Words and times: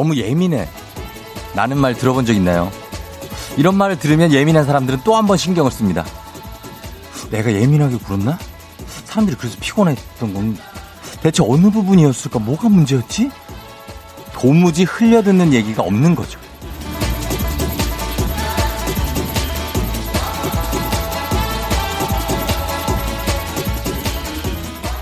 넌 0.00 0.04
너무 0.04 0.16
예민해. 0.16 0.66
라는 1.54 1.76
말 1.76 1.94
들어본 1.94 2.24
적 2.24 2.32
있나요? 2.32 2.72
이런 3.58 3.74
말을 3.76 3.98
들으면 3.98 4.32
예민한 4.32 4.64
사람들은 4.64 5.00
또 5.04 5.14
한 5.16 5.26
번 5.26 5.36
신경을 5.36 5.70
씁니다. 5.70 6.04
내가 7.30 7.52
예민하게 7.52 7.98
굴었나? 7.98 8.38
사람들이 9.04 9.36
그래서 9.36 9.56
피곤했던 9.60 10.32
건 10.32 10.56
대체 11.22 11.42
어느 11.46 11.70
부분이었을까? 11.70 12.38
뭐가 12.38 12.68
문제였지? 12.70 13.30
도무지 14.32 14.84
흘려듣는 14.84 15.52
얘기가 15.52 15.82
없는 15.82 16.14
거죠. 16.14 16.40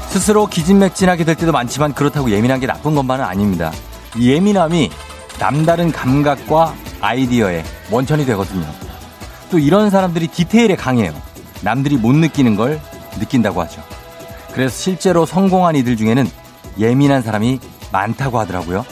스스로 0.09 0.47
기진맥진하게 0.47 1.25
될 1.25 1.35
때도 1.37 1.53
많지만 1.53 1.95
그렇다고 1.95 2.31
예민한 2.31 2.59
게 2.61 2.67
나쁜 2.67 2.95
것만은 2.95 3.25
아닙니다. 3.25 3.73
이 4.17 4.31
예민함이 4.31 4.91
남다른 5.39 5.93
감각과 5.93 6.75
아이디어의 7.01 7.65
원천이 7.91 8.25
되거든요. 8.27 8.67
또 9.51 9.59
이런 9.59 9.91
사람들이 9.91 10.29
디테일에 10.29 10.77
강해요. 10.77 11.13
남들이 11.63 11.97
못 11.97 12.15
느끼는 12.15 12.57
걸 12.57 12.81
느낀다고 13.19 13.61
하죠. 13.63 13.83
그래서 14.53 14.77
실제로 14.77 15.27
성공한 15.27 15.77
이들 15.77 15.97
중에는 15.97 16.29
예민한 16.79 17.23
사람이 17.23 17.61
많다고 17.93 18.39
하더라고요. 18.41 18.85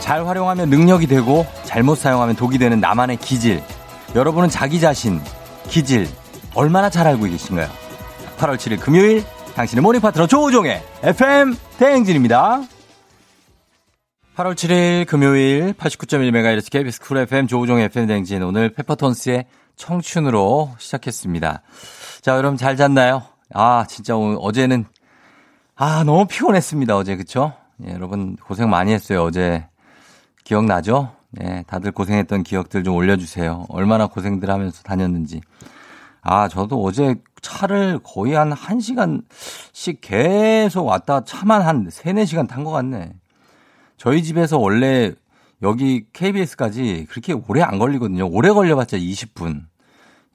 잘 0.00 0.26
활용하면 0.26 0.70
능력이 0.70 1.06
되고 1.06 1.46
잘못 1.64 1.96
사용하면 1.96 2.34
독이 2.34 2.58
되는 2.58 2.80
나만의 2.80 3.18
기질. 3.18 3.62
여러분은 4.16 4.48
자기 4.48 4.80
자신, 4.80 5.20
기질, 5.68 6.08
얼마나 6.54 6.90
잘 6.90 7.06
알고 7.06 7.26
계신가요? 7.26 7.79
8월 8.40 8.56
7일 8.56 8.80
금요일, 8.80 9.22
당신의 9.54 9.82
morning 9.82 10.00
파트너 10.00 10.26
조우종의 10.26 10.82
FM 11.02 11.54
대행진입니다. 11.78 12.62
8월 14.34 14.54
7일 14.54 15.06
금요일 15.06 15.74
89.1MHz 15.74 16.70
KBS 16.70 17.00
쿨 17.02 17.18
FM 17.18 17.46
조우종의 17.46 17.84
FM 17.86 18.06
대행진 18.06 18.42
오늘 18.42 18.70
페퍼톤스의 18.70 19.44
청춘으로 19.76 20.74
시작했습니다. 20.78 21.60
자, 22.22 22.36
여러분 22.36 22.56
잘 22.56 22.78
잤나요? 22.78 23.24
아, 23.52 23.84
진짜 23.86 24.16
오늘, 24.16 24.38
어제는 24.40 24.86
아, 25.76 26.02
너무 26.04 26.26
피곤했습니다. 26.26 26.96
어제 26.96 27.16
그쵸? 27.16 27.52
예, 27.86 27.92
여러분 27.92 28.36
고생 28.36 28.70
많이 28.70 28.92
했어요. 28.92 29.22
어제 29.22 29.66
기억나죠? 30.44 31.12
예, 31.42 31.62
다들 31.66 31.92
고생했던 31.92 32.44
기억들 32.44 32.84
좀 32.84 32.94
올려주세요. 32.94 33.66
얼마나 33.68 34.06
고생들 34.06 34.48
하면서 34.48 34.82
다녔는지. 34.82 35.42
아, 36.22 36.48
저도 36.48 36.82
어제 36.82 37.14
차를 37.40 38.00
거의 38.02 38.34
한 38.34 38.52
1시간씩 38.52 39.98
계속 40.00 40.86
왔다 40.86 41.24
차만 41.24 41.62
한 41.62 41.88
3, 41.90 42.14
4시간 42.16 42.48
탄 42.48 42.64
것 42.64 42.70
같네. 42.70 43.12
저희 43.96 44.22
집에서 44.22 44.58
원래 44.58 45.12
여기 45.62 46.06
KBS까지 46.12 47.06
그렇게 47.10 47.32
오래 47.32 47.62
안 47.62 47.78
걸리거든요. 47.78 48.28
오래 48.30 48.50
걸려봤자 48.50 48.96
20분. 48.96 49.64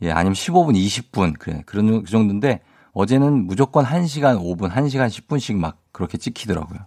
예, 0.01 0.11
아니면 0.11 0.33
15분, 0.33 0.75
20분. 0.75 1.33
그래. 1.39 1.63
그런 1.65 2.03
그 2.03 2.11
정도인데 2.11 2.61
어제는 2.93 3.45
무조건 3.47 3.85
1시간 3.85 4.39
5분, 4.39 4.71
1시간 4.71 5.07
10분씩 5.07 5.55
막 5.57 5.77
그렇게 5.91 6.17
찍히더라고요. 6.17 6.79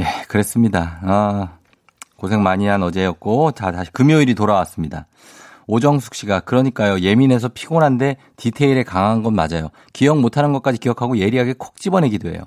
예, 0.00 0.04
그랬습니다. 0.28 0.98
아, 1.02 1.58
고생 2.16 2.42
많이 2.42 2.66
한 2.66 2.82
어제였고, 2.82 3.52
자, 3.52 3.70
다시 3.70 3.90
금요일이 3.92 4.34
돌아왔습니다. 4.34 5.06
오정숙 5.70 6.14
씨가 6.16 6.40
그러니까요. 6.40 6.98
예민해서 6.98 7.48
피곤한데 7.48 8.16
디테일에 8.36 8.82
강한 8.82 9.22
건 9.22 9.34
맞아요. 9.34 9.68
기억 9.92 10.18
못하는 10.18 10.52
것까지 10.52 10.78
기억하고 10.78 11.18
예리하게 11.18 11.54
콕 11.58 11.76
집어내기도 11.76 12.28
해요. 12.30 12.42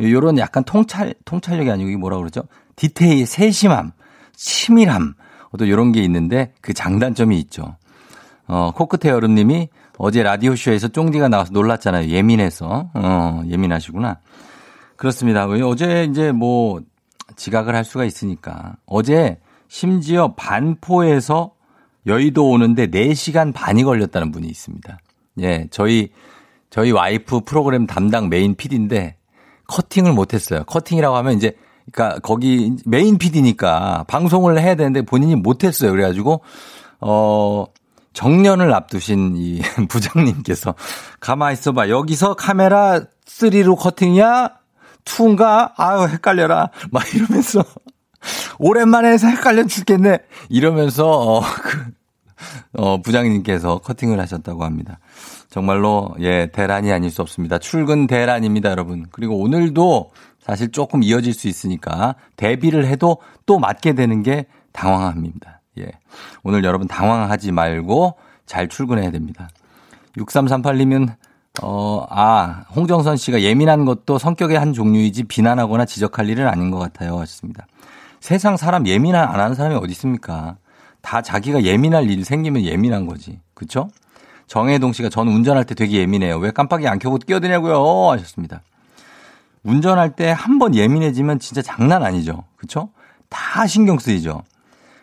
요런 0.00 0.38
약간 0.38 0.64
통찰, 0.64 1.14
통찰력이 1.24 1.70
아니고 1.70 1.88
이게 1.88 1.96
뭐라 1.96 2.18
그러죠? 2.18 2.42
디테일, 2.76 3.26
세심함, 3.26 3.92
치밀함. 4.34 5.14
또 5.58 5.66
요런 5.66 5.92
게 5.92 6.02
있는데 6.02 6.52
그 6.60 6.74
장단점이 6.74 7.38
있죠. 7.40 7.76
어, 8.46 8.70
코끝의 8.74 9.12
여름님이 9.12 9.70
어제 9.96 10.22
라디오쇼에서 10.22 10.88
쫑디가 10.88 11.28
나와서 11.28 11.52
놀랐잖아요. 11.52 12.08
예민해서. 12.08 12.90
어, 12.92 13.42
예민하시구나. 13.46 14.18
그렇습니다. 14.96 15.46
어제 15.46 16.04
이제 16.04 16.32
뭐 16.32 16.82
지각을 17.34 17.74
할 17.74 17.84
수가 17.84 18.04
있으니까. 18.04 18.74
어제 18.84 19.38
심지어 19.68 20.34
반포에서 20.34 21.52
여의도 22.06 22.48
오는데 22.48 22.88
4시간 22.88 23.52
반이 23.52 23.84
걸렸다는 23.84 24.32
분이 24.32 24.46
있습니다. 24.48 24.98
예, 25.40 25.66
저희, 25.70 26.10
저희 26.70 26.90
와이프 26.90 27.40
프로그램 27.44 27.86
담당 27.86 28.28
메인 28.28 28.54
PD인데 28.54 29.16
커팅을 29.66 30.12
못했어요. 30.12 30.64
커팅이라고 30.64 31.16
하면 31.16 31.34
이제, 31.34 31.52
그러니까 31.92 32.20
거기 32.20 32.76
메인 32.84 33.18
PD니까 33.18 34.04
방송을 34.08 34.60
해야 34.60 34.74
되는데 34.74 35.02
본인이 35.02 35.34
못했어요. 35.36 35.90
그래가지고, 35.90 36.42
어, 37.00 37.66
정년을 38.12 38.74
앞두신 38.74 39.36
이 39.36 39.60
부장님께서 39.88 40.74
가만히 41.20 41.52
있어봐. 41.54 41.88
여기서 41.88 42.34
카메라 42.34 43.00
3로 43.26 43.76
커팅이야? 43.76 44.50
2인가? 45.04 45.72
아유, 45.76 46.08
헷갈려라. 46.08 46.70
막 46.90 47.14
이러면서 47.14 47.64
오랜만에 48.58 49.08
해서 49.10 49.26
헷갈려 49.28 49.64
죽겠네. 49.64 50.18
이러면서, 50.48 51.08
어, 51.08 51.40
그, 51.62 51.92
어, 52.74 53.00
부장님께서 53.02 53.78
커팅을 53.78 54.20
하셨다고 54.20 54.64
합니다. 54.64 54.98
정말로, 55.50 56.14
예, 56.20 56.50
대란이 56.52 56.92
아닐 56.92 57.10
수 57.10 57.22
없습니다. 57.22 57.58
출근 57.58 58.06
대란입니다, 58.06 58.70
여러분. 58.70 59.06
그리고 59.10 59.38
오늘도 59.38 60.10
사실 60.40 60.70
조금 60.70 61.02
이어질 61.02 61.34
수 61.34 61.46
있으니까 61.46 62.14
대비를 62.36 62.86
해도 62.86 63.18
또 63.44 63.58
맞게 63.58 63.92
되는 63.94 64.22
게 64.22 64.46
당황합니다. 64.72 65.60
예. 65.78 65.90
오늘 66.42 66.64
여러분 66.64 66.88
당황하지 66.88 67.52
말고 67.52 68.14
잘 68.46 68.68
출근해야 68.68 69.10
됩니다. 69.10 69.48
6338님은 70.16 71.14
어, 71.62 72.06
아, 72.08 72.64
홍정선 72.74 73.16
씨가 73.16 73.42
예민한 73.42 73.84
것도 73.84 74.18
성격의 74.18 74.58
한 74.58 74.72
종류이지 74.72 75.24
비난하거나 75.24 75.84
지적할 75.84 76.28
일은 76.28 76.46
아닌 76.46 76.70
것 76.70 76.78
같아요. 76.78 77.18
하셨습니다. 77.18 77.66
세상 78.20 78.56
사람 78.56 78.86
예민한 78.86 79.28
안 79.28 79.40
하는 79.40 79.54
사람이 79.54 79.76
어디 79.76 79.92
있습니까? 79.92 80.56
다 81.00 81.22
자기가 81.22 81.62
예민할 81.62 82.10
일 82.10 82.24
생기면 82.24 82.62
예민한 82.62 83.06
거지. 83.06 83.40
그쵸? 83.54 83.88
정혜동 84.46 84.92
씨가 84.92 85.08
전 85.10 85.28
운전할 85.28 85.64
때 85.64 85.74
되게 85.74 85.98
예민해요. 85.98 86.38
왜 86.38 86.50
깜빡이 86.50 86.88
안 86.88 86.98
켜고 86.98 87.18
끼어드냐고요? 87.18 88.10
하셨습니다. 88.10 88.62
운전할 89.62 90.16
때 90.16 90.30
한 90.32 90.58
번 90.58 90.74
예민해지면 90.74 91.38
진짜 91.38 91.62
장난 91.62 92.02
아니죠. 92.02 92.44
그쵸? 92.56 92.90
다 93.28 93.66
신경 93.66 93.98
쓰이죠. 93.98 94.42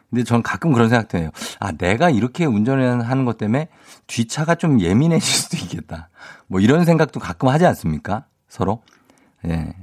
근데 0.10 0.24
전 0.24 0.42
가끔 0.42 0.72
그런 0.74 0.90
생각도 0.90 1.18
해요. 1.18 1.30
아, 1.60 1.72
내가 1.74 2.10
이렇게 2.10 2.46
운전을 2.46 3.08
하는 3.08 3.26
것 3.26 3.38
때문에 3.38 3.68
뒷차가 4.08 4.56
좀 4.56 4.80
예민해질 4.80 5.22
수도 5.34 5.58
있겠다. 5.58 6.10
뭐 6.48 6.60
이런 6.60 6.86
생각도 6.86 7.20
가끔 7.20 7.50
하지 7.50 7.66
않습니까? 7.66 8.26
서로. 8.48 8.82
예. 9.48 9.74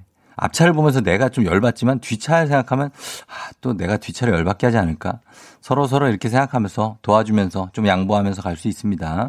앞차를 0.45 0.73
보면서 0.73 1.01
내가 1.01 1.29
좀 1.29 1.45
열받지만 1.45 2.01
뒷차를 2.01 2.49
생각하면 2.49 2.91
아, 3.29 3.51
또 3.61 3.77
내가 3.77 3.97
뒷차를 3.97 4.35
열받게 4.35 4.67
하지 4.67 4.79
않을까? 4.79 5.21
서로 5.61 5.87
서로 5.87 6.09
이렇게 6.09 6.29
생각하면서 6.29 6.99
도와주면서 7.03 7.71
좀 7.73 7.87
양보하면서 7.87 8.43
갈 8.43 8.57
수 8.57 8.69
있습니다. 8.69 9.29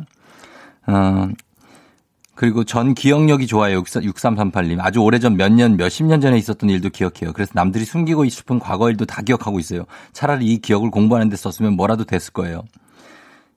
어, 0.88 1.28
그리고 2.36 2.64
전 2.64 2.94
기억력이 2.96 3.46
좋아요. 3.48 3.82
6338님. 3.84 4.80
아주 4.82 5.00
오래전 5.00 5.38
몇 5.38 5.52
년, 5.52 5.78
몇십 5.78 6.06
년 6.08 6.20
전에 6.20 6.38
있었던 6.38 6.70
일도 6.70 6.90
기억해요. 6.90 7.32
그래서 7.32 7.52
남들이 7.54 7.86
숨기고 7.86 8.28
싶은 8.28 8.58
과거 8.60 8.90
일도 8.90 9.06
다 9.06 9.22
기억하고 9.22 9.60
있어요. 9.60 9.86
차라리 10.14 10.48
이 10.48 10.58
기억을 10.58 10.90
공부하는 10.92 11.30
데 11.30 11.36
썼으면 11.38 11.74
뭐라도 11.76 12.06
됐을 12.06 12.34
거예요. 12.34 12.64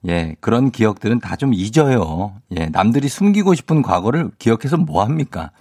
예, 0.07 0.35
그런 0.39 0.69
기억들은 0.71 1.19
다 1.19 1.35
좀 1.37 1.53
잊어요. 1.55 2.35
예, 2.55 2.67
남들이 2.67 3.09
숨기고 3.09 3.55
싶은 3.55 3.81
과거를 3.81 4.29
기억해서 4.37 4.77
뭐 4.77 5.03
합니까? 5.03 5.51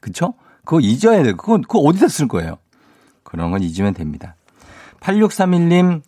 그쵸? 0.00 0.34
그거 0.68 0.80
잊어야 0.80 1.22
돼요. 1.22 1.34
그거, 1.34 1.56
그거 1.56 1.78
어디다 1.78 2.08
쓸 2.08 2.28
거예요? 2.28 2.58
그런 3.22 3.50
건 3.50 3.62
잊으면 3.62 3.94
됩니다. 3.94 4.36
8631님, 5.00 6.02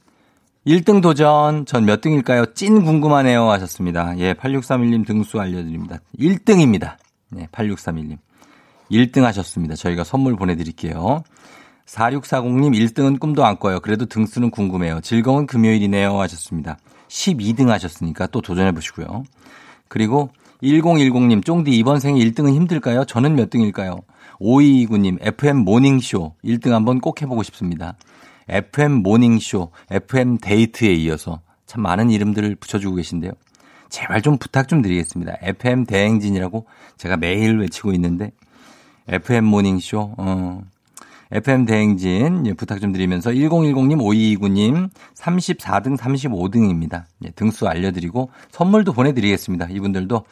1등 0.66 1.00
도전. 1.00 1.64
전 1.64 1.86
몇 1.86 2.02
등일까요? 2.02 2.44
찐 2.52 2.84
궁금하네요. 2.84 3.50
하셨습니다. 3.52 4.18
예, 4.18 4.34
8631님 4.34 5.06
등수 5.06 5.40
알려드립니다. 5.40 6.00
1등입니다. 6.18 6.96
예, 7.38 7.46
8631님. 7.46 8.18
1등 8.90 9.22
하셨습니다. 9.22 9.76
저희가 9.76 10.04
선물 10.04 10.36
보내드릴게요. 10.36 11.24
4640님 11.86 12.74
1등은 12.74 13.18
꿈도 13.18 13.46
안 13.46 13.58
꿔요. 13.58 13.80
그래도 13.80 14.04
등수는 14.04 14.50
궁금해요. 14.50 15.00
즐거운 15.00 15.46
금요일이네요. 15.46 16.20
하셨습니다. 16.20 16.76
12등 17.08 17.68
하셨으니까 17.68 18.26
또 18.26 18.42
도전해 18.42 18.72
보시고요. 18.72 19.24
그리고 19.88 20.28
1010님 20.62 21.46
쫑디 21.46 21.70
이번 21.70 21.98
생에 21.98 22.20
1등은 22.20 22.54
힘들까요? 22.54 23.06
저는 23.06 23.36
몇 23.36 23.48
등일까요? 23.48 24.00
5229님 24.40 25.18
FM 25.20 25.58
모닝쇼 25.58 26.34
1등 26.44 26.70
한번 26.70 27.00
꼭 27.00 27.20
해보고 27.22 27.42
싶습니다. 27.44 27.96
FM 28.48 29.02
모닝쇼, 29.02 29.70
FM 29.90 30.38
데이트에 30.38 30.92
이어서 30.94 31.40
참 31.66 31.82
많은 31.82 32.10
이름들을 32.10 32.56
붙여주고 32.56 32.96
계신데요. 32.96 33.32
제발 33.90 34.22
좀 34.22 34.38
부탁 34.38 34.68
좀 34.68 34.82
드리겠습니다. 34.82 35.36
FM 35.42 35.84
대행진이라고 35.84 36.66
제가 36.96 37.16
매일 37.16 37.58
외치고 37.58 37.92
있는데 37.92 38.32
FM 39.08 39.44
모닝쇼 39.44 40.14
어 40.16 40.62
FM 41.32 41.64
대행진 41.64 42.44
예, 42.46 42.52
부탁 42.54 42.80
좀 42.80 42.92
드리면서 42.92 43.30
1010님, 43.30 43.98
5229님 44.38 44.90
34등, 45.14 45.96
35등입니다. 45.96 47.04
예, 47.24 47.30
등수 47.30 47.68
알려드리고 47.68 48.30
선물도 48.50 48.92
보내드리겠습니다. 48.92 49.68
이분들도 49.70 50.24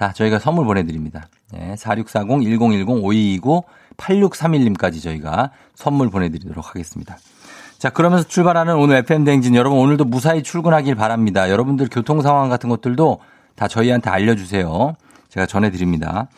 다 0.00 0.14
저희가 0.14 0.38
선물 0.38 0.64
보내드립니다. 0.64 1.28
예, 1.54 1.76
4640, 1.76 2.42
1010, 2.42 2.88
5229, 2.88 3.64
8631님까지 3.98 5.02
저희가 5.02 5.50
선물 5.74 6.08
보내드리도록 6.08 6.70
하겠습니다. 6.70 7.18
자, 7.76 7.90
그러면서 7.90 8.26
출발하는 8.26 8.76
오늘 8.76 8.96
FM 8.96 9.24
대행진 9.24 9.54
여러분 9.54 9.78
오늘도 9.78 10.06
무사히 10.06 10.42
출근하길 10.42 10.94
바랍니다. 10.94 11.50
여러분들 11.50 11.88
교통 11.90 12.22
상황 12.22 12.48
같은 12.48 12.70
것들도 12.70 13.20
다 13.56 13.68
저희한테 13.68 14.08
알려주세요. 14.08 14.96
제가 15.28 15.44
전해드립니다. 15.44 16.28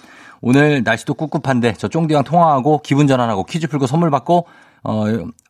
오늘 0.41 0.83
날씨도 0.83 1.15
꿉꿉한데 1.15 1.75
저 1.79 1.87
쫑디랑 1.87 2.25
통화하고 2.25 2.81
기분 2.83 3.07
전환하고 3.07 3.45
퀴즈 3.45 3.69
풀고 3.69 3.87
선물 3.87 4.11
받고 4.11 4.45
어, 4.83 5.05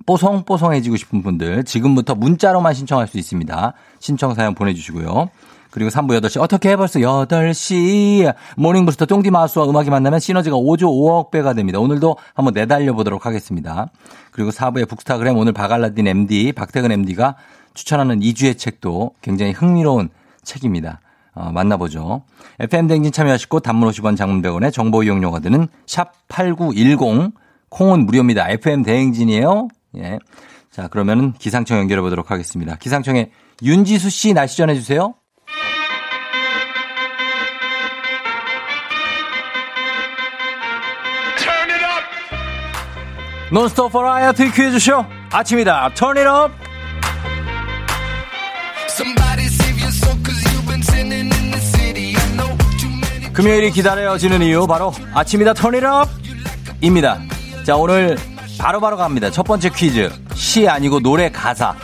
뽀송뽀송해지고 0.05 0.97
싶은 0.97 1.23
분들 1.23 1.65
지금부터 1.65 2.15
문자로만 2.15 2.75
신청할 2.75 3.09
수 3.09 3.17
있습니다. 3.17 3.73
신청 4.01 4.35
사연 4.35 4.55
보내주시고요. 4.55 5.31
그리고 5.73 5.91
3부 5.91 6.21
8시 6.21 6.41
어떻게 6.41 6.77
벌써 6.77 7.01
8시 7.01 8.33
morning 8.57 8.82
booster 8.82 9.07
쫑디 9.07 9.31
mouth와 9.31 9.69
음악이 9.69 9.89
만나면 9.89 10.21
시너지가 10.21 10.55
5조 10.55 10.83
5억 10.83 11.31
배가 11.31 11.55
됩니다. 11.55 11.81
오늘도 11.81 12.17
한번 12.35 12.53
내달려 12.53 12.93
보도록 12.93 13.25
하겠습니다. 13.25 13.91
그리고 14.31 14.51
4부의 14.51 14.87
북스타그램 14.87 15.37
오늘 15.37 15.55
바로 15.55 15.74
알라딘 15.74 16.07
MD 16.07 16.53
박태근 16.53 16.93
MD가 16.93 17.37
추천하는 17.73 18.21
2주의 18.21 18.57
책도 18.57 19.13
굉장히 19.23 19.53
흥미로운 19.53 20.11
책입니다. 20.45 21.01
어, 21.35 21.51
만나보죠. 21.51 22.25
FM 22.61 22.89
댕진 22.89 23.11
참여하시고 23.11 23.61
단문 23.61 23.89
50원 23.89 24.15
장문 24.15 24.43
100원에 24.43 24.71
정보 24.71 25.03
이용료가 25.03 25.39
드는 25.39 25.69
샵 25.87 26.13
8910 26.29 27.33
콩은 27.71 28.05
무료입니다. 28.05 28.51
FM 28.51 28.83
대행진이에요. 28.83 29.69
예. 29.97 30.19
자, 30.71 30.89
그러면은 30.89 31.33
기상청 31.33 31.79
연결해 31.79 32.03
보도록 32.03 32.31
하겠습니다. 32.31 32.77
기상청에 32.77 33.31
윤지수 33.63 34.11
씨 34.11 34.35
날씨 34.35 34.59
전해 34.59 34.75
주세요. 34.75 35.15
논스톱 43.53 43.93
버라이어티 43.93 44.51
퀴즈쇼 44.51 45.05
아침이다. 45.31 45.91
turn 45.95 46.17
it 46.17 46.27
up. 46.27 46.55
금요일이 53.35 53.71
기다려지는 53.71 54.43
이유 54.43 54.67
바로 54.67 54.93
아침이다 55.13 55.53
turn 55.53 55.90
it 55.90 56.09
up입니다. 56.81 57.19
자 57.65 57.77
오늘 57.77 58.17
바로바로 58.59 58.81
바로 58.81 58.97
갑니다. 58.97 59.31
첫 59.31 59.43
번째 59.43 59.69
퀴즈 59.69 60.11
시 60.35 60.67
아니고 60.67 61.01
노래 61.01 61.31
가사 61.31 61.75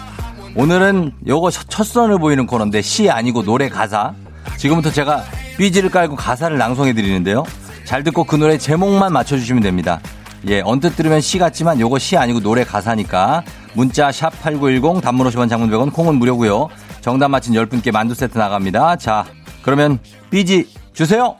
오늘은 0.54 1.12
요거 1.26 1.50
첫 1.50 1.84
선을 1.84 2.18
보이는 2.18 2.46
코너인데 2.46 2.80
시 2.80 3.10
아니고 3.10 3.42
노래 3.42 3.68
가사 3.68 4.14
지금부터 4.56 4.90
제가 4.90 5.22
BG를 5.58 5.90
깔고 5.90 6.16
가사를 6.16 6.56
낭송해 6.56 6.94
드리는데요. 6.94 7.44
잘 7.84 8.02
듣고 8.04 8.24
그 8.24 8.36
노래 8.36 8.56
제목만 8.56 9.12
맞춰주시면 9.12 9.62
됩니다. 9.62 10.00
예, 10.46 10.60
언뜻 10.60 10.94
들으면 10.96 11.20
시 11.20 11.38
같지만 11.38 11.80
요거 11.80 11.98
시 11.98 12.16
아니고 12.16 12.40
노래 12.40 12.64
가사니까 12.64 13.42
문자 13.74 14.10
샵 14.12 14.30
8910 14.40 15.02
단문 15.02 15.26
50원 15.28 15.48
장문 15.48 15.70
100원 15.70 15.92
콩은 15.92 16.14
무료고요. 16.16 16.68
정답 17.00 17.28
맞힌 17.28 17.54
10분께 17.54 17.92
만두 17.92 18.14
세트 18.14 18.38
나갑니다. 18.38 18.96
자, 18.96 19.24
그러면 19.62 19.98
삐지 20.30 20.68
주세요. 20.92 21.36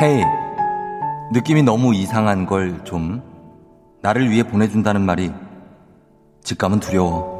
헤이, 0.00 0.22
느낌이 1.32 1.62
너무 1.62 1.94
이상한 1.94 2.46
걸 2.46 2.80
좀 2.84 3.22
나를 4.02 4.30
위해 4.30 4.42
보내준다는 4.42 5.02
말이 5.02 5.32
직감은 6.44 6.80
두려워. 6.80 7.35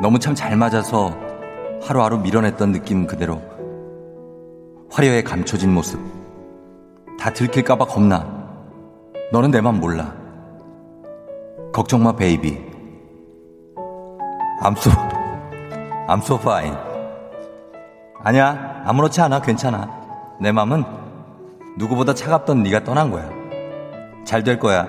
너무 0.00 0.18
참 0.18 0.34
잘 0.34 0.56
맞아서 0.56 1.16
하루하루 1.82 2.18
밀어냈던 2.18 2.72
느낌 2.72 3.06
그대로 3.06 3.40
화려해 4.90 5.22
감춰진 5.22 5.72
모습 5.72 6.00
다 7.18 7.32
들킬까봐 7.32 7.86
겁나. 7.86 8.36
너는 9.32 9.50
내 9.50 9.60
맘 9.60 9.80
몰라. 9.80 10.14
걱정 11.72 12.02
마, 12.02 12.14
베이비. 12.14 12.56
I'm 14.62 14.76
so, 14.76 14.92
I'm 16.08 16.18
so. 16.22 16.38
아니야, 18.22 18.82
아무렇지 18.84 19.20
않아, 19.22 19.40
괜찮아. 19.40 19.90
내 20.40 20.52
맘은 20.52 20.84
누구보다 21.78 22.14
차갑던 22.14 22.62
네가 22.62 22.84
떠난 22.84 23.10
거야. 23.10 23.28
잘 24.24 24.44
될 24.44 24.58
거야. 24.58 24.86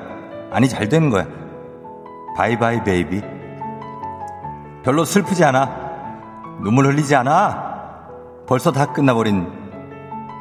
아니, 0.51 0.67
잘 0.69 0.87
되는 0.89 1.09
거야. 1.09 1.27
bye 2.35 2.83
bye, 2.83 3.00
baby. 3.00 3.21
별로 4.87 5.03
슬프지 5.03 5.43
않아. 5.43 5.65
눈물 6.63 6.87
흘리지 6.87 7.13
않아. 7.13 8.07
벌써 8.47 8.71
다 8.71 8.93
끝나버린 8.93 9.45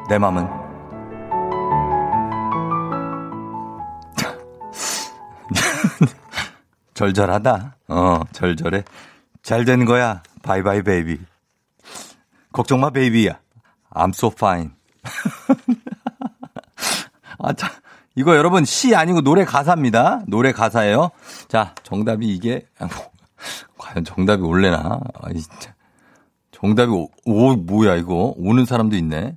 내 0.07 0.17
맘은. 0.17 0.47
절절하다. 6.93 7.75
어, 7.89 8.21
절절해. 8.31 8.85
잘 9.43 9.65
되는 9.65 9.85
거야. 9.85 10.23
bye 10.43 10.81
bye 10.81 10.95
baby. 10.95 11.19
걱정 12.53 12.79
마 12.79 12.89
베이비야. 12.89 13.37
I'm 13.95 14.15
so 14.15 14.31
fine. 14.33 14.69
아, 17.39 17.51
자, 17.51 17.69
이거 18.15 18.37
여러분 18.37 18.63
시 18.63 18.95
아니고 18.95 19.19
노래 19.19 19.43
가사입니다. 19.43 20.21
노래 20.25 20.53
가사예요. 20.53 21.11
자, 21.49 21.75
정답이 21.83 22.33
이게 22.33 22.65
뭐, 22.79 22.89
과연 23.77 24.03
정답이 24.03 24.41
올래나? 24.43 24.99
아, 25.21 25.33
진짜. 25.33 25.73
정답이 26.51 26.91
오, 26.91 27.09
오 27.25 27.55
뭐야 27.55 27.95
이거? 27.95 28.33
오는 28.37 28.65
사람도 28.65 28.95
있네. 28.95 29.35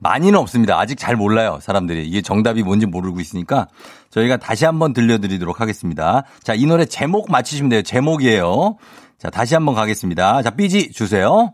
많이는 0.00 0.38
없습니다. 0.38 0.78
아직 0.78 0.96
잘 0.96 1.16
몰라요, 1.16 1.58
사람들이. 1.60 2.06
이게 2.06 2.22
정답이 2.22 2.62
뭔지 2.62 2.86
모르고 2.86 3.20
있으니까 3.20 3.66
저희가 4.10 4.36
다시 4.36 4.64
한번 4.64 4.92
들려드리도록 4.92 5.60
하겠습니다. 5.60 6.22
자, 6.42 6.54
이 6.54 6.66
노래 6.66 6.84
제목 6.84 7.30
맞히시면 7.30 7.68
돼요. 7.70 7.82
제목이에요. 7.82 8.76
자, 9.18 9.30
다시 9.30 9.54
한번 9.54 9.74
가겠습니다. 9.74 10.42
자, 10.42 10.50
삐지 10.50 10.92
주세요. 10.92 11.52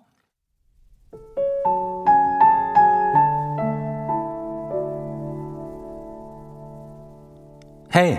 헤이, 7.94 8.18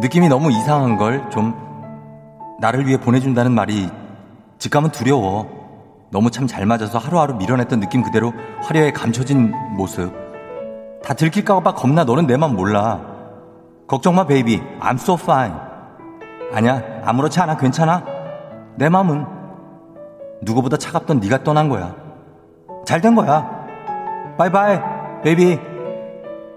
느낌이 0.00 0.28
너무 0.28 0.50
이상한 0.52 0.96
걸 0.96 1.28
좀 1.30 1.65
나를 2.60 2.86
위해 2.86 2.98
보내준다는 2.98 3.52
말이 3.52 3.88
직감은 4.58 4.90
두려워. 4.90 5.46
너무 6.10 6.30
참 6.30 6.46
잘 6.46 6.64
맞아서 6.66 6.98
하루하루 6.98 7.34
밀어냈던 7.34 7.80
느낌 7.80 8.02
그대로 8.02 8.32
화려해 8.62 8.92
감춰진 8.92 9.52
모습. 9.76 10.12
다 11.02 11.14
들킬까봐 11.14 11.74
겁나 11.74 12.04
너는 12.04 12.26
내 12.26 12.36
맘 12.36 12.54
몰라. 12.56 13.00
걱정 13.86 14.14
마, 14.14 14.26
baby. 14.26 14.62
I'm 14.80 14.94
so 14.94 15.14
fine. 15.14 15.54
아니야, 16.52 16.82
아무렇지 17.04 17.38
않아. 17.40 17.56
괜찮아. 17.56 18.02
내 18.76 18.88
맘은 18.88 19.26
누구보다 20.42 20.76
차갑던 20.76 21.20
네가 21.20 21.42
떠난 21.44 21.68
거야. 21.68 21.94
잘 22.84 23.00
된 23.00 23.14
거야. 23.14 23.48
bye 24.38 24.78
bye, 25.22 25.38
baby. 25.38 25.58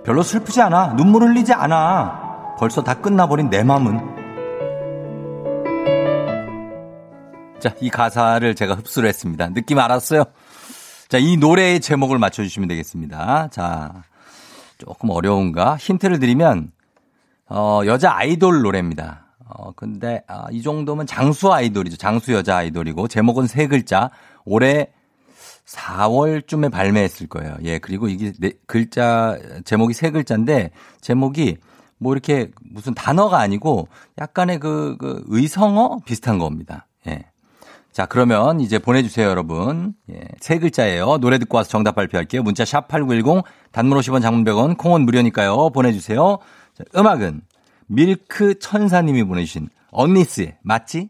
별로 0.06 0.22
슬프지 0.24 0.62
않아. 0.62 0.96
눈물 0.96 1.24
흘리지 1.24 1.54
않아. 1.54 2.56
벌써 2.58 2.84
다 2.84 2.94
끝나버린 2.96 3.50
내 3.50 3.64
맘은 3.64 4.09
자, 7.60 7.76
이 7.82 7.90
가사를 7.90 8.56
제가 8.56 8.76
흡수를 8.76 9.10
했습니다. 9.10 9.50
느낌 9.50 9.80
알았어요? 9.80 10.24
자, 11.10 11.18
이 11.18 11.36
노래의 11.38 11.82
제목을 11.82 12.18
맞춰주시면 12.18 12.70
되겠습니다. 12.70 13.50
자, 13.52 14.04
조금 14.78 15.10
어려운가? 15.10 15.76
힌트를 15.76 16.20
드리면, 16.20 16.72
어, 17.50 17.82
여자 17.86 18.16
아이돌 18.16 18.62
노래입니다. 18.62 19.26
어, 19.46 19.74
근데, 19.74 20.24
아, 20.28 20.46
이 20.52 20.62
정도면 20.62 21.06
장수 21.06 21.52
아이돌이죠. 21.52 21.98
장수 21.98 22.32
여자 22.34 22.58
아이돌이고, 22.58 23.08
제목은 23.10 23.48
세 23.48 23.68
글자. 23.68 24.10
올해 24.46 24.88
4월쯤에 25.66 26.72
발매했을 26.72 27.28
거예요. 27.28 27.58
예, 27.64 27.78
그리고 27.80 28.08
이게 28.08 28.32
네, 28.40 28.54
글자, 28.68 29.38
제목이 29.66 29.94
세 29.94 30.12
글자인데, 30.12 30.72
제목이 31.02 31.58
뭐 31.98 32.14
이렇게 32.14 32.50
무슨 32.62 32.94
단어가 32.94 33.40
아니고 33.40 33.90
약간의 34.18 34.60
그, 34.60 34.96
그 34.98 35.24
의성어 35.28 36.00
비슷한 36.06 36.40
겁니다. 36.40 36.88
예. 37.08 37.26
자, 37.92 38.06
그러면 38.06 38.60
이제 38.60 38.80
보내주세요, 38.80 39.28
여러분. 39.28 39.94
예, 40.12 40.22
세 40.40 40.60
글자예요. 40.60 41.18
노래 41.18 41.38
듣고 41.40 41.58
와서 41.58 41.70
정답 41.70 41.96
발표할게요. 41.96 42.44
문자 42.44 42.64
샵 42.66 42.88
8910, 42.88 43.44
단문 43.72 43.98
50원, 44.00 44.22
장문 44.22 44.44
100원, 44.46 44.78
콩은 44.78 45.02
무료니까요. 45.02 45.72
보내주세요. 45.72 46.38
자, 46.78 46.84
음악은 46.96 47.42
밀크 47.88 48.60
천사님이 48.60 49.24
보내주신 49.24 49.70
언니스의 49.92 50.58
맞지? 50.62 51.10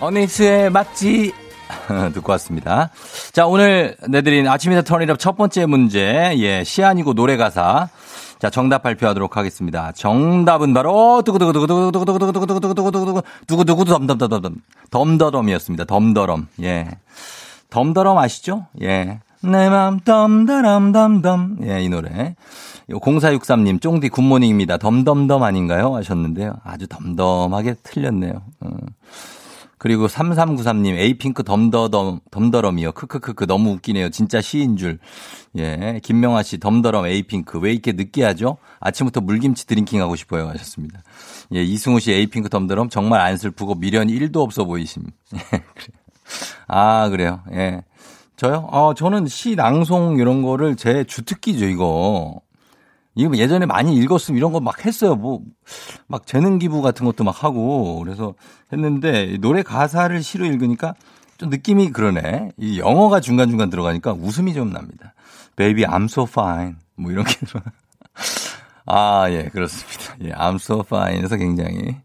언니스의 0.00 0.70
맞지? 0.70 1.32
듣고 2.12 2.32
왔습니다. 2.32 2.90
자, 3.32 3.46
오늘 3.46 3.96
내드린 4.08 4.46
아침이다 4.46 4.82
턴이랍 4.82 5.18
첫 5.18 5.36
번째 5.36 5.66
문제. 5.66 6.34
예, 6.36 6.62
시 6.64 6.82
아니고 6.84 7.14
노래 7.14 7.36
가사. 7.36 7.88
자, 8.42 8.50
정답 8.50 8.82
발표하도록 8.82 9.36
하겠습니다. 9.36 9.92
정답은 9.92 10.74
바로 10.74 11.22
두구두구두구두구두구두구두구두구두구두구 11.24 12.90
두구두구 12.90 13.22
두구두구 13.46 13.84
덤덤덤덤 13.84 14.56
덤더덤이었습니다. 14.90 15.84
덤더럼. 15.84 16.48
예. 16.60 16.88
덤더럼 17.70 18.18
아시죠? 18.18 18.66
예. 18.82 19.20
내맘 19.44 20.00
덤더럼덤덤. 20.00 21.58
예, 21.68 21.84
이 21.84 21.88
노래. 21.88 22.34
0463님, 22.90 23.80
쫑디 23.80 24.08
good 24.08 24.24
morning입니다. 24.24 24.78
덤덤덤 24.78 25.44
아닌가요? 25.44 25.94
하셨는데요. 25.94 26.54
아주 26.64 26.88
덤덤하게 26.88 27.76
틀렸네요. 27.84 28.42
어. 28.58 28.70
그리고 29.82 30.06
3393님, 30.06 30.96
에이핑크 30.96 31.42
덤더덤, 31.42 32.20
덤더럼이요. 32.30 32.92
크크크크, 32.92 33.48
너무 33.48 33.70
웃기네요. 33.72 34.10
진짜 34.10 34.40
시인 34.40 34.76
줄. 34.76 35.00
예. 35.58 35.98
김명아 36.04 36.44
씨, 36.44 36.60
덤더럼, 36.60 37.06
에이핑크. 37.06 37.58
왜 37.58 37.72
이렇게 37.72 37.90
늦게 37.90 38.22
하죠? 38.22 38.58
아침부터 38.78 39.22
물김치 39.22 39.66
drinking 39.66 40.00
하고 40.00 40.14
싶어요. 40.14 40.46
하셨습니다. 40.50 41.02
예. 41.56 41.64
이승우 41.64 41.98
씨, 41.98 42.12
에이핑크 42.12 42.48
덤더럼. 42.48 42.90
정말 42.90 43.22
안 43.22 43.36
슬프고 43.36 43.74
미련이 43.74 44.16
1도 44.20 44.36
없어 44.36 44.64
보이심. 44.66 45.02
아, 46.68 47.08
그래요. 47.08 47.40
예. 47.50 47.82
저요? 48.36 48.68
어, 48.70 48.94
저는 48.94 49.26
시 49.26 49.56
낭송 49.56 50.18
이런 50.20 50.42
거를 50.42 50.76
제 50.76 51.02
주특기죠, 51.02 51.66
이거. 51.66 52.40
이거 53.14 53.36
예전에 53.36 53.66
많이 53.66 53.94
읽었으면 53.96 54.38
이런 54.38 54.52
거 54.52 54.60
막 54.60 54.84
했어요. 54.86 55.14
뭐, 55.16 55.40
막 56.06 56.26
재능 56.26 56.58
기부 56.58 56.82
같은 56.82 57.04
것도 57.06 57.24
막 57.24 57.44
하고. 57.44 57.98
그래서 58.04 58.34
했는데 58.72 59.36
노래 59.40 59.62
가사를 59.62 60.22
시로 60.22 60.46
읽으니까 60.46 60.94
좀 61.38 61.50
느낌이 61.50 61.90
그러네. 61.90 62.52
이 62.56 62.78
영어가 62.78 63.20
중간중간 63.20 63.68
들어가니까 63.70 64.12
웃음이 64.12 64.54
좀 64.54 64.72
납니다. 64.72 65.14
Baby, 65.56 65.84
I'm 65.84 66.04
so 66.04 66.24
fine. 66.28 66.76
뭐 66.96 67.10
이런 67.12 67.24
게 67.24 67.34
들어. 67.46 67.60
아, 68.86 69.26
예, 69.30 69.44
그렇습니다. 69.44 70.16
예, 70.24 70.30
I'm 70.32 70.56
so 70.56 70.82
fine. 70.86 71.22
에서 71.24 71.36
굉장히 71.36 71.96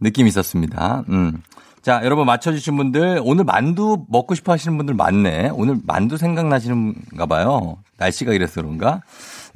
느낌이 0.00 0.28
있었습니다. 0.28 1.04
음. 1.08 1.42
자, 1.84 2.00
여러분 2.02 2.24
맞춰주신 2.24 2.78
분들, 2.78 3.20
오늘 3.22 3.44
만두 3.44 4.06
먹고 4.08 4.34
싶어 4.34 4.52
하시는 4.52 4.74
분들 4.78 4.94
많네. 4.94 5.50
오늘 5.52 5.76
만두 5.84 6.16
생각나시는가 6.16 7.26
봐요. 7.26 7.76
날씨가 7.98 8.32
이래서 8.32 8.62
그런가? 8.62 9.02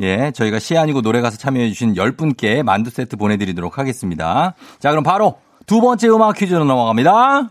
예, 0.00 0.30
저희가 0.32 0.58
시 0.58 0.76
아니고 0.76 1.00
노래 1.00 1.22
가서 1.22 1.38
참여해주신 1.38 1.94
10분께 1.94 2.62
만두 2.62 2.90
세트 2.90 3.16
보내드리도록 3.16 3.78
하겠습니다. 3.78 4.52
자, 4.78 4.90
그럼 4.90 5.04
바로 5.04 5.38
두 5.64 5.80
번째 5.80 6.08
음악 6.08 6.36
퀴즈로 6.36 6.64
넘어갑니다. 6.64 7.48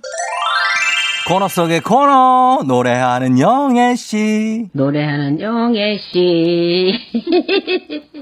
코너 1.28 1.50
속의 1.50 1.82
코너 1.82 2.64
노래하는 2.66 3.38
영애 3.38 3.98
씨. 3.98 4.70
노래하는 4.72 5.42
영애 5.42 5.98
씨. 5.98 6.94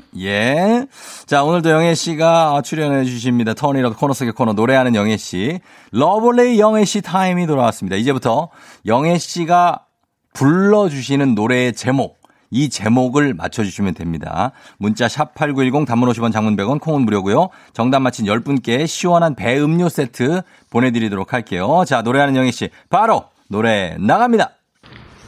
예. 0.17 0.87
자, 1.27 1.43
오늘도 1.43 1.69
영애 1.69 1.93
씨가 1.93 2.63
출연해 2.63 3.05
주십니다. 3.05 3.53
turn 3.53 3.74
it 3.74 3.85
up 3.85 3.95
코너 3.95 4.13
속의 4.13 4.33
코너 4.33 4.53
노래하는 4.53 4.95
영애 4.95 5.17
씨. 5.17 5.59
lovely 5.91 6.59
영애 6.59 6.83
씨 6.83 7.01
타임이 7.01 7.45
돌아왔습니다. 7.45 7.95
이제부터 7.95 8.49
영애 8.87 9.19
씨가 9.19 9.85
불러 10.33 10.89
주시는 10.89 11.35
노래의 11.35 11.73
제목. 11.73 12.17
이 12.55 12.69
제목을 12.69 13.33
맞춰주시면 13.33 13.95
됩니다. 13.95 14.53
문자 14.77 15.09
샵 15.09 15.35
8910 15.35 15.85
단문 15.85 16.07
50원 16.09 16.31
장문 16.31 16.55
100원 16.55 16.79
콩은 16.79 17.01
무료고요. 17.01 17.49
정답 17.73 17.99
맞힌 17.99 18.25
10분께 18.25 18.87
시원한 18.87 19.35
배 19.35 19.59
음료 19.59 19.89
세트 19.89 20.41
보내드리도록 20.71 21.33
할게요. 21.33 21.83
자 21.85 22.01
노래하는 22.01 22.37
영애 22.37 22.53
씨 22.53 22.69
바로 22.89 23.25
노래 23.49 23.97
나갑니다. 23.99 24.51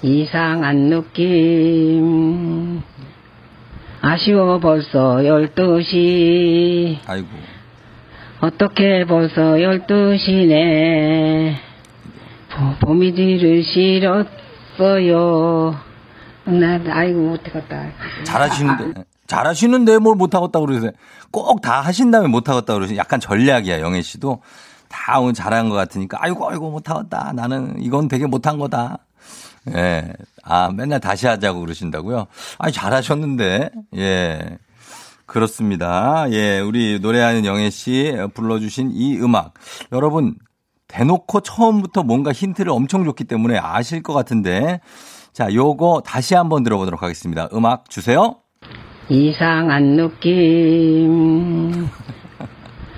이상한 0.03 0.89
느낌 0.89 2.81
아쉬워 4.00 4.60
벌써 4.60 5.17
12시 5.17 6.98
아이고 7.07 7.27
어떻게 8.39 9.03
벌써 9.05 9.41
12시네 9.41 11.55
봄이 12.79 13.13
뒤를 13.15 13.63
실었어요 14.77 15.87
나 16.48 16.80
아이고 16.94 17.20
못하겠다 17.20 17.92
잘하시는데 18.24 19.04
잘하시는데 19.27 19.98
뭘 20.00 20.16
못하겠다 20.16 20.60
그러세요. 20.60 20.92
꼭 21.32 21.62
다 21.62 21.82
하신 21.82 22.12
다음에 22.12 22.27
못하겠다 22.27 22.74
그러세요. 22.74 22.98
약간 22.98 23.20
전략이야 23.20 23.82
영애 23.82 24.01
씨도 24.01 24.42
다 24.88 25.20
오늘 25.20 25.34
잘한 25.34 25.70
것 25.70 25.75
같으니까 25.75 26.18
아이고 26.22 26.50
아이고 26.50 26.72
못하겠다 26.72 27.34
나는 27.34 27.75
이건 27.82 28.08
되게 28.08 28.25
못한 28.25 28.58
거다. 28.58 29.00
예. 29.75 30.13
아, 30.44 30.72
맨날 30.74 31.01
다시 31.01 31.27
하자고 31.27 31.60
그러신다고요? 31.60 32.27
아니, 32.58 32.72
잘하셨는데. 32.72 33.70
예. 33.98 34.58
그렇습니다. 35.25 36.25
예. 36.32 36.62
우리 36.62 37.00
노래하는 37.01 37.44
영애 37.44 37.70
씨 37.70 38.16
불러주신 38.34 38.92
이 38.94 39.18
음악. 39.18 39.56
여러분, 39.92 40.36
대놓고 40.88 41.42
처음부터 41.42 42.04
뭔가 42.04 42.32
힌트를 42.32 42.72
엄청 42.72 43.04
줬기 43.04 43.25
때문에 43.25 43.58
아실 43.58 44.01
것 44.01 44.13
같은데. 44.13 44.80
자, 45.38 45.53
요거 45.53 46.01
다시 46.03 46.34
한번 46.34 46.63
들어보도록 46.63 47.03
하겠습니다. 47.03 47.48
음악 47.53 47.91
주세요. 47.91 48.38
이상한 49.08 49.96
느낌 49.96 51.88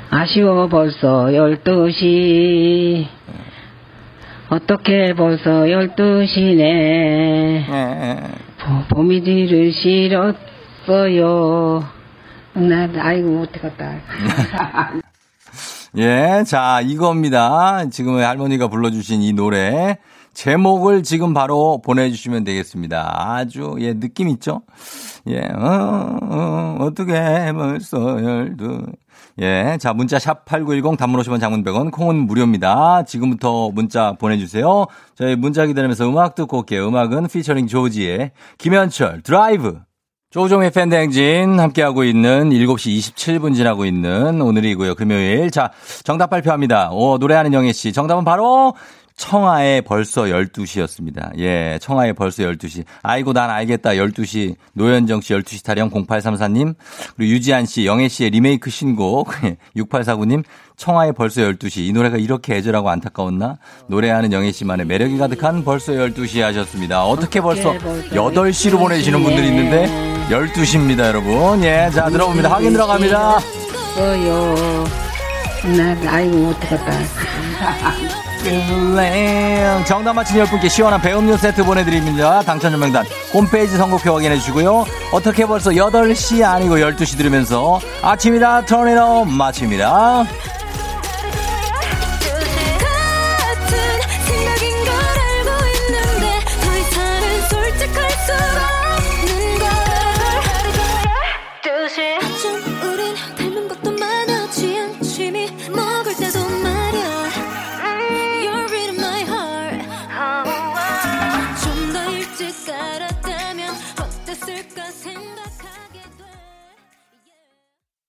아쉬워 0.10 0.70
벌써 0.70 1.26
12시 1.26 3.06
어떻게 4.50 5.14
벌써 5.16 5.50
12시네 5.66 6.62
예. 6.62 8.24
봄이 8.90 9.22
뒤를 9.22 9.74
실었어요 10.88 11.84
나 12.54 12.90
아이고 13.00 13.32
못하겠다 13.32 13.98
예, 15.98 16.44
자, 16.46 16.82
이겁니다. 16.82 17.90
지금 17.90 18.20
할머니가 18.20 18.68
불러주신 18.68 19.24
이 19.24 19.34
노래. 19.34 19.98
제목을 20.40 21.04
지금 21.04 21.34
바로 21.34 21.82
보내주시면 21.84 22.46
되겠습니다. 22.46 23.14
아주, 23.14 23.76
예, 23.80 23.94
느낌 23.94 24.30
있죠? 24.30 24.62
예, 25.28 25.42
어, 25.42 26.18
어, 26.22 26.78
어 26.80 26.92
떻게 26.96 27.12
벌써 27.52 28.24
열두. 28.24 28.84
예, 29.42 29.78
자, 29.82 29.92
문자 29.92 30.18
샵8910 30.18 30.98
단문 30.98 31.20
50원 31.20 31.42
장문 31.42 31.66
100원, 31.66 31.92
콩은 31.92 32.16
무료입니다. 32.26 33.04
지금부터 33.04 33.72
문자 33.72 34.14
보내주세요. 34.14 34.86
저희 35.14 35.36
문자 35.36 35.66
기다리면서 35.66 36.08
음악 36.08 36.36
듣고 36.36 36.60
올게요. 36.60 36.88
음악은 36.88 37.28
피처링 37.28 37.68
조지의 37.68 38.32
김현철 38.60 39.24
드라이브. 39.24 39.82
조종의 40.32 40.70
팬댕진 40.70 41.60
함께하고 41.60 42.04
있는 42.04 42.52
7시 42.52 43.00
27분 43.00 43.56
지나고 43.56 43.86
있는 43.86 44.40
오늘이고요. 44.40 44.94
금요일. 44.94 45.50
자, 45.50 45.72
정답 46.04 46.30
발표합니다. 46.30 46.92
오, 46.92 47.18
노래하는 47.18 47.52
영애 47.52 47.74
씨. 47.74 47.92
정답은 47.92 48.24
바로 48.26 48.76
청하의 49.20 49.82
벌써 49.82 50.24
12시였습니다. 50.24 51.38
예, 51.40 51.78
청하의 51.82 52.14
벌써 52.14 52.44
12시. 52.44 52.86
아이고, 53.04 53.34
난 53.34 53.50
알겠다. 53.50 53.90
12시. 53.92 54.56
노현정 54.74 55.20
씨 55.20 55.34
12시 55.34 55.66
타령 55.66 55.90
0834님. 55.90 56.74
그리고 57.18 57.30
유지한 57.34 57.66
씨, 57.66 57.86
영애 57.86 58.08
씨의 58.08 58.30
리메이크 58.30 58.70
신곡 58.70 59.32
6849님. 59.76 60.46
청하의 60.78 61.12
벌써 61.12 61.42
12시. 61.42 61.86
이 61.86 61.92
노래가 61.92 62.16
이렇게 62.16 62.56
애절하고 62.56 62.90
안타까웠나? 62.90 63.58
노래하는 63.88 64.32
영애 64.32 64.54
씨만의 64.54 64.86
매력이 64.86 65.18
가득한 65.18 65.66
벌써 65.66 65.92
12시 65.92 66.40
하셨습니다. 66.40 67.04
어떻게 67.04 67.42
벌써 67.42 67.74
8시로 67.74 68.80
보내시는 68.80 69.22
분들이 69.22 69.50
있는데 69.50 69.88
12시입니다, 70.30 71.00
여러분. 71.08 71.62
예, 71.66 71.90
자, 71.94 72.10
들어봅니다. 72.10 72.50
확인 72.50 72.72
들어갑니다. 72.72 73.38
어요 73.98 74.56
나 75.76 75.98
아이고 76.14 76.38
못하겠다 76.38 78.29
정답 79.86 80.14
맞힌 80.14 80.44
10분께 80.44 80.70
시원한 80.70 81.02
배음료 81.02 81.36
세트 81.38 81.64
보내드립니다. 81.64 82.42
당첨자 82.42 82.78
명단 82.78 83.06
홈페이지 83.34 83.76
선곡표 83.78 84.14
확인해 84.14 84.36
주시고요. 84.38 84.86
어떻게 85.12 85.46
벌써 85.46 85.72
8시 85.72 86.44
아니고 86.44 86.78
12시 86.78 87.18
들으면서 87.18 87.80
아침이다 88.02 88.66
턴이로 88.66 89.26
마칩니다. 89.26 90.26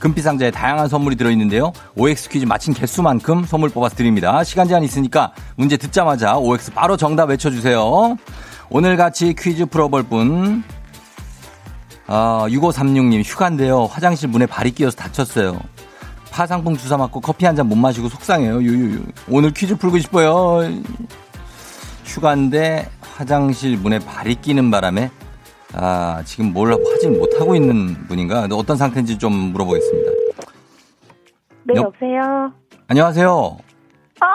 금빛 0.00 0.24
상자에 0.24 0.50
다양한 0.50 0.88
선물이 0.88 1.14
들어있는데요. 1.16 1.72
OX 1.94 2.28
퀴즈 2.30 2.46
마친 2.46 2.74
개수만큼 2.74 3.44
선물 3.44 3.68
뽑아서 3.70 3.94
드립니다. 3.94 4.42
시간 4.44 4.66
제한 4.66 4.82
있으니까 4.82 5.32
문제 5.56 5.76
듣자마자 5.76 6.36
OX 6.38 6.72
바로 6.72 6.96
정답 6.96 7.28
외쳐주세요. 7.28 8.16
오늘 8.70 8.96
같이 8.96 9.34
퀴즈 9.38 9.66
풀어볼 9.66 10.04
분 10.04 10.64
아, 12.06 12.46
6536님 12.48 13.22
휴가인데요. 13.24 13.84
화장실 13.84 14.28
문에 14.28 14.46
발이 14.46 14.72
끼어서 14.72 14.96
다쳤어요. 14.96 15.60
파상풍 16.30 16.76
주사 16.76 16.96
맞고 16.96 17.20
커피 17.20 17.44
한 17.44 17.54
잔 17.54 17.68
못 17.68 17.76
마시고 17.76 18.08
속상해요. 18.08 18.62
유유유. 18.62 19.02
오늘 19.28 19.52
퀴즈 19.52 19.76
풀고 19.76 19.98
싶어요. 19.98 20.60
휴가인데 22.04 22.88
화장실 23.14 23.76
문에 23.76 23.98
발이 23.98 24.36
끼는 24.36 24.70
바람에 24.70 25.10
아, 25.74 26.22
지금 26.24 26.52
뭘 26.52 26.72
하지 26.72 27.08
못하고 27.08 27.54
있는 27.54 27.94
분인가? 28.08 28.48
어떤 28.52 28.76
상태인지 28.76 29.18
좀 29.18 29.32
물어보겠습니다. 29.32 30.10
네, 31.64 31.74
여- 31.76 31.82
여보세요? 31.82 32.52
안녕하세요. 32.88 33.58
아, 34.20 34.26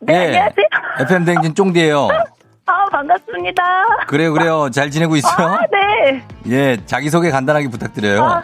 네, 0.00 0.12
예. 0.14 0.26
안녕하세요. 0.26 0.66
FM 1.00 1.24
댕진 1.24 1.54
쫑디예요. 1.54 2.08
아, 2.66 2.84
반갑습니다. 2.90 3.62
그래요, 4.08 4.32
그래요. 4.32 4.70
잘 4.70 4.90
지내고 4.90 5.16
있어요? 5.16 5.46
아, 5.46 5.60
네. 5.70 6.24
예, 6.48 6.76
자기소개 6.86 7.30
간단하게 7.30 7.68
부탁드려요. 7.68 8.24
아, 8.24 8.42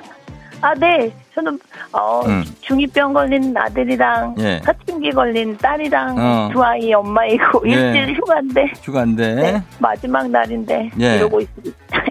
아, 0.60 0.74
네. 0.74 1.12
저는, 1.34 1.58
어, 1.92 2.20
음. 2.26 2.44
중2병 2.62 3.12
걸린 3.14 3.56
아들이랑, 3.56 4.34
예. 4.40 4.60
사춘기 4.64 5.10
걸린 5.10 5.56
딸이랑, 5.56 6.16
어. 6.18 6.48
두 6.52 6.62
아이 6.62 6.92
엄마이고, 6.92 7.62
예. 7.68 7.72
일주일 7.72 8.16
휴가인데, 8.16 8.72
휴가인데. 8.82 9.34
네, 9.34 9.62
마지막 9.78 10.28
날인데, 10.28 10.90
예. 11.00 11.16
이러고, 11.16 11.40
있, 11.40 11.48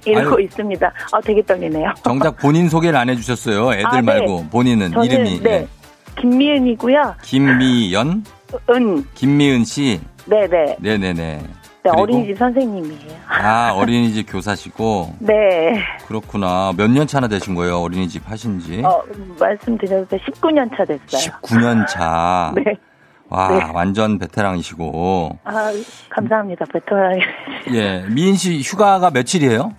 이러고 0.05 0.35
아유. 0.37 0.43
있습니다. 0.45 0.93
아, 1.11 1.21
되게 1.21 1.41
떨리네요. 1.41 1.93
정작 2.03 2.37
본인 2.37 2.69
소개를 2.69 2.97
안 2.97 3.09
해주셨어요. 3.09 3.73
애들 3.73 3.85
아, 3.85 3.95
네. 3.95 4.01
말고 4.01 4.45
본인은 4.49 4.91
저는, 4.91 5.05
이름이 5.05 5.39
네. 5.41 5.51
예. 5.51 5.67
김미은이고요. 6.21 7.15
김미연, 7.21 8.23
은, 8.69 9.05
김미은 9.13 9.65
씨. 9.65 9.99
네네. 10.25 10.77
네네네. 10.79 11.41
네? 11.95 12.01
어린이집 12.01 12.37
선생님이에요. 12.37 13.17
아 13.27 13.71
어린이집 13.73 14.23
교사시고 14.31 15.13
네. 15.19 15.79
그렇구나. 16.07 16.73
몇 16.77 16.87
년 16.91 17.05
차나 17.07 17.27
되신 17.27 17.55
거예요? 17.55 17.79
어린이집 17.81 18.23
하신 18.29 18.59
지? 18.59 18.81
어, 18.83 19.01
말씀드려도 19.39 20.17
19년 20.17 20.69
차 20.75 20.85
됐어요. 20.85 21.33
19년 21.41 21.85
차. 21.87 22.51
네. 22.57 22.63
와 23.29 23.49
네. 23.49 23.71
완전 23.73 24.17
베테랑이시고. 24.19 25.37
아, 25.43 25.71
감사합니다. 26.09 26.65
베테랑. 26.71 27.19
예, 27.73 28.05
미인 28.09 28.35
씨 28.35 28.61
휴가가 28.61 29.09
며칠이에요? 29.11 29.73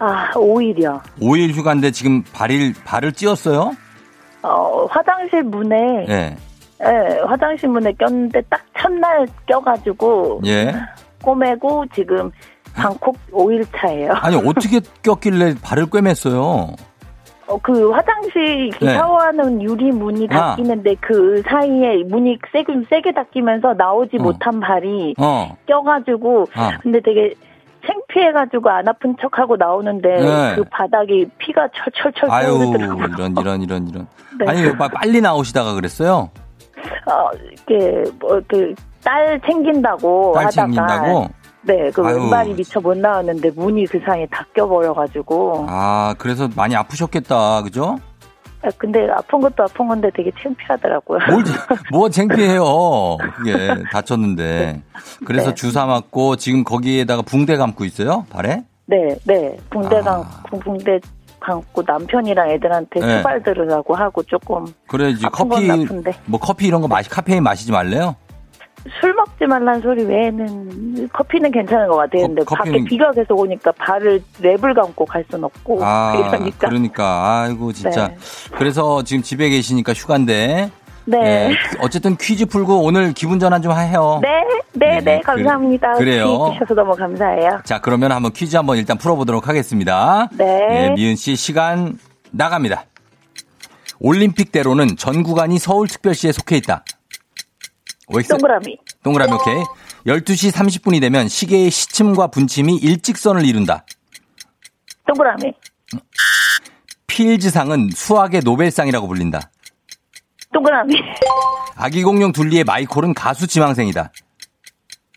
아, 0.00 0.30
오히려. 0.36 1.00
5일 1.20 1.52
휴가인데 1.54 1.90
지금 1.92 2.22
발을 2.32 2.72
발을 2.84 3.12
찧었어요? 3.12 3.72
어, 4.42 4.86
화장실 4.90 5.42
문에, 5.42 6.06
예. 6.08 6.36
예, 6.84 7.20
화장실 7.26 7.68
문에 7.68 7.92
꼈는데 7.92 8.40
딱 8.48 8.60
첫날 8.78 9.26
껴가지고, 9.46 10.40
예. 10.46 10.72
꼬매고 11.22 11.86
지금 11.94 12.30
방콕 12.74 13.16
5일 13.32 13.66
차예요. 13.76 14.12
아니 14.14 14.36
어떻게 14.36 14.80
꼈길래 15.02 15.54
발을 15.62 15.86
꿰맸어요? 15.86 16.76
어, 17.48 17.58
그 17.62 17.90
화장실 17.90 18.70
네. 18.80 18.94
샤워하는 18.94 19.62
유리 19.62 19.90
문이 19.90 20.28
아. 20.30 20.50
닫히는데 20.54 20.96
그 21.00 21.42
사이에 21.48 22.04
문이 22.04 22.38
세게, 22.52 22.72
세게 22.90 23.12
닫히면서 23.12 23.72
나오지 23.74 24.18
어. 24.18 24.22
못한 24.22 24.60
발이 24.60 25.14
어. 25.18 25.56
껴가지고, 25.66 26.44
아. 26.54 26.76
근데 26.82 27.00
되게 27.00 27.32
창피해가지고 27.86 28.68
안 28.68 28.86
아픈 28.88 29.16
척하고 29.20 29.56
나오는데 29.56 30.08
네. 30.08 30.54
그 30.56 30.64
바닥이 30.70 31.26
피가 31.38 31.68
철철철 31.74 32.28
흐르더라고요. 32.28 33.06
이런 33.16 33.32
이런 33.38 33.62
이런 33.62 33.88
이런. 33.88 34.06
네. 34.38 34.44
아니 34.46 34.76
빠- 34.76 34.88
빨리 34.88 35.20
나오시다가 35.22 35.72
그랬어요? 35.72 36.28
어, 37.06 37.30
이게 37.52 38.04
뭐 38.20 38.40
그 38.46 38.74
딸 39.02 39.40
챙긴다고 39.46 40.32
딸 40.34 40.46
하다가 40.46 40.50
챙긴다고? 40.66 41.28
네, 41.62 41.90
그 41.90 42.02
아유. 42.04 42.16
왼발이 42.16 42.54
미처 42.54 42.80
못 42.80 42.96
나왔는데 42.96 43.50
문이 43.50 43.86
그 43.86 44.00
사이에 44.06 44.26
다 44.30 44.46
껴버려가지고 44.54 45.66
아 45.68 46.14
그래서 46.18 46.48
많이 46.56 46.74
아프셨겠다, 46.76 47.62
그죠? 47.62 47.98
아, 48.62 48.68
근데 48.76 49.06
아픈 49.10 49.40
것도 49.40 49.62
아픈 49.62 49.86
건데 49.86 50.10
되게 50.16 50.32
창피하더라고요. 50.42 51.20
뭘, 51.30 51.44
뭐 51.92 52.08
창피해요. 52.08 52.64
그게 53.36 53.68
다쳤는데. 53.92 54.82
그래서 55.24 55.50
네. 55.50 55.54
주사 55.54 55.86
맞고 55.86 56.36
지금 56.36 56.64
거기에다가 56.64 57.22
붕대 57.22 57.56
감고 57.56 57.84
있어요? 57.84 58.26
발에? 58.30 58.64
네, 58.86 58.96
네, 59.24 59.56
붕대 59.70 59.98
아. 59.98 60.02
감고 60.02 60.58
붕대 60.60 60.98
감고 61.38 61.82
남편이랑 61.86 62.50
애들한테 62.50 62.98
네. 63.00 63.18
수발 63.18 63.42
들으라고 63.44 63.94
하고 63.94 64.22
조금 64.24 64.64
그래 64.88 65.10
이제 65.10 65.28
커피. 65.30 65.68
뭐 66.26 66.40
커피 66.40 66.66
이런 66.66 66.80
거 66.80 66.88
마시 66.88 67.08
카페인 67.08 67.44
마시지 67.44 67.70
말래요? 67.70 68.16
술 69.00 69.12
먹지 69.14 69.44
말란 69.46 69.80
소리 69.80 70.04
외에는 70.04 71.08
커피는 71.12 71.50
괜찮은 71.50 71.88
것 71.88 71.96
같아요. 71.96 72.26
근데 72.26 72.42
커- 72.44 72.56
커피는- 72.56 72.72
밖에 72.72 72.84
비가 72.84 73.10
계속 73.12 73.38
오니까 73.40 73.72
발을 73.72 74.22
랩을 74.40 74.74
감고 74.74 75.04
갈 75.04 75.24
순 75.30 75.44
없고 75.44 75.78
아 75.84 76.14
이러니까 76.32 76.68
그러니까 76.68 77.40
아이고 77.42 77.72
진짜. 77.72 78.08
네. 78.08 78.16
그래서 78.56 79.02
지금 79.02 79.22
집에 79.22 79.48
계시니까 79.48 79.92
휴가인데. 79.92 80.70
네. 81.04 81.18
예, 81.50 81.54
어쨌든 81.80 82.16
퀴즈 82.18 82.44
풀고 82.44 82.82
오늘 82.82 83.14
기분 83.14 83.38
전환 83.38 83.62
좀 83.62 83.72
해요. 83.72 84.20
네, 84.22 84.28
네, 84.74 84.98
네, 84.98 85.00
네, 85.00 85.20
감사합니다. 85.20 85.94
그-. 85.94 86.04
기회 86.04 86.18
주셔서 86.20 86.74
너무 86.74 86.94
감사해요. 86.94 87.60
자 87.64 87.80
그러면 87.80 88.12
한번 88.12 88.30
퀴즈 88.32 88.56
한번 88.56 88.76
일단 88.76 88.98
풀어보도록 88.98 89.48
하겠습니다. 89.48 90.28
네. 90.32 90.68
예, 90.70 90.90
미은 90.94 91.16
씨 91.16 91.34
시간 91.34 91.98
나갑니다. 92.30 92.84
올림픽대로는 94.00 94.96
전 94.96 95.22
구간이 95.22 95.58
서울특별시에 95.58 96.32
속해 96.32 96.56
있다. 96.58 96.84
OX. 98.08 98.28
동그라미. 98.28 98.78
동그라미 99.02 99.32
오케이. 99.32 99.62
12시 100.06 100.52
30분이 100.52 101.00
되면 101.00 101.28
시계의 101.28 101.70
시침과 101.70 102.28
분침이 102.28 102.76
일직선을 102.76 103.44
이룬다. 103.44 103.84
동그라미. 105.06 105.52
필즈상은 107.06 107.90
수학의 107.94 108.42
노벨상이라고 108.44 109.06
불린다. 109.08 109.50
동그라미. 110.52 110.94
아기 111.76 112.02
공룡 112.02 112.32
둘리의 112.32 112.64
마이콜은 112.64 113.14
가수 113.14 113.46
지망생이다. 113.46 114.12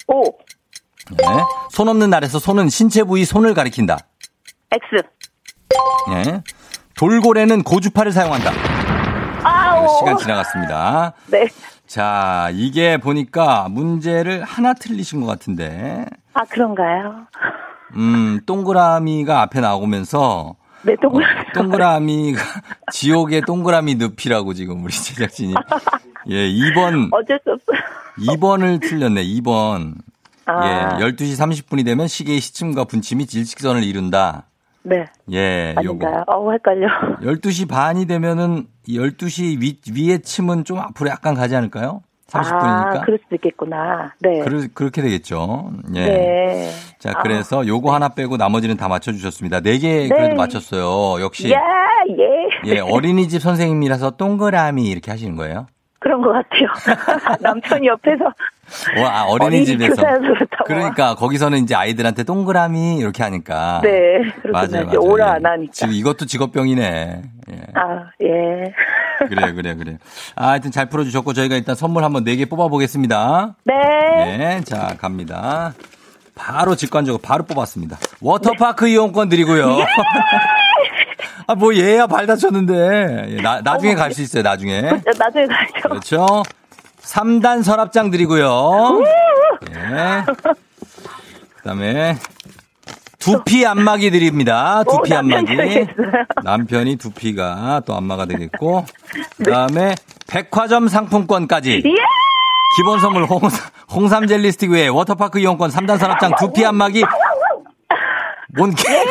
오. 0.08 0.24
예. 0.26 1.26
손 1.72 1.88
없는 1.88 2.10
날에서 2.10 2.40
손은 2.40 2.70
신체 2.70 3.04
부위 3.04 3.26
손을 3.26 3.54
가리킨다. 3.54 3.98
X. 4.72 5.08
예. 6.12 6.42
돌고래는 6.96 7.64
고주파를 7.64 8.12
사용한다. 8.12 8.52
아오. 9.44 10.00
시간 10.00 10.18
지나갔습니다. 10.18 11.14
네. 11.28 11.48
자, 11.92 12.50
이게 12.54 12.96
보니까 12.96 13.68
문제를 13.70 14.44
하나 14.44 14.74
틀리신 14.74 15.20
것 15.20 15.28
같은데, 15.28 16.06
아, 16.32 16.46
그런가요? 16.46 17.28
음, 17.98 18.40
동그라미가 18.46 19.42
앞에 19.42 19.60
나오면서, 19.60 20.56
네, 20.84 20.94
어, 20.94 20.96
동그라미. 21.02 21.52
동그라미가 21.54 22.42
지옥의 22.94 23.42
동그라미 23.42 23.96
늪이라고 23.96 24.54
지금 24.54 24.86
우리 24.86 24.94
제작진이. 24.94 25.54
예, 26.30 26.48
2번, 26.50 27.10
어쩔 27.12 27.38
수 27.44 27.52
없어요. 27.52 27.78
2번을 28.20 28.80
틀렸네, 28.80 29.26
2번. 29.26 29.96
아, 30.46 30.98
예, 30.98 31.04
12시 31.04 31.38
30분이 31.38 31.84
되면 31.84 32.08
시계의 32.08 32.40
시침과 32.40 32.86
분침이 32.86 33.26
일직선을 33.26 33.84
이룬다. 33.84 34.46
네. 34.84 35.06
예, 35.32 35.76
요거. 35.84 36.06
아닌가요? 36.06 36.24
어우, 36.28 36.52
헷갈려. 36.54 36.88
12시 37.22 37.70
반이 37.70 38.06
되면은 38.08 38.66
이 38.88 39.00
12시 39.00 39.62
위, 39.62 39.78
위의 39.94 40.22
침은 40.22 40.64
좀 40.64 40.80
앞으로 40.80 41.10
약간 41.10 41.36
가지 41.36 41.56
않을까요? 41.56 42.02
30분이니까. 42.28 42.96
아, 42.98 43.02
그럴 43.02 43.20
수도 43.24 43.36
있겠구나. 43.36 44.14
네. 44.22 44.40
그러, 44.40 44.62
그렇게 44.74 45.02
되겠죠. 45.02 45.72
예. 45.96 46.06
네. 46.06 46.70
자, 46.98 47.12
아. 47.14 47.22
그래서 47.22 47.68
요거 47.68 47.94
하나 47.94 48.10
빼고 48.10 48.38
나머지는 48.38 48.78
다 48.78 48.88
맞춰주셨습니다. 48.88 49.60
네개 49.60 50.08
그래도 50.08 50.36
맞췄어요. 50.36 51.22
역시. 51.22 51.52
야, 51.52 51.60
예. 52.18 52.72
예, 52.74 52.80
어린이집 52.80 53.42
선생님이라서 53.42 54.12
동그라미 54.12 54.86
이렇게 54.88 55.12
하시는 55.12 55.36
거예요? 55.36 55.68
그런 56.00 56.22
것 56.22 56.32
같아요. 56.32 56.68
남편이 57.42 57.88
옆에서 57.88 58.34
어, 58.98 59.02
아, 59.06 59.24
어린이집에서. 59.26 60.02
그러니까 60.66 61.16
거기서는 61.16 61.60
이제 61.60 61.76
아이들한테 61.76 62.24
동그라미 62.24 62.98
이렇게 62.98 63.24
하니까. 63.24 63.82
네. 63.84 64.20
맞아요, 64.52 64.86
맞아요. 64.86 65.00
오라 65.02 65.28
예. 65.28 65.32
안 65.34 65.46
하니까. 65.46 65.72
지금 65.74 65.94
이것도 65.94 66.26
직업병이네. 66.26 67.22
예. 67.52 67.56
아, 67.74 68.06
예. 68.24 68.72
그래요, 69.28 69.54
그래요, 69.56 69.78
그래요. 69.78 69.98
아, 70.36 70.50
하여튼 70.50 70.72
잘 70.72 70.88
풀어주셨고 70.88 71.34
저희가 71.34 71.56
일단 71.56 71.76
선물 71.76 72.04
한번 72.04 72.24
네 72.24 72.36
개 72.36 72.46
뽑아보겠습니다. 72.46 73.56
네. 73.66 74.38
네, 74.38 74.62
자 74.64 74.96
갑니다. 75.00 75.74
바로 76.34 76.76
직관적으로 76.76 77.22
바로 77.22 77.44
뽑았습니다. 77.44 77.98
워터파크 78.22 78.88
이용권 78.88 79.30
드리고요. 79.30 79.78
예! 79.80 79.86
아, 81.48 81.56
뭐 81.56 81.76
얘야 81.76 82.08
발 82.08 82.26
다쳤는데 82.26 83.26
예, 83.38 83.42
나, 83.42 83.62
나중에 83.62 83.94
갈 83.96 84.14
수 84.14 84.22
있어요. 84.22 84.42
나중에. 84.44 84.82
나중에 84.82 85.46
가죠. 85.46 85.74
그렇죠. 85.84 86.44
3단 87.04 87.64
서랍장 87.64 88.12
드리고요. 88.12 89.02
예. 89.74 90.24
그다음에 91.58 92.18
두피 93.20 93.66
안마기 93.66 94.10
드립니다. 94.12 94.84
두피 94.90 95.14
오, 95.14 95.18
안마기. 95.18 95.56
남편이 96.44 96.96
두피가 96.96 97.82
또 97.86 97.96
안마가 97.96 98.26
되겠고 98.26 98.86
그다음에 99.38 99.94
백화점 100.28 100.88
상품권까지 100.88 101.84
예! 101.86 101.92
기본 102.78 103.00
선물 103.00 103.26
홍삼, 103.26 103.60
홍삼 103.92 104.28
젤리 104.28 104.52
스틱 104.54 104.72
외에 104.72 104.88
워터파크 104.88 105.40
이용권 105.40 105.70
3단 105.70 106.00
서랍장 106.00 106.36
두피 106.40 106.66
안마기 106.66 107.04
뭔 108.58 108.74
개, 108.74 108.84
저희- 108.84 109.06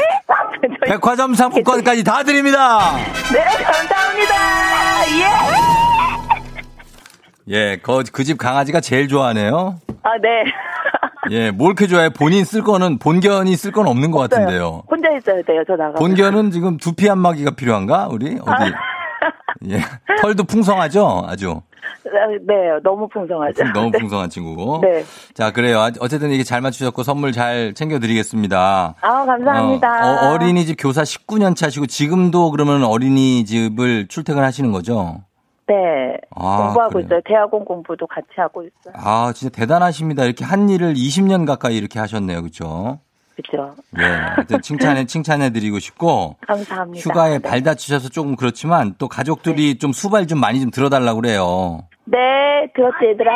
백화점 0.87 1.35
상품권까지 1.35 2.03
다 2.05 2.23
드립니다. 2.25 2.97
네, 3.33 3.45
감사합니다. 3.63 4.35
예. 5.21 5.70
예, 7.49 7.77
그 7.79 8.25
집 8.25 8.39
강아지가 8.39 8.81
제일 8.81 9.09
좋아하네요. 9.09 9.79
아, 10.03 10.11
네. 10.23 10.45
예, 11.31 11.51
뭘 11.51 11.71
이렇게 11.71 11.87
좋아해? 11.87 12.09
본인 12.09 12.45
쓸 12.45 12.63
거는 12.63 12.99
본견이 12.99 13.55
쓸 13.57 13.73
건 13.73 13.87
없는 13.87 14.11
것 14.11 14.19
같은데요. 14.19 14.83
혼자 14.91 15.09
있어야 15.11 15.43
돼요, 15.43 15.63
저 15.67 15.77
나가. 15.77 15.99
본견은 15.99 16.51
지금 16.51 16.77
두피 16.77 17.09
안마기가 17.11 17.53
필요한가? 17.53 18.09
우리 18.11 18.39
아. 18.47 18.53
어디? 18.65 18.73
예, 19.73 19.81
털도 20.23 20.45
풍성하죠, 20.45 21.25
아주. 21.29 21.61
네, 22.47 22.55
너무 22.83 23.09
풍성하죠. 23.09 23.65
너무 23.75 23.91
네. 23.91 23.99
풍성한 23.99 24.31
친구고. 24.31 24.81
네. 24.83 25.05
자, 25.35 25.51
그래요. 25.53 25.89
어쨌든 26.01 26.31
이게 26.31 26.43
잘 26.45 26.61
맞추셨고 26.63 27.03
선물 27.03 27.33
잘 27.33 27.75
챙겨드리겠습니다. 27.75 28.95
아, 29.01 29.25
감사합니다. 29.27 30.31
어, 30.33 30.39
린이집 30.39 30.77
교사 30.79 31.03
19년 31.03 31.55
차시고 31.55 31.87
지금도 31.87 32.51
그러면 32.53 32.85
어린이집을 32.85 34.09
출퇴근하시는 34.09 34.73
거죠? 34.73 35.19
네. 35.71 36.17
아, 36.35 36.57
공부하고 36.65 36.95
그래요? 36.95 37.07
있어요. 37.07 37.21
대학원 37.25 37.65
공부도 37.65 38.07
같이 38.09 38.27
하고 38.37 38.63
있어요. 38.63 38.93
아, 38.97 39.33
진짜 39.35 39.53
대단하십니다. 39.57 40.25
이렇게 40.25 40.45
한 40.45 40.69
일을 40.69 40.95
20년 40.95 41.47
가까이 41.47 41.77
이렇게 41.77 42.01
하셨네요. 42.01 42.41
그렇죠? 42.43 42.99
그죠? 43.37 43.73
예. 43.99 44.03
하여튼 44.03 44.61
칭찬해 44.61 45.07
칭찬해 45.07 45.51
드리고 45.51 45.79
싶고 45.79 46.37
감사합니다. 46.47 47.01
휴가에 47.09 47.39
네. 47.39 47.49
발 47.49 47.63
다치셔서 47.63 48.09
조금 48.09 48.35
그렇지만 48.37 48.95
또 48.99 49.07
가족들이 49.09 49.79
좀 49.79 49.93
수발 49.93 50.27
좀 50.27 50.41
많이 50.41 50.61
좀 50.61 50.71
들어달라고 50.73 51.21
그래요. 51.21 51.87
네, 52.05 52.19
들었지, 52.75 53.07
얘들아? 53.13 53.31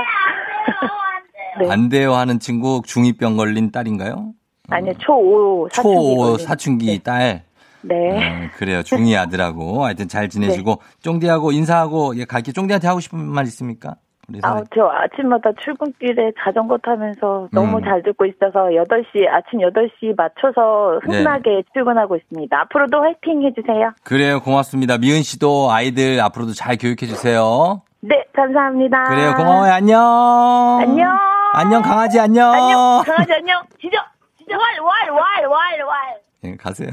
네. 1.60 1.70
안 1.70 1.88
돼요 1.88 2.14
하는 2.14 2.40
친구 2.40 2.82
중2병 2.82 3.36
걸린 3.36 3.70
딸인가요? 3.70 4.32
아니요, 4.70 4.92
초5 4.94 5.72
사춘기. 5.72 5.94
초 5.94 6.16
걸린. 6.16 6.38
사춘기 6.46 7.02
딸. 7.02 7.42
네. 7.84 8.46
어, 8.46 8.50
그래요. 8.56 8.80
중2 8.80 9.16
아들하고 9.20 9.84
하여튼 9.84 10.08
잘 10.08 10.28
지내시고 10.28 10.80
쫑디하고 11.02 11.52
인사하고 11.52 12.16
예, 12.16 12.24
갈게 12.24 12.52
쫑디한테 12.52 12.86
하고 12.88 13.00
싶은 13.00 13.18
말 13.18 13.44
있습니까? 13.44 13.96
아. 14.42 14.62
저 14.74 14.88
아침마다 14.88 15.50
출근길에 15.62 16.32
자전거 16.42 16.78
타면서 16.78 17.48
너무 17.52 17.76
음. 17.78 17.84
잘 17.84 18.02
듣고 18.02 18.24
있어서 18.24 18.68
8시, 18.70 19.28
아침 19.30 19.60
8시 19.60 20.16
맞춰서 20.16 20.98
네. 21.06 21.18
흥나게 21.18 21.62
출근하고 21.74 22.16
있습니다. 22.16 22.58
앞으로도 22.62 23.02
화이팅 23.02 23.42
해주세요. 23.42 23.92
그래요. 24.02 24.40
고맙습니다. 24.40 24.96
미은 24.98 25.22
씨도 25.22 25.70
아이들 25.70 26.20
앞으로도 26.20 26.52
잘 26.52 26.76
교육해 26.78 27.06
주세요. 27.06 27.82
네, 28.00 28.24
감사합니다. 28.34 29.04
그래요. 29.04 29.34
고마워요. 29.36 29.72
안녕. 29.72 30.78
안녕. 30.80 31.10
안녕 31.54 31.82
강아지 31.82 32.18
안녕. 32.18 32.50
안녕. 32.50 33.02
강아지 33.04 33.32
안녕. 33.32 33.62
지져. 33.80 33.98
지져. 34.38 34.56
왈, 34.56 34.80
왈, 34.80 35.10
왈, 35.10 35.50
왈, 35.50 35.86
왈. 35.86 36.23
예, 36.44 36.57
가세요. 36.57 36.90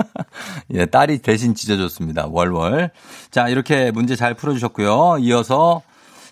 예, 0.72 0.86
딸이 0.86 1.18
대신 1.18 1.54
찢어줬습니다. 1.54 2.26
월월. 2.30 2.90
자, 3.30 3.48
이렇게 3.48 3.90
문제 3.90 4.16
잘 4.16 4.34
풀어주셨고요. 4.34 5.18
이어서 5.20 5.82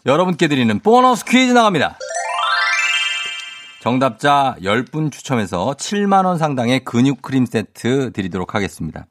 여러분께 0.07 0.49
드리는 0.49 0.79
보너스 0.81 1.25
퀴즈 1.25 1.53
나갑니다. 1.53 1.99
정답자 3.83 4.57
10분 4.62 5.12
추첨해서 5.12 5.75
7만원 5.79 6.38
상당의 6.38 6.85
근육 6.85 7.23
크림 7.23 7.47
세트 7.47 8.12
드리도록 8.12 8.55
하겠습니다. 8.55 9.07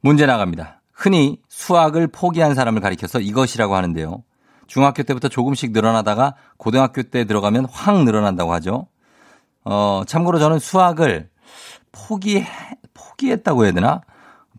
문제 0.00 0.26
나갑니다. 0.26 0.80
흔히 0.92 1.38
수학을 1.48 2.08
포기한 2.08 2.54
사람을 2.54 2.80
가리켜서 2.80 3.20
이것이라고 3.20 3.76
하는데요. 3.76 4.24
중학교 4.66 5.02
때부터 5.02 5.28
조금씩 5.28 5.72
늘어나다가 5.72 6.34
고등학교 6.56 7.02
때 7.02 7.24
들어가면 7.24 7.66
확 7.70 8.04
늘어난다고 8.04 8.52
하죠. 8.54 8.86
어, 9.64 10.02
참고로 10.06 10.38
저는 10.38 10.58
수학을 10.58 11.28
포기, 11.92 12.44
포기했다고 12.94 13.64
해야 13.64 13.72
되나? 13.72 14.00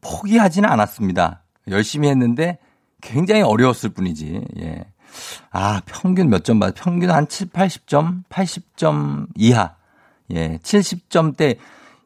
포기하지는 0.02 0.70
않았습니다. 0.70 1.44
열심히 1.70 2.10
했는데 2.10 2.58
굉장히 3.02 3.41
어려웠을 3.41 3.89
뿐이지, 3.89 4.41
예. 4.60 4.86
아, 5.52 5.82
평균 5.86 6.30
몇 6.30 6.44
점 6.44 6.60
받, 6.60 6.74
평균 6.76 7.12
한 7.12 7.28
7, 7.28 7.48
80점? 7.50 8.24
80점 8.30 9.28
이하. 9.36 9.76
예, 10.32 10.58
70점대 10.63 11.58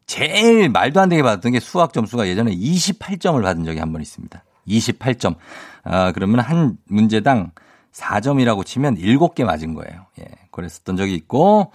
제일 0.07 0.69
말도 0.69 0.99
안 0.99 1.09
되게 1.09 1.21
받았던 1.21 1.51
게 1.51 1.59
수학 1.59 1.93
점수가 1.93 2.27
예전에 2.27 2.51
28점을 2.55 3.41
받은 3.41 3.63
적이 3.65 3.79
한 3.79 3.91
번 3.91 4.01
있습니다. 4.01 4.43
28점. 4.67 5.35
아, 5.83 6.11
그러면 6.11 6.39
한 6.39 6.77
문제당 6.85 7.51
4점이라고 7.91 8.65
치면 8.65 8.95
7개 8.97 9.43
맞은 9.45 9.73
거예요. 9.75 10.07
예, 10.19 10.25
그랬었던 10.51 10.97
적이 10.97 11.15
있고, 11.15 11.71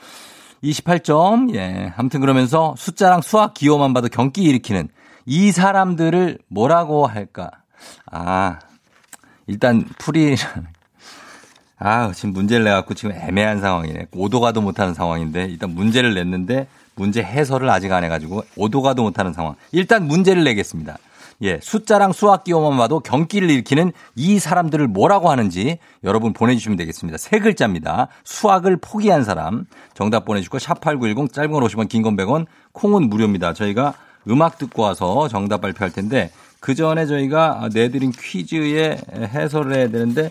28점. 0.63 1.55
예. 1.55 1.93
아무튼 1.97 2.21
그러면서 2.21 2.75
숫자랑 2.77 3.23
수학 3.23 3.55
기호만 3.55 3.95
봐도 3.95 4.09
경기 4.09 4.43
일으키는 4.43 4.89
이 5.27 5.53
사람들을 5.53 6.39
뭐라고 6.49 7.07
할까? 7.07 7.51
아, 8.11 8.59
일단 9.47 9.85
풀이, 9.99 10.37
아, 11.79 12.13
지금 12.13 12.33
문제를 12.33 12.65
내 12.65 12.71
갖고 12.71 12.95
지금 12.95 13.15
애매한 13.15 13.61
상황이네. 13.61 14.07
오도 14.13 14.41
가도 14.41 14.61
못하는 14.61 14.93
상황인데 14.95 15.45
일단 15.47 15.71
문제를 15.71 16.15
냈는데 16.15 16.67
문제 16.95 17.23
해설을 17.23 17.71
아직 17.71 17.91
안 17.93 18.05
해 18.05 18.09
가지고 18.09 18.45
오도 18.57 18.83
가도 18.83 19.03
못하는 19.03 19.33
상황. 19.33 19.55
일단 19.73 20.07
문제를 20.07 20.45
내겠습니다. 20.45 20.99
예, 21.43 21.59
숫자랑 21.63 22.13
수학 22.13 22.45
기호만 22.45 22.77
봐도 22.77 23.01
경기를 23.01 23.49
일으키는 23.51 23.93
이 24.15 24.39
사람들을 24.39 24.87
뭐라고 24.89 25.31
하는지 25.31 25.79
여러분 26.05 26.33
보내주시면 26.35 26.77
되겠습니다. 26.77 27.17
세 27.17 27.39
글자입니다. 27.39 28.09
수학을 28.25 28.77
포기한 28.77 29.25
사람. 29.25 29.65
정답 29.95 30.27
보내주시고 30.27 30.59
샵8910 30.59 31.33
짧은 31.33 31.51
건 31.51 31.63
50원 31.65 31.89
긴 31.89 32.03
건 32.03 32.17
100원 32.17 32.47
콩은 32.73 33.09
무료입니다. 33.09 33.55
저희가 33.55 33.95
음악 34.29 34.59
듣고 34.59 34.83
와서 34.83 35.29
정답 35.29 35.63
발표할 35.63 35.91
텐데 35.93 36.31
그 36.61 36.75
전에 36.75 37.07
저희가 37.07 37.71
내드린 37.73 38.13
퀴즈에 38.13 38.99
해설을 39.17 39.75
해야 39.75 39.89
되는데 39.89 40.31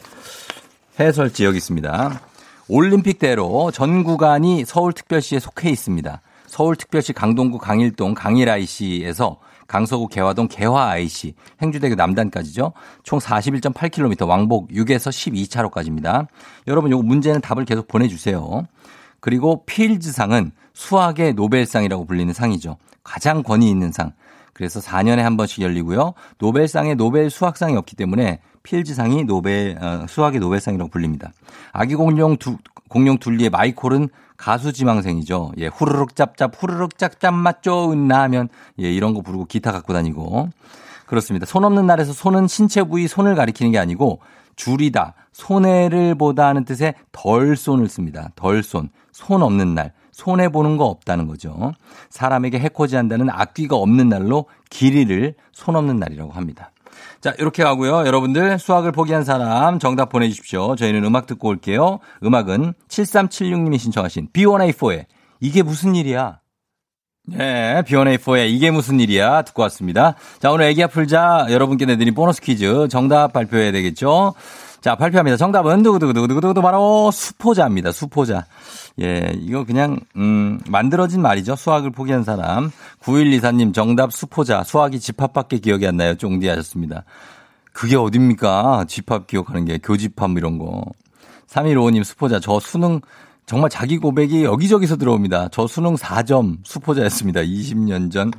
해설지 0.99 1.43
여기 1.43 1.57
있습니다. 1.57 2.21
올림픽대로 2.67 3.71
전 3.71 4.03
구간이 4.03 4.63
서울특별시에 4.65 5.39
속해 5.39 5.71
있습니다. 5.71 6.21
서울특별시 6.45 7.13
강동구 7.13 7.57
강일동 7.57 8.13
강일 8.13 8.47
IC에서 8.49 9.37
강서구 9.69 10.08
개화동 10.08 10.47
개화 10.47 10.89
IC, 10.89 11.36
행주대교 11.62 11.93
남단까지죠. 11.93 12.73
총 13.03 13.19
41.8km 13.19 14.27
왕복 14.27 14.69
6에서 14.69 15.12
12차로까지입니다. 15.12 16.25
여러분 16.67 16.89
요거 16.91 17.03
문제는 17.03 17.39
답을 17.39 17.65
계속 17.65 17.88
보내주세요. 17.88 18.63
그리고 19.19 19.63
필즈상은 19.65 20.51
수학의 20.73 21.34
노벨상이라고 21.34 22.05
불리는 22.05 22.34
상이죠. 22.34 22.77
가장 23.03 23.43
권위 23.43 23.69
있는 23.69 23.91
상. 23.91 24.12
그래서 24.53 24.79
4년에 24.79 25.17
한 25.17 25.38
번씩 25.38 25.63
열리고요. 25.63 26.15
노벨상에 26.39 26.95
노벨 26.95 27.29
수학상이 27.29 27.77
없기 27.77 27.95
때문에 27.95 28.39
필즈상이 28.63 29.23
노벨 29.25 29.77
어, 29.79 30.05
수학의 30.10 30.39
노벨상이라고 30.39 30.89
불립니다. 30.89 31.32
아기 31.71 31.93
공룡 31.93 32.38
두, 32.38 32.58
공룡 32.89 33.19
둘리의 33.19 33.51
마이콜은 33.51 34.10
가수 34.39 34.71
지망생이죠. 34.71 35.52
예, 35.58 35.67
후루룩 35.67 36.15
짭짭 36.15 36.54
후루룩 36.58 36.97
짭짭 36.97 37.34
맛 37.34 37.62
좋은 37.62 38.08
라면 38.08 38.47
예, 38.80 38.89
이런 38.89 39.13
거 39.13 39.21
부르고 39.21 39.45
기타 39.45 39.73
갖고 39.73 39.91
다니고 39.91 40.49
그렇습니다. 41.06 41.45
손 41.45 41.65
없는 41.65 41.86
날에서 41.86 42.13
손은 42.13 42.47
신체 42.47 42.84
부위 42.84 43.08
손을 43.08 43.36
가리키는 43.36 43.73
게 43.73 43.80
아니고 43.80 44.19
줄이다, 44.56 45.13
손해를 45.34 46.15
보다 46.15 46.47
하는 46.47 46.63
뜻의 46.63 46.93
덜 47.12 47.58
손을 47.58 47.89
씁니다. 47.89 48.30
덜 48.36 48.63
손. 48.63 48.89
손 49.12 49.43
없는 49.43 49.75
날. 49.75 49.91
손해 50.12 50.49
보는 50.49 50.78
거 50.78 50.86
없다는 50.86 51.28
거죠. 51.28 51.73
사람에게 52.10 52.60
해코지 52.60 52.95
한다는 52.95 53.30
악귀가 53.30 53.75
없는 53.75 54.10
날로 54.10 54.45
길이를 54.69 55.36
손 55.52 55.75
없는 55.75 55.97
날이라고 55.97 56.32
합니다. 56.32 56.71
자, 57.21 57.34
이렇게 57.38 57.63
가고요. 57.63 58.05
여러분들 58.05 58.60
수학을 58.60 58.93
포기한 58.93 59.25
사람 59.25 59.77
정답 59.77 60.10
보내주십시오. 60.10 60.75
저희는 60.77 61.03
음악 61.03 61.27
듣고 61.27 61.49
올게요. 61.49 61.99
음악은 62.23 62.73
7376님이 62.88 63.77
신청하신 63.77 64.29
B1A4의 64.32 65.05
이게 65.41 65.62
무슨 65.62 65.95
일이야? 65.95 66.39
네, 67.31 67.81
B1A4의 67.83 68.49
이게 68.49 68.71
무슨 68.71 68.99
일이야? 68.99 69.43
듣고 69.43 69.61
왔습니다. 69.63 70.15
자, 70.39 70.51
오늘 70.51 70.65
애기야 70.65 70.87
풀자 70.87 71.47
여러분께 71.49 71.85
내드린 71.85 72.13
보너스 72.13 72.41
퀴즈 72.41 72.87
정답 72.89 73.33
발표해야 73.33 73.71
되겠죠? 73.71 74.33
자, 74.81 74.95
발표합니다. 74.95 75.35
정답은 75.35 75.83
두구두구두구두구 75.83 76.61
바로 76.61 77.11
수포자입니다. 77.11 77.91
수포자. 77.91 78.45
예, 79.01 79.33
이거 79.35 79.65
그냥, 79.65 79.99
음, 80.15 80.59
만들어진 80.69 81.21
말이죠. 81.21 81.55
수학을 81.55 81.91
포기한 81.91 82.23
사람. 82.23 82.71
9124님 83.01 83.73
정답 83.73 84.13
수포자. 84.13 84.63
수학이 84.63 84.99
집합밖에 84.99 85.59
기억이 85.59 85.85
안 85.85 85.97
나요. 85.97 86.15
쫑디 86.15 86.47
하셨습니다. 86.47 87.03
그게 87.73 87.97
어딥니까? 87.97 88.85
집합 88.87 89.27
기억하는 89.27 89.65
게. 89.65 89.77
교집합 89.79 90.31
이런 90.37 90.57
거. 90.57 90.83
3155님 91.49 92.03
수포자. 92.05 92.39
저 92.39 92.59
수능 92.59 93.01
정말 93.49 93.71
자기 93.71 93.97
고백이 93.97 94.43
여기저기서 94.43 94.97
들어옵니다. 94.97 95.49
저 95.51 95.65
수능 95.65 95.95
4점 95.95 96.57
수포자였습니다. 96.63 97.41
20년 97.41 98.12
전. 98.12 98.29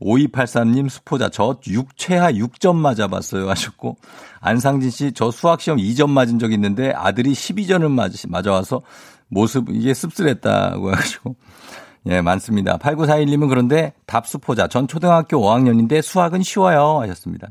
5283님 0.00 0.88
수포자. 0.88 1.28
저 1.28 1.56
6 1.64 1.96
최하 1.96 2.32
6점 2.32 2.74
맞아봤어요. 2.74 3.48
하셨고. 3.48 3.96
안상진 4.40 4.90
씨, 4.90 5.12
저 5.12 5.30
수학시험 5.30 5.78
2점 5.78 6.10
맞은 6.10 6.40
적 6.40 6.52
있는데 6.52 6.90
아들이 6.90 7.30
12점을 7.30 7.88
맞, 7.88 8.10
맞아와서 8.26 8.82
모습, 9.28 9.70
이게 9.70 9.94
씁쓸했다고 9.94 10.90
하시고. 10.90 11.36
예, 12.06 12.20
많습니다. 12.20 12.76
8941님은 12.78 13.48
그런데 13.48 13.92
답 14.04 14.26
수포자. 14.26 14.66
전 14.66 14.88
초등학교 14.88 15.38
5학년인데 15.42 16.02
수학은 16.02 16.42
쉬워요. 16.42 16.98
하셨습니다. 17.02 17.50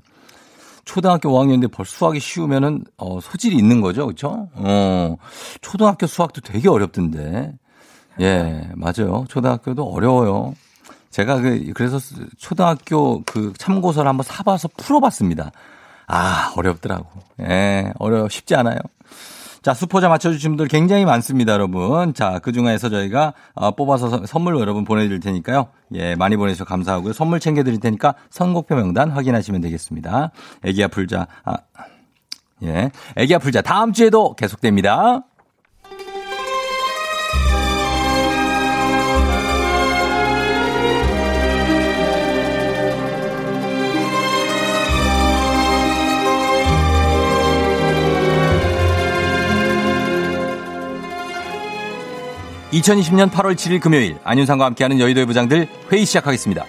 초등학교 0.85 1.29
5학년인데 1.29 1.71
벌써 1.71 1.97
수학이 1.97 2.19
쉬우면은 2.19 2.85
어, 2.97 3.19
소질이 3.19 3.55
있는 3.57 3.81
거죠. 3.81 4.05
그렇죠? 4.05 4.49
어. 4.53 5.17
초등학교 5.61 6.07
수학도 6.07 6.41
되게 6.41 6.69
어렵던데. 6.69 7.53
예, 8.21 8.69
맞아요. 8.75 9.25
초등학교도 9.27 9.83
어려워요. 9.83 10.53
제가 11.09 11.39
그 11.41 11.71
그래서 11.73 11.99
초등학교 12.37 13.23
그 13.25 13.53
참고서를 13.57 14.07
한번 14.07 14.23
사봐서 14.23 14.69
풀어봤습니다. 14.77 15.51
아 16.07 16.53
어렵더라고. 16.55 17.07
예, 17.41 17.91
어려 17.97 18.29
쉽지 18.29 18.55
않아요. 18.55 18.77
자, 19.65 19.73
수포자 19.73 20.09
맞춰주신 20.09 20.51
분들 20.51 20.67
굉장히 20.67 21.05
많습니다, 21.05 21.53
여러분. 21.53 22.13
자, 22.13 22.37
그 22.37 22.51
중에서 22.51 22.87
저희가 22.89 23.33
어, 23.55 23.71
뽑아서 23.71 24.27
선물 24.27 24.59
여러분 24.59 24.83
보내드릴 24.83 25.19
테니까요. 25.19 25.69
예, 25.95 26.13
많이 26.13 26.37
보내주셔서 26.37 26.69
감사하고요. 26.69 27.13
선물 27.13 27.39
챙겨드릴 27.39 27.79
테니까 27.79 28.13
선곡표 28.29 28.75
명단 28.75 29.09
확인하시면 29.09 29.61
되겠습니다. 29.61 30.29
애기야 30.63 30.89
풀자. 30.89 31.25
아, 31.45 31.57
예. 32.61 32.91
애기야 33.15 33.39
풀자. 33.39 33.63
다음 33.63 33.91
주에도 33.91 34.35
계속됩니다. 34.35 35.23
(2020년 52.75 53.31
8월 53.31 53.55
7일) 53.55 53.79
금요일 53.79 54.17
안윤상과 54.25 54.65
함께하는 54.65 54.99
여의도의 54.99 55.25
부장들 55.25 55.67
회의 55.93 56.05
시작하겠습니다. 56.05 56.65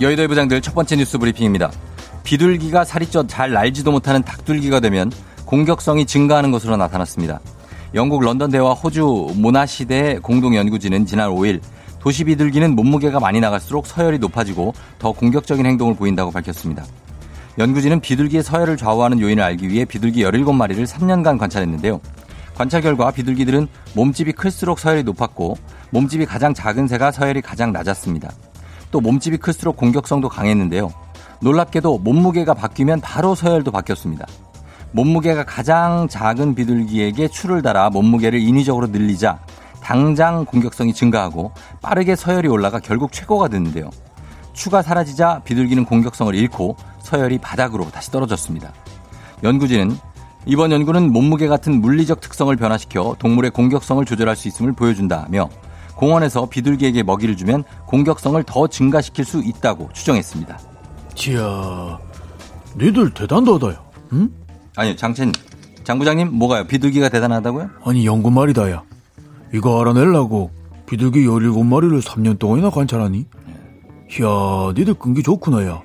여의도의 0.00 0.28
부장들 0.28 0.60
첫 0.60 0.74
번째 0.74 0.96
뉴스 0.96 1.18
브리핑입니다. 1.18 1.72
비둘기가 2.22 2.84
살이 2.84 3.06
쪄 3.06 3.26
잘 3.26 3.52
날지도 3.52 3.90
못하는 3.90 4.22
닭둘기가 4.22 4.78
되면 4.78 5.10
공격성이 5.46 6.06
증가하는 6.06 6.52
것으로 6.52 6.76
나타났습니다. 6.76 7.40
영국 7.94 8.22
런던대와 8.22 8.74
호주 8.74 9.32
모나시대 9.34 10.20
공동연구진은 10.22 11.06
지난 11.06 11.30
5일 11.30 11.60
도시 12.02 12.24
비둘기는 12.24 12.74
몸무게가 12.74 13.20
많이 13.20 13.38
나갈수록 13.38 13.86
서열이 13.86 14.18
높아지고 14.18 14.74
더 14.98 15.12
공격적인 15.12 15.64
행동을 15.64 15.94
보인다고 15.94 16.32
밝혔습니다. 16.32 16.84
연구진은 17.58 18.00
비둘기의 18.00 18.42
서열을 18.42 18.76
좌우하는 18.76 19.20
요인을 19.20 19.42
알기 19.42 19.68
위해 19.68 19.84
비둘기 19.84 20.24
17마리를 20.24 20.84
3년간 20.84 21.38
관찰했는데요. 21.38 22.00
관찰 22.54 22.82
결과 22.82 23.10
비둘기들은 23.12 23.68
몸집이 23.94 24.32
클수록 24.32 24.80
서열이 24.80 25.04
높았고 25.04 25.56
몸집이 25.90 26.26
가장 26.26 26.52
작은 26.54 26.88
새가 26.88 27.12
서열이 27.12 27.40
가장 27.40 27.72
낮았습니다. 27.72 28.30
또 28.90 29.00
몸집이 29.00 29.36
클수록 29.36 29.76
공격성도 29.76 30.28
강했는데요. 30.28 30.92
놀랍게도 31.40 31.98
몸무게가 31.98 32.54
바뀌면 32.54 33.00
바로 33.00 33.34
서열도 33.34 33.70
바뀌었습니다. 33.70 34.26
몸무게가 34.90 35.44
가장 35.44 36.08
작은 36.08 36.54
비둘기에게 36.54 37.28
추를 37.28 37.62
달아 37.62 37.90
몸무게를 37.90 38.40
인위적으로 38.40 38.88
늘리자 38.88 39.38
당장 39.82 40.44
공격성이 40.44 40.94
증가하고 40.94 41.52
빠르게 41.80 42.16
서열이 42.16 42.48
올라가 42.48 42.78
결국 42.78 43.12
최고가 43.12 43.48
됐는데요. 43.48 43.90
추가 44.52 44.82
사라지자 44.82 45.42
비둘기는 45.44 45.84
공격성을 45.84 46.34
잃고 46.34 46.76
서열이 47.00 47.38
바닥으로 47.38 47.90
다시 47.90 48.10
떨어졌습니다. 48.10 48.72
연구진은 49.42 49.96
이번 50.46 50.72
연구는 50.72 51.12
몸무게 51.12 51.46
같은 51.48 51.80
물리적 51.80 52.20
특성을 52.20 52.54
변화시켜 52.56 53.16
동물의 53.18 53.50
공격성을 53.52 54.04
조절할 54.04 54.36
수 54.36 54.48
있음을 54.48 54.72
보여준다며 54.72 55.48
공원에서 55.96 56.46
비둘기에게 56.46 57.02
먹이를 57.02 57.36
주면 57.36 57.64
공격성을 57.86 58.42
더 58.44 58.66
증가시킬 58.66 59.24
수 59.24 59.42
있다고 59.44 59.90
추정했습니다. 59.92 60.58
지야, 61.14 61.98
니들 62.76 63.12
대단하다야. 63.14 63.80
응? 64.14 64.30
아니요, 64.76 64.96
장첸 64.96 65.32
장부장님 65.84 66.32
뭐가요? 66.32 66.66
비둘기가 66.66 67.08
대단하다고요? 67.08 67.70
아니 67.84 68.06
연구 68.06 68.30
말이다야. 68.30 68.82
이거 69.52 69.80
알아내려고 69.80 70.50
비둘기 70.86 71.26
17마리를 71.26 72.02
3년 72.02 72.38
동안이나 72.38 72.70
관찰하니? 72.70 73.26
이야, 74.20 74.72
니들 74.76 74.94
끈기 74.94 75.22
좋구나, 75.22 75.64
야. 75.66 75.82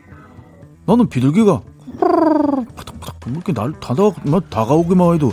나는 0.86 1.08
비둘기가 1.08 1.62
이렇게 3.26 3.54
날 3.54 3.74
다가, 3.80 4.12
다가오기만 4.50 5.16
해도 5.16 5.32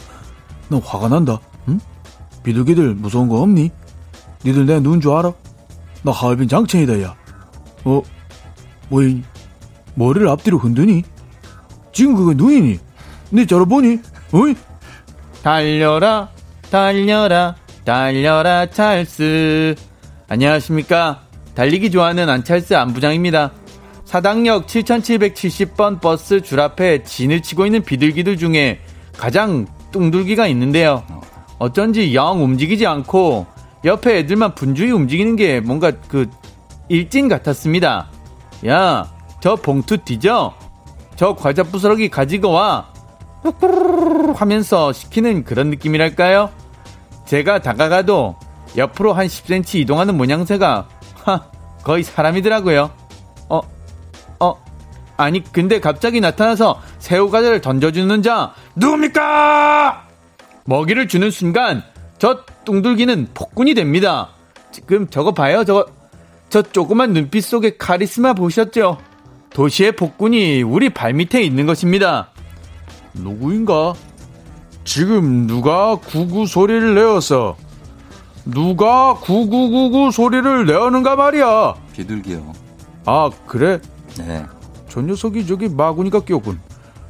난 0.69 0.81
화가 0.83 1.09
난다. 1.09 1.39
응? 1.69 1.79
비둘기들 2.43 2.95
무서운 2.95 3.29
거 3.29 3.41
없니? 3.43 3.71
니들 4.45 4.67
내 4.67 4.81
눈 4.81 5.01
줄 5.01 5.13
알아? 5.13 5.33
나 6.03 6.13
하얼빈 6.13 6.49
장첸이다, 6.49 7.03
야. 7.03 7.15
어? 7.85 8.03
뭐이 8.91 9.23
머리를 9.95 10.29
앞뒤로 10.29 10.59
흔드니? 10.59 11.03
지금 11.93 12.15
그게 12.17 12.35
눈이니? 12.35 12.79
니 13.33 13.47
저러 13.47 13.65
보니? 13.65 13.99
어이? 14.33 14.55
달려라, 15.43 16.29
달려라, 16.71 17.55
달려라, 17.85 18.65
찰스. 18.65 19.75
안녕하십니까. 20.29 21.21
달리기 21.55 21.91
좋아하는 21.91 22.31
안찰스 22.31 22.75
안부장입니다. 22.75 23.53
사당역 24.07 24.67
7770번 24.67 26.01
버스 26.01 26.41
줄 26.41 26.61
앞에 26.61 27.03
진을 27.03 27.43
치고 27.43 27.67
있는 27.67 27.83
비둘기들 27.83 28.39
중에 28.39 28.81
가장 29.19 29.67
뚱둘기가 29.93 30.47
있는데요. 30.47 31.05
어쩐지 31.59 32.15
영 32.15 32.43
움직이지 32.43 32.87
않고 32.87 33.47
옆에 33.85 34.21
애들만 34.21 34.55
분주히 34.55 34.91
움직이는 34.91 35.37
게 35.37 35.61
뭔가 35.61 35.93
그 36.09 36.31
일진 36.89 37.29
같았습니다. 37.29 38.09
야, 38.67 39.13
저 39.41 39.57
봉투 39.57 39.99
뒤져? 39.99 40.55
저 41.17 41.35
과자 41.35 41.63
부스러기 41.63 42.09
가지고 42.09 42.53
와. 42.53 42.89
하면서 44.37 44.91
시키는 44.91 45.45
그런 45.45 45.69
느낌이랄까요? 45.69 46.64
제가 47.27 47.61
다가가도 47.61 48.37
옆으로 48.77 49.13
한 49.13 49.27
10cm 49.27 49.81
이동하는 49.81 50.17
모양새가 50.17 50.89
하, 51.25 51.41
거의 51.83 52.03
사람이더라고요. 52.03 52.91
어, 53.49 53.61
어, 54.41 54.65
아니 55.17 55.43
근데 55.53 55.81
갑자기 55.81 56.21
나타나서 56.21 56.81
새우 56.99 57.31
과자를 57.31 57.61
던져주는 57.61 58.23
자 58.23 58.55
누굽니까? 58.77 60.09
먹이를 60.65 61.09
주는 61.09 61.31
순간 61.31 61.83
저 62.19 62.45
뚱둘기는 62.65 63.29
폭군이 63.35 63.75
됩니다. 63.75 64.31
지금 64.73 65.09
저거 65.09 65.33
봐요, 65.33 65.65
저거 65.65 65.87
저 66.49 66.63
조그만 66.63 67.13
눈빛 67.13 67.43
속에 67.43 67.77
카리스마 67.77 68.33
보셨죠? 68.33 68.99
도시의 69.51 69.93
폭군이 69.93 70.63
우리 70.63 70.91
발밑에 70.91 71.43
있는 71.43 71.67
것입니다. 71.67 72.31
누구인가? 73.15 73.95
지금 74.85 75.47
누가 75.47 75.97
구구 75.97 76.47
소리를 76.47 76.95
내어서 76.95 77.57
누가 78.45 79.15
구구구구 79.15 80.11
소리를 80.11 80.67
내었는가 80.67 81.17
말이야. 81.17 81.75
비둘기요. 81.95 82.53
아, 83.07 83.31
그래? 83.47 83.81
네. 84.19 84.45
저 84.89 85.01
녀석이 85.01 85.47
저기 85.47 85.69
마구니까 85.69 86.21
끼었군. 86.21 86.61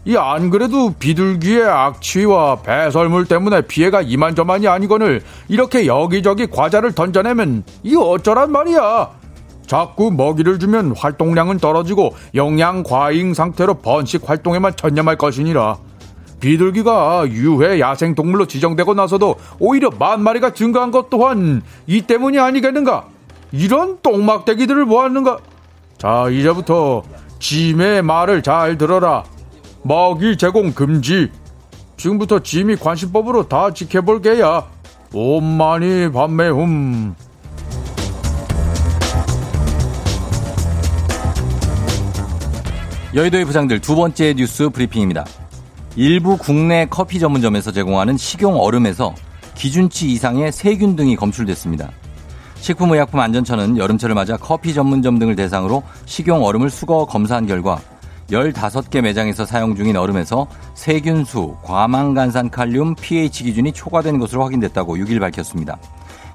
이 0.07 0.17
안 0.17 0.51
그래도 0.51 0.93
비둘기의 0.99 1.65
악취와 1.65 2.57
배설물 2.57 3.25
때문에 3.25 3.63
피해가 3.63 4.03
이만저만이 4.03 4.69
아니거늘 4.69 5.23
이렇게 5.49 5.87
여기저기 5.87 6.47
과자를 6.47 6.93
던져내면 6.93 7.65
이 7.83 7.97
어쩌란 7.97 8.53
말이야. 8.53 9.11
자꾸 9.67 10.11
먹이를 10.11 10.59
주면 10.59 10.95
활동량은 10.95 11.57
떨어지고 11.59 12.15
영양 12.35 12.83
과잉 12.83 13.33
상태로 13.33 13.75
번식 13.77 14.29
활동에만 14.29 14.77
전념할 14.77 15.17
것이니라. 15.17 15.79
비둘기가 16.45 17.27
유해 17.31 17.81
야생 17.81 18.15
동물로 18.15 18.47
지정되고 18.47 18.93
나서도 18.93 19.37
오히려 19.59 19.89
만 19.91 20.23
마리가 20.23 20.53
증가한 20.53 20.91
것 20.91 21.09
또한 21.09 21.63
이 21.87 22.03
때문이 22.03 22.39
아니겠는가? 22.39 23.07
이런 23.51 23.99
똥막대기들을 24.03 24.85
모았는가? 24.85 25.39
자, 25.97 26.29
이제부터 26.29 27.03
짐의 27.39 28.03
말을 28.03 28.43
잘 28.43 28.77
들어라. 28.77 29.25
먹이 29.85 30.37
제공 30.37 30.75
금지. 30.75 31.31
지금부터 31.97 32.41
짐이 32.41 32.77
관심법으로 32.77 33.49
다 33.49 33.73
지켜볼 33.73 34.21
게야. 34.21 34.67
오만이 35.15 36.13
밤매훔. 36.13 37.15
여의도의 43.15 43.45
부장들 43.47 43.81
두 43.81 43.95
번째 43.95 44.35
뉴스 44.35 44.69
브리핑입니다. 44.69 45.25
일부 45.97 46.37
국내 46.37 46.87
커피 46.87 47.21
전문점에서 47.21 47.71
제공하는 47.71 48.17
식용 48.17 48.59
얼음에서 48.59 49.15
기준치 49.55 50.11
이상의 50.11 50.51
세균 50.51 50.97
등이 50.97 51.15
검출됐습니다. 51.15 51.91
식품의약품안전처는 52.57 53.79
여름철을 53.79 54.15
맞아 54.15 54.37
커피 54.37 54.75
전문점 54.75 55.21
등을 55.21 55.37
대상으로 55.37 55.85
식용 56.07 56.43
얼음을 56.45 56.71
수거 56.71 57.07
검사한 57.07 57.47
결과 57.47 57.81
15개 58.29 59.03
매장에서 59.03 59.45
사용 59.45 59.77
중인 59.77 59.97
얼음에서 59.97 60.49
세균수, 60.75 61.59
과망간산 61.63 62.51
칼륨, 62.51 62.97
pH 62.97 63.45
기준이 63.45 63.73
초과된 63.73 64.19
것으로 64.19 64.43
확인됐다고 64.43 64.97
6일 64.97 65.21
밝혔습니다. 65.21 65.79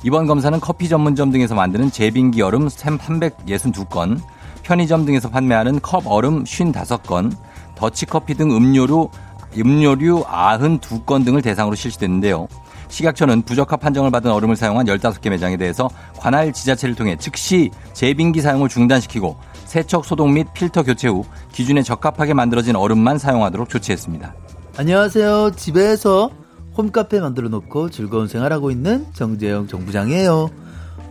이번 0.04 0.28
검사는 0.28 0.58
커피 0.62 0.88
전문점 0.88 1.32
등에서 1.32 1.56
만드는 1.56 1.92
제빙기 1.92 2.42
얼음 2.42 2.68
362건, 2.68 4.22
편의점 4.64 5.06
등에서 5.06 5.30
판매하는 5.30 5.82
컵 5.82 6.04
얼음 6.06 6.44
55건, 6.46 7.36
더치커피 7.76 8.36
등 8.36 8.52
음료류, 8.52 9.10
음료류 9.58 10.24
92건 10.24 11.26
등을 11.26 11.42
대상으로 11.42 11.76
실시됐는데요. 11.76 12.48
식약처는 12.90 13.44
부적합 13.44 13.80
판정을 13.80 14.12
받은 14.12 14.32
얼음을 14.32 14.56
사용한 14.56 14.88
15개 14.88 15.30
매장에 15.30 15.58
대해서 15.58 15.90
관할 16.18 16.52
지자체를 16.52 16.96
통해 16.96 17.16
즉시 17.18 17.70
제빙기 17.94 18.42
사용을 18.42 18.68
중단시키고 18.68 19.38
세척 19.66 20.06
소독 20.06 20.32
및 20.32 20.48
필터 20.54 20.84
교체 20.84 21.08
후 21.08 21.24
기준에 21.52 21.84
적합하게 21.84 22.34
만들어진 22.34 22.76
얼음만 22.76 23.20
사용하도록 23.20 23.70
조치했습니다. 23.70 24.34
안녕하세요. 24.78 25.52
집에서 25.56 26.32
홈카페 26.76 27.20
만들어 27.20 27.50
놓고 27.50 27.90
즐거운 27.92 28.28
생활하고 28.28 28.72
있는 28.72 29.06
정재영 29.14 29.68
정부장이에요. 29.68 30.50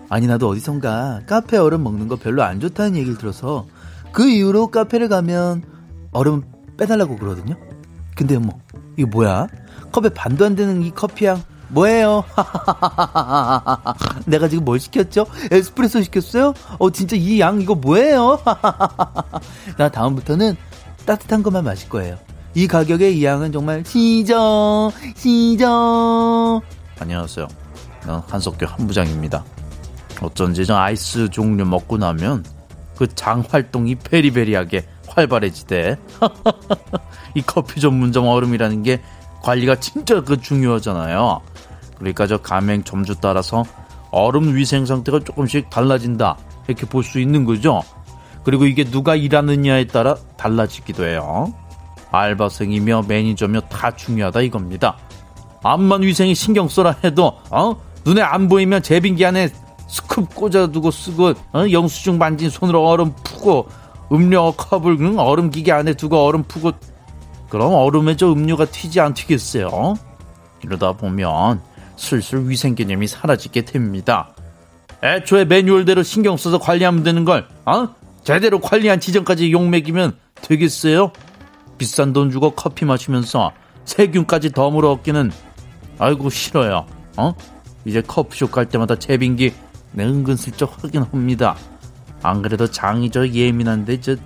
아니 0.09 0.27
나도 0.27 0.49
어디선가 0.49 1.21
카페 1.27 1.59
얼음 1.59 1.85
먹는 1.85 2.09
거 2.09 2.17
별로 2.17 2.43
안 2.43 2.61
좋다는 2.61 2.97
얘기를 2.97 3.19
들어서 3.19 3.67
그 4.13 4.29
이후로 4.29 4.69
카페를 4.69 5.09
가면 5.09 5.63
얼음 6.13 6.43
빼달라고 6.79 7.17
그러거든요. 7.17 7.55
근데 8.19 8.37
뭐 8.37 8.59
이게 8.97 9.05
뭐야? 9.09 9.47
컵에 9.93 10.09
반도 10.09 10.45
안 10.45 10.57
되는 10.57 10.83
이 10.83 10.91
커피향 10.93 11.41
뭐예요? 11.69 12.25
내가 14.27 14.49
지금 14.49 14.65
뭘 14.65 14.81
시켰죠? 14.81 15.25
에스프레소 15.53 16.03
시켰어요? 16.03 16.53
어 16.81 16.91
진짜 16.91 17.15
이 17.15 17.39
양 17.39 17.61
이거 17.61 17.77
뭐예요? 17.77 18.41
나 19.79 19.89
다음부터는 19.89 20.57
따뜻한 21.07 21.45
것만 21.45 21.63
마실 21.63 21.89
거예요. 21.89 22.19
이 22.55 22.67
가격에 22.67 23.11
이 23.13 23.25
양은 23.25 23.53
정말 23.53 23.85
시정 23.87 24.91
시정. 25.15 26.61
안녕하세요. 26.99 27.47
난 28.05 28.21
한석규 28.27 28.67
한부장입니다. 28.69 29.45
어쩐지 30.21 30.67
저 30.67 30.75
아이스 30.75 31.29
종류 31.31 31.65
먹고 31.65 31.99
나면 31.99 32.45
그 32.97 33.07
장 33.15 33.45
활동이 33.49 33.95
베리베리하게 33.95 34.85
활발해지대. 35.19 35.97
이 37.35 37.43
커피 37.43 37.81
전문점 37.81 38.27
얼음이라는 38.27 38.83
게 38.85 39.03
관리가 39.43 39.77
진짜 39.77 40.23
그 40.23 40.41
중요하잖아요. 40.41 41.41
그러니까 41.99 42.27
저 42.27 42.39
가맹 42.39 42.85
점주 42.85 43.17
따라서 43.21 43.65
얼음 44.11 44.55
위생 44.55 44.87
상태가 44.87 45.21
조금씩 45.21 45.71
달라진다. 45.71 46.37
이렇게 46.69 46.87
볼 46.87 47.03
수 47.03 47.19
있는 47.19 47.45
거죠. 47.45 47.83
그리고 48.45 48.67
이게 48.67 48.85
누가 48.85 49.15
일하느냐에 49.15 49.87
따라 49.89 50.15
달라지기도 50.37 51.05
해요. 51.05 51.53
알바생이며 52.11 53.05
매니저며 53.09 53.61
다 53.63 53.95
중요하다 53.95 54.41
이겁니다. 54.43 54.97
암만 55.63 56.03
위생에 56.03 56.35
신경 56.35 56.69
써라 56.69 56.95
해도 57.05 57.39
어? 57.51 57.77
눈에 58.05 58.23
안 58.23 58.49
보이면 58.49 58.83
제빙기 58.83 59.27
안에 59.27 59.51
스쿱 59.89 60.35
꽂아두고 60.35 60.91
쓰고 60.91 61.35
어? 61.53 61.65
영수증 61.71 62.17
만진 62.17 62.49
손으로 62.49 62.87
얼음 62.87 63.13
푸고 63.25 63.69
음료 64.13 64.53
컵을 64.53 64.97
응? 65.01 65.19
얼음 65.19 65.51
기계 65.51 65.73
안에 65.73 65.95
두고 65.95 66.17
얼음 66.25 66.45
푸고 66.45 66.73
그럼 67.49 67.75
얼음에 67.75 68.17
저 68.17 68.33
음료가 68.33 68.67
튀지 68.67 69.01
안 69.01 69.15
튀겠어요? 69.15 69.95
이러다 70.63 70.93
보면 70.93 71.61
슬슬 71.97 72.49
위생 72.49 72.75
개념이 72.75 73.07
사라지게 73.07 73.65
됩니다. 73.65 74.35
애초에 75.03 75.45
매뉴얼대로 75.45 76.03
신경 76.03 76.37
써서 76.37 76.59
관리하면 76.59 77.03
되는 77.03 77.25
걸, 77.25 77.47
어? 77.65 77.89
제대로 78.25 78.61
관리한 78.61 79.01
지점까지 79.01 79.53
욕먹이면 79.53 80.17
되겠어요? 80.43 81.13
비싼 81.79 82.13
돈 82.13 82.31
주고 82.31 82.51
커피 82.51 82.85
마시면서 82.85 83.53
세균까지 83.85 84.53
덤으로 84.53 84.93
얻기는 84.93 85.31
아이고 85.99 86.29
싫어요. 86.29 86.87
어? 87.17 87.35
이제 87.85 88.03
커피숍 88.03 88.51
갈 88.51 88.67
때마다 88.67 88.97
제빙기 88.97 89.55
내 89.93 90.05
은근슬쩍 90.05 90.83
확인합니다. 90.83 91.57
안 92.23 92.43
그래도 92.43 92.71
장이 92.71 93.11
저 93.11 93.27
예민한데 93.27 94.01
저 94.01 94.17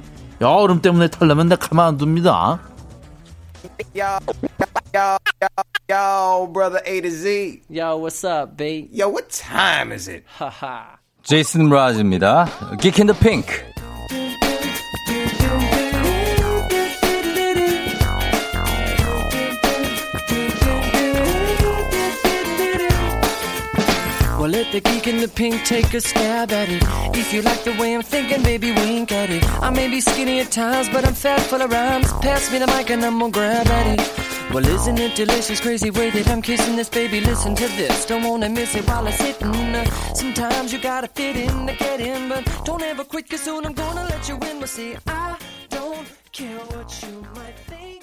여름 0.40 0.80
때문에 0.80 1.08
털려면 1.08 1.48
나 1.48 1.56
가만 1.56 1.88
안 1.88 2.00
둡니다. 2.00 2.60
Yo, 3.94 4.18
yo, 4.92 5.16
yo, 5.40 5.48
yo, 5.88 6.46
brother 6.52 6.82
A 6.84 7.00
to 7.00 7.10
Z. 7.10 7.62
Yo, 7.68 7.96
what's 7.96 8.24
up, 8.24 8.56
babe? 8.56 8.88
Yo, 8.90 9.08
what 9.08 9.28
time 9.30 9.92
is 9.92 10.08
it? 10.08 10.24
Haha. 10.38 10.98
제이슨 11.22 11.68
브라즈입니다. 11.68 12.48
Geek 12.80 12.98
in 12.98 13.06
the 13.06 13.18
Pink. 13.20 13.46
Well, 24.42 24.50
let 24.50 24.72
the 24.72 24.80
geek 24.80 25.06
in 25.06 25.18
the 25.18 25.28
pink 25.28 25.64
take 25.64 25.94
a 25.94 26.00
stab 26.00 26.50
at 26.50 26.68
it. 26.68 26.82
If 27.16 27.32
you 27.32 27.42
like 27.42 27.62
the 27.62 27.76
way 27.78 27.94
I'm 27.94 28.02
thinking, 28.02 28.42
baby, 28.42 28.72
wink 28.72 29.12
at 29.12 29.30
it. 29.30 29.44
I 29.62 29.70
may 29.70 29.86
be 29.86 30.00
skinny 30.00 30.40
at 30.40 30.50
times, 30.50 30.88
but 30.88 31.06
I'm 31.06 31.14
fat 31.14 31.42
full 31.42 31.62
of 31.62 31.70
rhymes. 31.70 32.12
Pass 32.14 32.50
me 32.50 32.58
the 32.58 32.66
mic 32.66 32.90
and 32.90 33.04
I'm 33.04 33.20
gonna 33.20 33.30
grab 33.30 33.68
at 33.68 34.00
it. 34.00 34.52
Well, 34.52 34.66
isn't 34.66 34.98
it 34.98 35.14
delicious, 35.14 35.60
crazy 35.60 35.90
way 35.92 36.10
that 36.10 36.28
I'm 36.28 36.42
kissing 36.42 36.74
this 36.74 36.88
baby? 36.88 37.20
Listen 37.20 37.54
to 37.54 37.68
this, 37.76 38.04
don't 38.04 38.24
wanna 38.24 38.48
miss 38.48 38.74
it 38.74 38.84
while 38.88 39.06
I'm 39.06 39.12
sitting. 39.12 39.46
Uh, 39.48 39.84
sometimes 40.12 40.72
you 40.72 40.80
gotta 40.80 41.06
fit 41.06 41.36
in 41.36 41.68
to 41.68 41.76
get 41.76 42.00
in, 42.00 42.28
but 42.28 42.44
don't 42.64 42.82
ever 42.82 43.04
quit, 43.04 43.30
cause 43.30 43.42
soon 43.42 43.64
I'm 43.64 43.74
gonna 43.74 44.06
let 44.06 44.28
you 44.28 44.34
in. 44.34 44.58
Well, 44.58 44.66
see, 44.66 44.96
I 45.06 45.38
don't 45.68 46.08
care 46.32 46.58
what 46.58 46.90
you 47.00 47.24
might 47.36 47.58
think. 47.68 48.01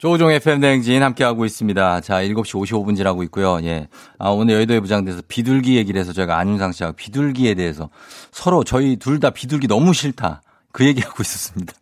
조우종 0.00 0.30
FM 0.30 0.60
대행진 0.60 1.02
함께하고 1.02 1.44
있습니다. 1.44 2.00
자, 2.00 2.22
7시 2.22 2.54
55분 2.54 2.96
지나고 2.96 3.22
있고요. 3.24 3.58
예. 3.64 3.86
아, 4.18 4.30
오늘 4.30 4.54
여의도의 4.54 4.80
부장돼서 4.80 5.20
비둘기 5.28 5.76
얘기를 5.76 6.00
해서 6.00 6.14
저희가 6.14 6.38
안윤상 6.38 6.72
씨하고 6.72 6.96
비둘기에 6.96 7.52
대해서 7.52 7.90
서로 8.32 8.64
저희 8.64 8.96
둘 8.96 9.20
다 9.20 9.28
비둘기 9.28 9.68
너무 9.68 9.92
싫다. 9.92 10.40
그 10.72 10.86
얘기하고 10.86 11.22
있었습니다. 11.22 11.74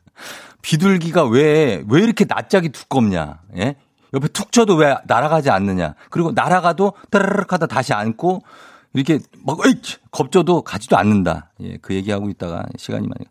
비둘기가 0.62 1.26
왜, 1.26 1.84
왜 1.88 2.02
이렇게 2.02 2.24
낯짝이 2.24 2.70
두껍냐. 2.70 3.38
예? 3.56 3.76
옆에 4.12 4.26
툭 4.28 4.50
쳐도 4.50 4.74
왜 4.74 4.96
날아가지 5.06 5.50
않느냐. 5.50 5.94
그리고 6.10 6.32
날아가도 6.32 6.94
따르륵 7.10 7.52
하다 7.52 7.66
다시 7.66 7.92
앉고 7.92 8.42
이렇게 8.94 9.18
막, 9.44 9.58
에이! 9.66 9.74
겁줘도 10.10 10.62
가지도 10.62 10.96
않는다. 10.96 11.50
예, 11.60 11.76
그 11.82 11.94
얘기하고 11.94 12.30
있다가 12.30 12.64
시간이 12.76 13.06
많이. 13.06 13.26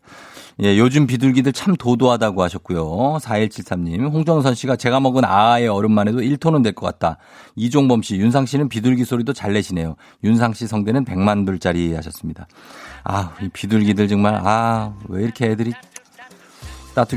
예, 0.63 0.77
요즘 0.77 1.05
비둘기들 1.07 1.53
참 1.53 1.75
도도하다고 1.75 2.41
하셨고요. 2.41 3.17
4173님. 3.21 4.11
홍정선 4.11 4.55
씨가 4.55 4.75
제가 4.75 4.99
먹은 4.99 5.23
아의 5.25 5.67
얼음만 5.67 6.07
해도 6.07 6.19
1톤은 6.19 6.63
될 6.63 6.73
것 6.73 6.85
같다. 6.85 7.17
이종범 7.55 8.01
씨, 8.01 8.15
윤상 8.17 8.45
씨는 8.45 8.69
비둘기 8.69 9.03
소리도 9.05 9.33
잘 9.33 9.53
내시네요. 9.53 9.95
윤상 10.23 10.53
씨 10.53 10.67
성대는 10.67 11.05
100만 11.05 11.45
불짜리 11.45 11.93
하셨습니다. 11.93 12.47
아, 13.03 13.33
이 13.41 13.49
비둘기들 13.49 14.07
정말, 14.07 14.39
아, 14.43 14.93
왜 15.09 15.23
이렇게 15.23 15.47
애들이 15.47 15.73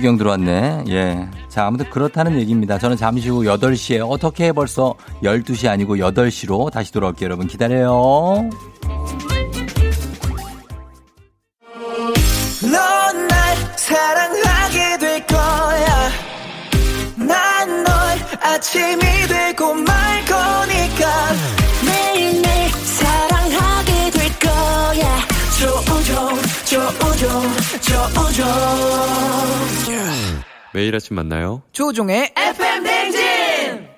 형 0.06 0.16
들어왔네. 0.16 0.84
예. 0.88 1.28
자, 1.48 1.66
아무튼 1.66 1.88
그렇다는 1.90 2.38
얘기입니다. 2.38 2.78
저는 2.78 2.96
잠시 2.96 3.28
후 3.28 3.42
8시에 3.42 4.06
어떻게 4.08 4.52
벌써 4.52 4.94
12시 5.22 5.68
아니고 5.68 5.96
8시로 5.96 6.70
다시 6.70 6.92
돌아올게요. 6.92 7.26
여러분 7.26 7.46
기다려요. 7.46 8.50
조우종. 28.09 28.44
매일 30.72 30.94
아침 30.94 31.16
만나요. 31.16 31.62
조종의 31.72 32.32
FM 32.36 32.84
댕진! 32.84 33.88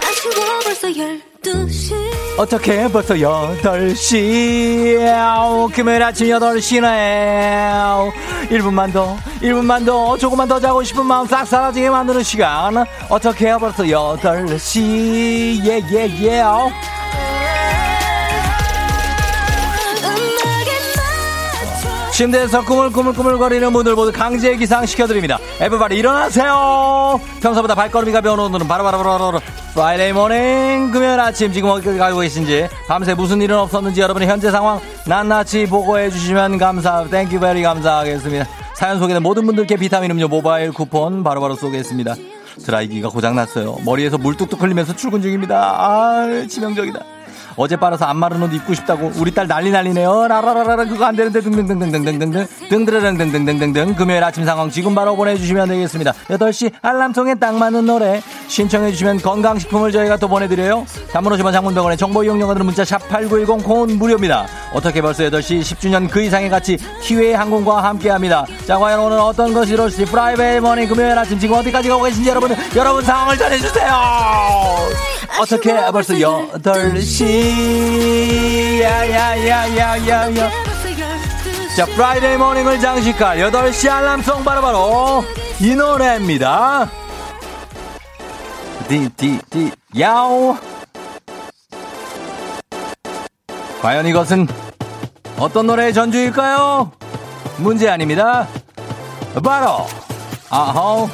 아쉬워 0.00 0.60
벌써 0.64 0.88
12시 0.88 2.01
어떻게 2.38 2.88
벌써 2.88 3.14
8시 3.14 5.06
아우, 5.06 5.68
금요일 5.68 6.02
아침 6.02 6.28
8시네 6.28 8.10
1분만 8.48 8.92
더 8.92 9.16
1분만 9.40 9.84
더 9.86 10.16
조금만 10.16 10.48
더 10.48 10.58
자고 10.58 10.82
싶은 10.82 11.04
마음 11.04 11.26
싹 11.26 11.44
사라지게 11.44 11.90
만드는 11.90 12.22
시간. 12.22 12.84
어떻게 13.08 13.56
벌써 13.58 13.84
8시 13.84 15.64
예예예 15.64 16.40
음악에 16.42 17.21
침대에서 22.22 22.64
꾸물꾸물꾸물거리는 22.64 23.72
분들 23.72 23.96
모두 23.96 24.12
강제 24.12 24.54
기상 24.56 24.86
시켜드립니다. 24.86 25.40
everybody 25.60 25.96
일어나세요. 25.96 27.20
평소보다 27.42 27.74
발걸음이 27.74 28.12
가벼운 28.12 28.38
오늘은 28.38 28.68
바로바로바로 28.68 29.40
Friday 29.74 30.12
morning 30.12 30.92
금요일 30.92 31.18
아침 31.18 31.52
지금 31.52 31.70
어디까지 31.70 31.98
가고 31.98 32.20
계신지 32.20 32.68
밤새 32.86 33.14
무슨 33.14 33.42
일은 33.42 33.58
없었는지 33.58 34.00
여러분의 34.00 34.28
현재 34.28 34.52
상황 34.52 34.78
낱낱이 35.04 35.66
보고해 35.66 36.10
주시면 36.10 36.58
감사 36.58 37.04
thank 37.10 37.40
you 37.40 37.49
very 37.49 37.60
감사하겠습니다. 37.62 38.46
사연 38.74 39.00
소개된 39.00 39.20
모든 39.20 39.44
분들께 39.44 39.74
비타민 39.74 40.12
음료 40.12 40.28
모바일 40.28 40.70
쿠폰 40.70 41.24
바로바로 41.24 41.56
쏘겠습니다. 41.56 42.14
드라이기가 42.64 43.08
고장났어요. 43.08 43.78
머리에서 43.84 44.16
물 44.16 44.36
뚝뚝 44.36 44.62
흘리면서 44.62 44.94
출근 44.94 45.22
중입니다. 45.22 45.56
아 45.56 46.46
치명적이다. 46.48 47.00
어제 47.56 47.76
빨아서 47.76 48.04
안 48.06 48.16
마른 48.16 48.42
옷 48.42 48.52
입고 48.52 48.74
싶다고 48.74 49.12
우리 49.16 49.32
딸 49.32 49.46
난리 49.46 49.70
난리네요. 49.70 50.28
라라라라 50.28 50.84
그거 50.84 51.04
안 51.04 51.16
되는데 51.16 51.40
등등등등등등등 51.40 52.46
등드르릉등등등등등 52.68 53.94
금요일 53.94 54.24
아침 54.24 54.44
상황 54.44 54.70
지금 54.70 54.94
바로 54.94 55.16
보내주시면 55.16 55.68
되겠습니다. 55.68 56.12
8시 56.28 56.72
알람송에 56.80 57.36
딱 57.36 57.54
맞는 57.54 57.86
노래 57.86 58.22
신청해 58.48 58.92
주시면 58.92 59.18
건강식품을 59.18 59.92
저희가 59.92 60.16
또 60.16 60.28
보내드려요. 60.28 60.86
단문 61.12 61.32
50원 61.32 61.52
장문 61.52 61.72
100원의 61.72 61.98
정보 61.98 62.24
이용료가들은 62.24 62.66
문자 62.66 62.82
샵8910 62.84 63.64
콩은 63.64 63.98
무료입니다. 63.98 64.46
어떻게 64.72 65.02
벌써 65.02 65.24
8시 65.24 65.60
10주년 65.60 66.10
그 66.10 66.22
이상의 66.22 66.48
가치 66.50 66.78
티웨이 67.02 67.32
항공과 67.34 67.84
함께합니다. 67.84 68.46
자 68.66 68.78
과연 68.78 69.00
오늘 69.00 69.18
어떤 69.18 69.52
것이 69.52 69.74
이럴지 69.74 70.04
Friday 70.06 70.60
morning 70.60 70.88
금요일 70.88 71.18
아침 71.18 71.38
지금 71.38 71.56
어디까지 71.56 71.88
가고 71.88 72.04
계신지 72.04 72.28
여러분 72.30 72.54
여러분 72.76 73.04
상황을 73.04 73.36
전해주세요. 73.36 73.92
어떻게 75.40 75.74
벌써 75.90 76.14
8시 76.14 77.41
야야야야야야 78.82 80.50
벌써 80.64 80.88
12시 80.88 81.76
자 81.76 81.86
Friday 81.86 82.36
morning을 82.36 82.80
장식할 82.80 83.38
8시 83.38 83.90
알람송 83.90 84.44
바로바로 84.44 85.24
이 85.60 85.74
노래입니다. 85.74 86.90
디디디 88.88 89.72
야오 89.98 90.56
과연 93.80 94.06
이것은 94.06 94.46
어떤 95.38 95.66
노래의 95.66 95.94
전주일까요? 95.94 96.92
문제 97.56 97.88
아닙니다. 97.88 98.46
바로 99.42 99.86
아호 100.50 101.08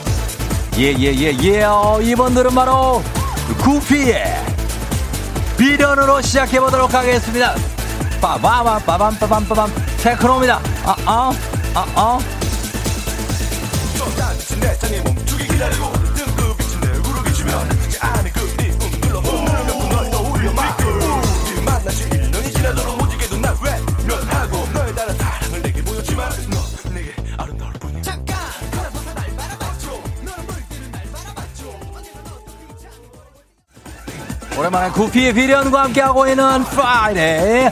예예예예. 0.77 1.67
이번들은 2.03 2.55
바로 2.55 3.03
구피의 3.63 4.38
비련으로 5.59 6.23
시작해 6.23 6.61
보도록 6.61 6.95
하겠습니다. 6.95 7.55
빠바바 8.21 8.79
빠밤 8.81 9.19
빠밤 9.19 9.47
빠밤 9.49 9.71
테크노입니다. 9.99 10.61
아 10.85 10.97
아 11.07 11.31
아 11.75 11.87
아 11.95 12.19
오랜만에 34.69 34.91
구피의 34.91 35.33
비련과 35.33 35.85
함께하고 35.85 36.27
있는 36.29 36.63
Friday 36.65 37.71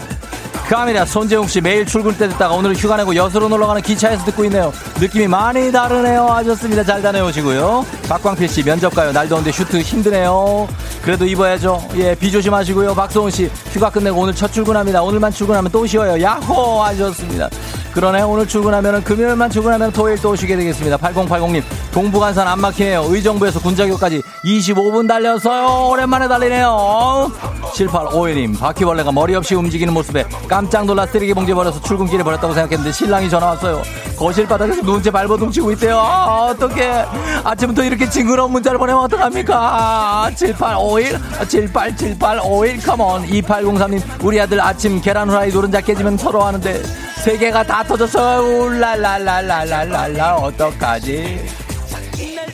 갑니다 0.67 1.05
손재웅 1.05 1.47
씨 1.47 1.61
매일 1.61 1.85
출근 1.87 2.13
때 2.17 2.27
듣다가 2.29 2.55
오늘 2.55 2.75
휴가 2.75 2.97
내고 2.97 3.15
여수로 3.15 3.49
놀러 3.49 3.67
가는 3.69 3.81
기차에서 3.83 4.25
듣고 4.25 4.45
있네요. 4.47 4.73
느낌이 4.99 5.29
많이 5.29 5.71
다르네요. 5.71 6.25
하셨습니다. 6.27 6.83
잘 6.83 7.01
다녀오시고요. 7.03 7.87
박광필 8.09 8.49
씨 8.49 8.65
면접 8.65 8.93
가요. 8.95 9.13
날 9.13 9.29
더운데 9.29 9.53
슈트 9.53 9.79
힘드네요. 9.79 10.67
그래도 11.03 11.25
입어야죠. 11.25 11.87
예 11.97 12.15
비 12.17 12.33
조심하시고요. 12.33 12.95
박소은 12.95 13.31
씨 13.31 13.49
휴가 13.73 13.91
끝내고 13.91 14.21
오늘 14.21 14.35
첫 14.35 14.53
출근합니다. 14.53 15.03
오늘만 15.03 15.31
출근하면 15.31 15.71
또 15.71 15.87
쉬어요. 15.87 16.21
야호! 16.21 16.83
하셨습니다. 16.83 17.49
그러네. 17.93 18.23
오늘 18.23 18.49
출근하면 18.49 19.05
금요일만 19.05 19.49
출근하면 19.51 19.93
토요일 19.93 20.21
또 20.21 20.31
쉬시게 20.31 20.57
되겠습니다. 20.57 20.97
8080님 20.97 21.63
동부간선 21.97 22.47
안 22.47 22.61
막히네요. 22.61 23.07
의정부에서 23.09 23.59
군자교까지 23.61 24.23
25분 24.45 25.09
달렸어요. 25.09 25.89
오랜만에 25.89 26.29
달리네요. 26.29 27.33
7851님 27.73 28.61
바퀴벌레가 28.61 29.13
머리 29.13 29.35
없이 29.35 29.55
움직이는 29.55 29.95
모습에 29.95 30.27
깜짝 30.47 30.85
놀라 30.85 31.07
쓰레기 31.07 31.33
봉지 31.33 31.55
버려서 31.55 31.81
출근길에 31.81 32.23
버렸다고 32.23 32.53
생각했는데 32.53 32.93
신랑이 32.93 33.31
전화 33.31 33.47
왔어요. 33.47 33.81
거실 34.15 34.47
바닥에서 34.47 34.83
눈째 34.83 35.11
발버둥 35.11 35.51
치고 35.51 35.73
있대요. 35.73 35.99
아, 35.99 36.49
어떡해. 36.51 37.07
아침부터 37.45 37.85
이렇게 37.85 38.11
징그러운 38.11 38.53
문자를 38.53 38.79
보내면 38.79 39.01
어떡합니까? 39.05 40.33
7851 40.35 41.19
787851 41.49 42.77
컴온 42.83 43.27
2803님 43.27 44.03
우리 44.23 44.39
아들 44.39 44.61
아침 44.61 45.01
계란 45.01 45.31
후라이 45.31 45.51
노른자 45.51 45.81
깨지면 45.81 46.19
서로 46.19 46.43
하는데 46.43 46.83
세 47.25 47.39
개가 47.39 47.63
다 47.63 47.83
터졌어요. 47.83 48.67
울랄랄랄랄랄랄라. 48.67 50.35
어떡하지 50.37 51.66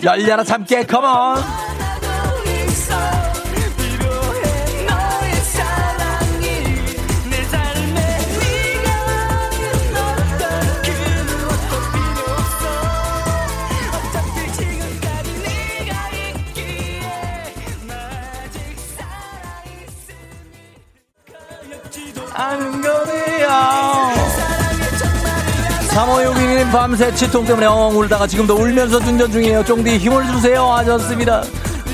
열려라 0.02 0.42
참깨 0.42 0.84
컴온 0.84 1.36
안거리야 22.34 24.21
3562님 25.94 26.72
밤새 26.72 27.14
치통 27.14 27.44
때문에 27.44 27.66
엉 27.66 27.94
울다가 27.96 28.26
지금도 28.26 28.54
울면서 28.54 28.96
운전 28.98 29.30
중이에요. 29.30 29.62
쫑디 29.64 29.98
힘을 29.98 30.26
주세요. 30.26 30.64
하셨습니다. 30.72 31.42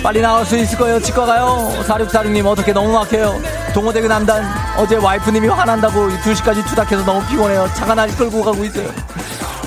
빨리 0.05 0.21
나갈 0.21 0.47
수 0.47 0.57
있을 0.57 0.79
거예요. 0.79 1.01
치과 1.01 1.27
가요. 1.27 1.73
4646님 1.85 2.47
어떻게 2.47 2.73
너무 2.73 2.93
막혀요. 2.93 3.41
동호대교 3.75 4.07
남단 4.07 4.45
어제 4.77 4.95
와이프님이 4.95 5.49
화난다고 5.49 6.09
2시까지 6.09 6.65
투닥해서 6.69 7.05
너무 7.05 7.27
피곤해요. 7.27 7.69
차가 7.75 7.97
날 7.97 8.09
끌고 8.17 8.43
가고 8.45 8.65
있어요. 8.65 8.89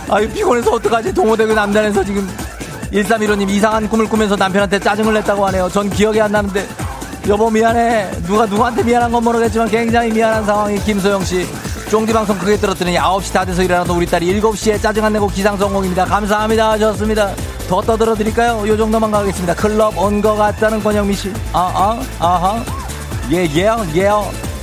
아유 0.10 0.30
피곤해서 0.30 0.72
어떡하지. 0.72 1.14
동호대교 1.14 1.54
남단에서 1.54 2.02
지금 2.02 2.30
1315님 2.94 3.50
이상한 3.50 3.90
꿈을 3.90 4.08
꾸면서 4.08 4.38
남편한테 4.38 4.80
짜증을 4.80 5.14
냈다고 5.16 5.46
하네요. 5.48 5.68
전 5.70 5.90
기억이 5.90 6.22
안 6.22 6.32
나는데 6.32 6.66
여보 7.28 7.50
미안해. 7.50 8.12
누가 8.26 8.46
누구한테 8.46 8.84
미안한 8.84 9.12
건 9.12 9.26
모르겠지만 9.26 9.68
굉장히 9.68 10.10
미안한 10.12 10.46
상황이 10.46 10.80
김소영 10.80 11.26
씨. 11.26 11.46
쫑디 11.92 12.14
방송 12.14 12.38
크게 12.38 12.56
들었더니 12.56 12.96
9시 12.96 13.34
다 13.34 13.44
돼서 13.44 13.62
일어나서 13.62 13.92
우리 13.94 14.06
딸이 14.06 14.39
7시에 14.39 14.82
짜증 14.82 15.04
안 15.04 15.12
내고 15.12 15.28
기상 15.28 15.58
성공입니다. 15.58 16.06
감사합니다. 16.06 16.72
하셨습니다. 16.72 17.36
더 17.68 17.82
떠들어 17.82 18.16
드릴까요? 18.16 18.66
요 18.66 18.78
정도만 18.78 19.12
가겠습니다. 19.12 19.54
클럽 19.56 19.98
온 19.98 20.22
거 20.22 20.36
같다는 20.36 20.82
권영미 20.82 21.14
씨. 21.14 21.34
아, 21.52 22.00
아, 22.20 22.26
아하. 22.26 22.64
예, 23.32 23.39
예, 23.56 23.68
예. 23.96 24.10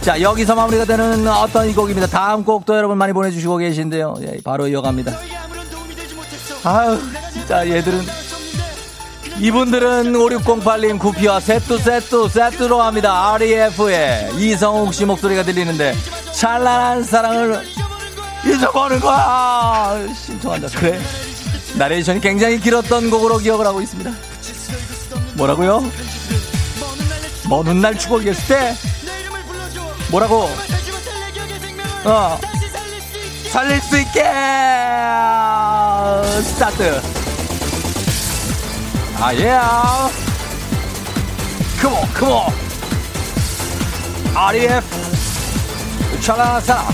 자, 0.01 0.18
여기서 0.18 0.55
마무리가 0.55 0.87
되는 0.87 1.29
어떤 1.29 1.68
이 1.68 1.74
곡입니다. 1.74 2.07
다음 2.07 2.45
곡도 2.45 2.74
여러분 2.74 2.97
많이 2.97 3.12
보내주시고 3.12 3.59
계신데요. 3.59 4.14
예, 4.22 4.39
바로 4.43 4.66
이어갑니다. 4.66 5.12
아유, 6.64 6.99
진짜 7.33 7.68
얘들은. 7.68 8.01
이분들은 9.41 10.14
5608님 10.14 10.99
구피와 10.99 11.41
세뚜 11.41 11.79
세뚜 11.79 12.29
세뚜로 12.29 12.81
합니다. 12.83 13.35
REF의 13.35 14.31
이성욱 14.39 14.93
씨 14.95 15.05
목소리가 15.05 15.43
들리는데 15.45 15.95
찬란한 16.39 17.03
사랑을 17.03 17.61
잊어버린 18.47 19.01
거야. 19.01 20.07
신청한다. 20.14 20.68
그래. 20.68 21.01
나레이션이 21.76 22.20
굉장히 22.20 22.61
길었던 22.61 23.11
곡으로 23.11 23.39
기억을 23.39 23.66
하고 23.66 23.80
있습니다. 23.80 24.09
뭐라고요? 25.34 25.82
먼 27.49 27.66
훗날 27.66 27.99
추억이었을 27.99 28.47
때 28.47 28.76
뭐라고? 30.12 30.49
어 32.05 32.39
살릴 33.51 33.80
수 33.80 33.99
있게 33.99 34.20
스타트 36.45 37.03
아예 39.20 39.59
컴온 41.82 42.14
컴온 42.14 42.53
REF 44.36 45.18
찬란한 46.21 46.61
사람 46.61 46.87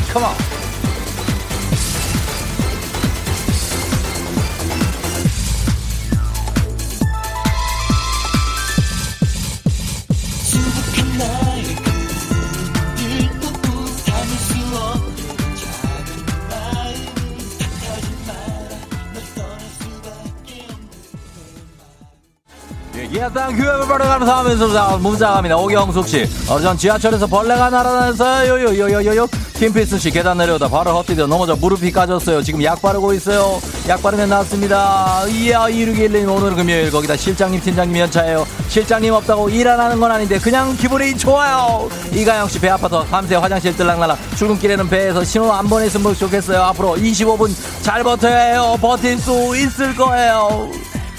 예당 23.15 23.55
교회를 23.57 23.87
벌어가면서 23.87 24.35
하면서 24.39 24.99
문자갑니다. 24.99 25.57
오경숙 25.57 26.09
씨. 26.09 26.29
어제 26.49 26.65
전 26.65 26.77
지하철에서 26.77 27.27
벌레가 27.29 27.71
날아다녔어요. 27.71 28.49
요요요요요요. 28.53 29.29
김필순 29.55 30.01
씨 30.01 30.11
계단 30.11 30.37
내려오다 30.39 30.67
바로 30.69 30.91
헛디뎌 30.99 31.29
넘어져 31.29 31.55
무릎이 31.55 31.93
까졌어요. 31.93 32.43
지금 32.43 32.61
약 32.65 32.83
바르고 32.83 33.12
있어요. 33.15 33.61
약 33.89 34.03
바르면 34.03 34.29
낫습니다. 34.29 35.23
이야 35.29 35.61
2611님 35.69 36.29
오늘 36.29 36.57
금요일 36.57 36.91
거기다 36.91 37.17
실장님 37.17 37.61
팀장님 37.61 37.97
연차예요. 37.97 38.45
실장님 38.69 39.12
없다고 39.12 39.49
일 39.49 39.69
안 39.69 39.79
하는 39.79 40.01
건 40.01 40.11
아닌데 40.11 40.39
그냥 40.39 40.77
기분이 40.77 41.17
좋아요. 41.17 41.89
이가영 42.12 42.49
씨 42.49 42.59
배 42.59 42.69
아파서 42.69 43.05
밤새 43.05 43.37
화장실 43.37 43.77
들락날락 43.77 44.19
출근길에는 44.37 44.89
배에서 44.89 45.23
신호 45.23 45.53
안 45.53 45.69
보냈으면 45.69 46.15
좋겠어요. 46.17 46.61
앞으로 46.62 46.97
25분 46.97 47.51
잘 47.83 48.03
버텨야 48.03 48.37
해요. 48.39 48.77
버틸 48.81 49.19
수 49.19 49.57
있을 49.57 49.95
거예요. 49.95 50.69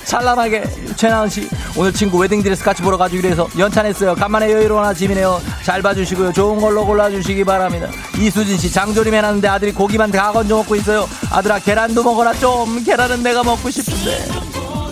찬란하게 0.05 0.63
최나은 0.95 1.29
씨. 1.29 1.49
오늘 1.75 1.91
친구 1.91 2.17
웨딩드레스 2.19 2.63
같이 2.63 2.81
보러 2.81 2.97
가기로 2.97 3.27
해서 3.27 3.47
연차 3.57 3.79
냈어요. 3.79 4.15
간만에 4.15 4.51
여유로운 4.51 4.83
아침이네요. 4.85 5.41
잘 5.63 5.81
봐주시고요. 5.81 6.31
좋은 6.33 6.61
걸로 6.61 6.85
골라주시기 6.85 7.43
바랍니다. 7.43 7.87
이수진 8.17 8.57
씨 8.57 8.71
장조림 8.71 9.13
해놨는데 9.13 9.47
아들이 9.47 9.71
고기만 9.71 10.11
다 10.11 10.31
건져 10.31 10.55
먹고 10.57 10.75
있어요. 10.75 11.07
아들아 11.31 11.59
계란도 11.59 12.03
먹어라. 12.03 12.33
좀 12.35 12.83
계란은 12.83 13.23
내가 13.23 13.43
먹고 13.43 13.69
싶은데. 13.69 14.25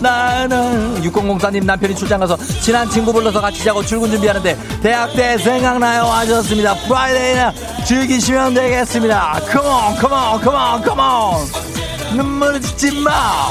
나는 0.00 1.00
6004님 1.02 1.64
남편이 1.64 1.94
출장 1.94 2.20
가서 2.20 2.36
친한 2.60 2.90
친구 2.90 3.10
불러서 3.12 3.40
같이 3.40 3.64
자고 3.64 3.82
출근 3.82 4.10
준비하는데 4.10 4.58
대학 4.82 5.14
때 5.14 5.38
생각나요. 5.38 6.02
하셨습니다. 6.04 6.74
Friday나 6.86 7.52
즐기시면 7.86 8.52
되겠습니다. 8.52 9.40
come 9.50 9.81
on 9.81 9.96
come 9.96 10.25
on 10.25 10.40
컴온 10.42 10.82
컴온 10.82 11.46
눈물 12.16 12.60
짓지 12.60 13.00
마 13.00 13.48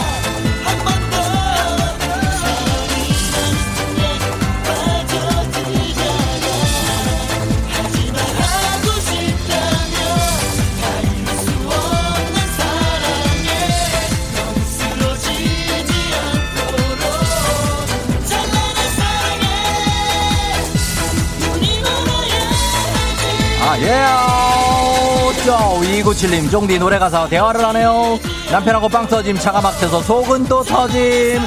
아, 23.73 23.79
예. 23.79 25.43
저 25.45 25.57
2997님, 25.81 26.51
쫑디 26.51 26.77
노래 26.77 26.99
가사 26.99 27.27
대화를 27.27 27.65
하네요. 27.65 28.19
남편하고 28.51 28.87
빵 28.87 29.07
터짐, 29.07 29.35
차가 29.39 29.61
막혀서 29.61 30.03
속은 30.03 30.45
또 30.45 30.61
터짐. 30.61 31.41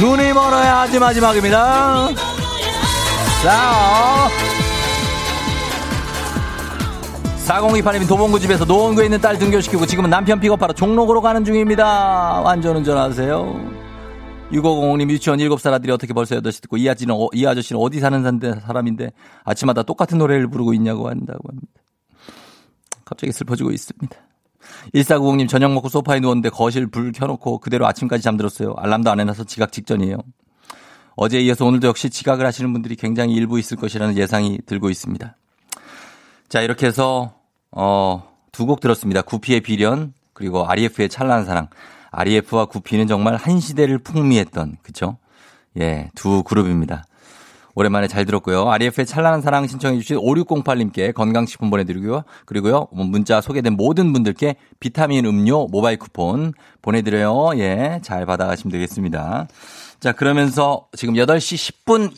눈이 0.00 0.32
멀어야 0.32 0.80
하지 0.80 0.98
마지막입니다. 0.98 2.08
자. 3.44 4.28
4028님 7.46 8.08
도봉구 8.08 8.40
집에서 8.40 8.64
노원구에 8.64 9.04
있는 9.04 9.20
딸 9.20 9.38
등교시키고 9.38 9.86
지금은 9.86 10.10
남편 10.10 10.40
픽업하러 10.40 10.72
종로구로 10.72 11.20
가는 11.20 11.44
중입니다. 11.44 12.40
완전 12.44 12.76
운전하세요. 12.76 13.89
6505님 14.52 15.10
유치원 15.10 15.38
7살 15.38 15.72
아들이 15.72 15.92
어떻게 15.92 16.12
벌써 16.12 16.36
8시 16.36 16.62
듣고 16.62 16.76
이 16.76 16.88
아저씨는, 16.88 17.14
어, 17.14 17.28
이 17.32 17.46
아저씨는 17.46 17.80
어디 17.80 18.00
사는 18.00 18.22
사람인데 18.60 19.12
아침마다 19.44 19.82
똑같은 19.82 20.18
노래를 20.18 20.48
부르고 20.48 20.74
있냐고 20.74 21.08
한다고 21.08 21.48
합니다. 21.48 21.68
갑자기 23.04 23.32
슬퍼지고 23.32 23.70
있습니다. 23.70 24.16
1490님 24.94 25.48
저녁 25.48 25.72
먹고 25.72 25.88
소파에 25.88 26.20
누웠는데 26.20 26.50
거실 26.50 26.86
불 26.86 27.12
켜놓고 27.12 27.58
그대로 27.58 27.86
아침까지 27.86 28.22
잠들었어요. 28.22 28.74
알람도 28.76 29.10
안 29.10 29.20
해놔서 29.20 29.44
지각 29.44 29.72
직전이에요. 29.72 30.16
어제에 31.16 31.40
이어서 31.42 31.66
오늘도 31.66 31.88
역시 31.88 32.08
지각을 32.08 32.46
하시는 32.46 32.72
분들이 32.72 32.96
굉장히 32.96 33.34
일부 33.34 33.58
있을 33.58 33.76
것이라는 33.76 34.16
예상이 34.16 34.58
들고 34.66 34.90
있습니다. 34.90 35.36
자, 36.48 36.60
이렇게 36.62 36.86
해서, 36.86 37.34
어, 37.70 38.28
두 38.52 38.66
곡 38.66 38.80
들었습니다. 38.80 39.22
구피의 39.22 39.60
비련, 39.60 40.12
그리고 40.32 40.66
REF의 40.66 41.08
찬란한 41.08 41.44
사랑. 41.44 41.68
REF와 42.10 42.66
구피는 42.66 43.06
정말 43.06 43.36
한 43.36 43.60
시대를 43.60 43.98
풍미했던, 43.98 44.78
그쵸? 44.82 45.18
예, 45.78 46.10
두 46.14 46.42
그룹입니다. 46.42 47.04
오랜만에 47.74 48.08
잘 48.08 48.26
들었고요. 48.26 48.68
REF의 48.68 49.06
찬란한 49.06 49.40
사랑 49.42 49.66
신청해 49.66 49.98
주신 49.98 50.16
5608님께 50.16 51.14
건강식품 51.14 51.70
보내드리고요. 51.70 52.24
그리고요, 52.44 52.88
문자 52.90 53.40
소개된 53.40 53.74
모든 53.74 54.12
분들께 54.12 54.56
비타민 54.80 55.24
음료 55.24 55.66
모바일 55.68 55.98
쿠폰 55.98 56.52
보내드려요. 56.82 57.58
예, 57.58 58.00
잘 58.02 58.26
받아가시면 58.26 58.72
되겠습니다. 58.72 59.46
자, 60.00 60.12
그러면서 60.12 60.88
지금 60.96 61.14
8시 61.14 61.84
10분 61.84 62.12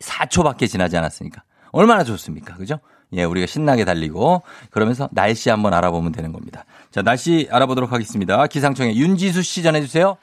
24초밖에 0.00 0.68
지나지 0.68 0.96
않았으니까. 0.96 1.42
얼마나 1.72 2.04
좋습니까? 2.04 2.54
그죠? 2.54 2.78
예, 3.12 3.24
우리가 3.24 3.46
신나게 3.46 3.84
달리고 3.84 4.42
그러면서 4.70 5.08
날씨 5.12 5.50
한번 5.50 5.74
알아보면 5.74 6.12
되는 6.12 6.32
겁니다. 6.32 6.64
자, 6.90 7.02
날씨 7.02 7.46
알아보도록 7.50 7.92
하겠습니다. 7.92 8.46
기상청에 8.46 8.94
윤지수 8.94 9.42
씨 9.42 9.62
전해주세요. 9.62 10.16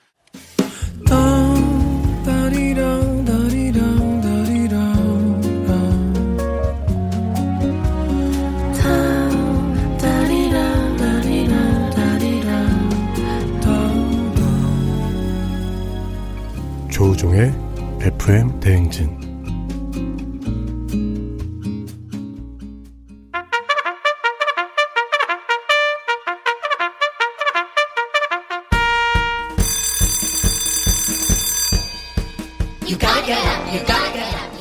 조우종의 16.89 17.53
FM 18.01 18.59
대행진 18.59 19.27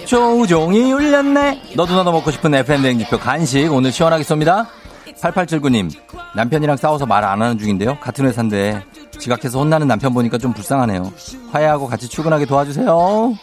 조우종이 0.06 0.92
울렸네. 0.92 1.62
너도 1.74 1.96
나도 1.96 2.12
먹고 2.12 2.30
싶은 2.30 2.54
FM 2.54 2.82
대행지표 2.82 3.18
간식 3.18 3.72
오늘 3.72 3.90
시원하게 3.92 4.22
쏩니다. 4.22 4.66
8879님 5.20 5.90
남편이랑 6.34 6.76
싸워서 6.76 7.06
말 7.06 7.24
안 7.24 7.40
하는 7.42 7.58
중인데요. 7.58 7.98
같은 8.00 8.26
회사인데 8.26 8.82
지각해서 9.18 9.58
혼나는 9.58 9.88
남편 9.88 10.12
보니까 10.14 10.38
좀 10.38 10.52
불쌍하네요. 10.52 11.12
화해하고 11.50 11.86
같이 11.86 12.08
출근하게 12.08 12.46
도와주세요. 12.46 13.34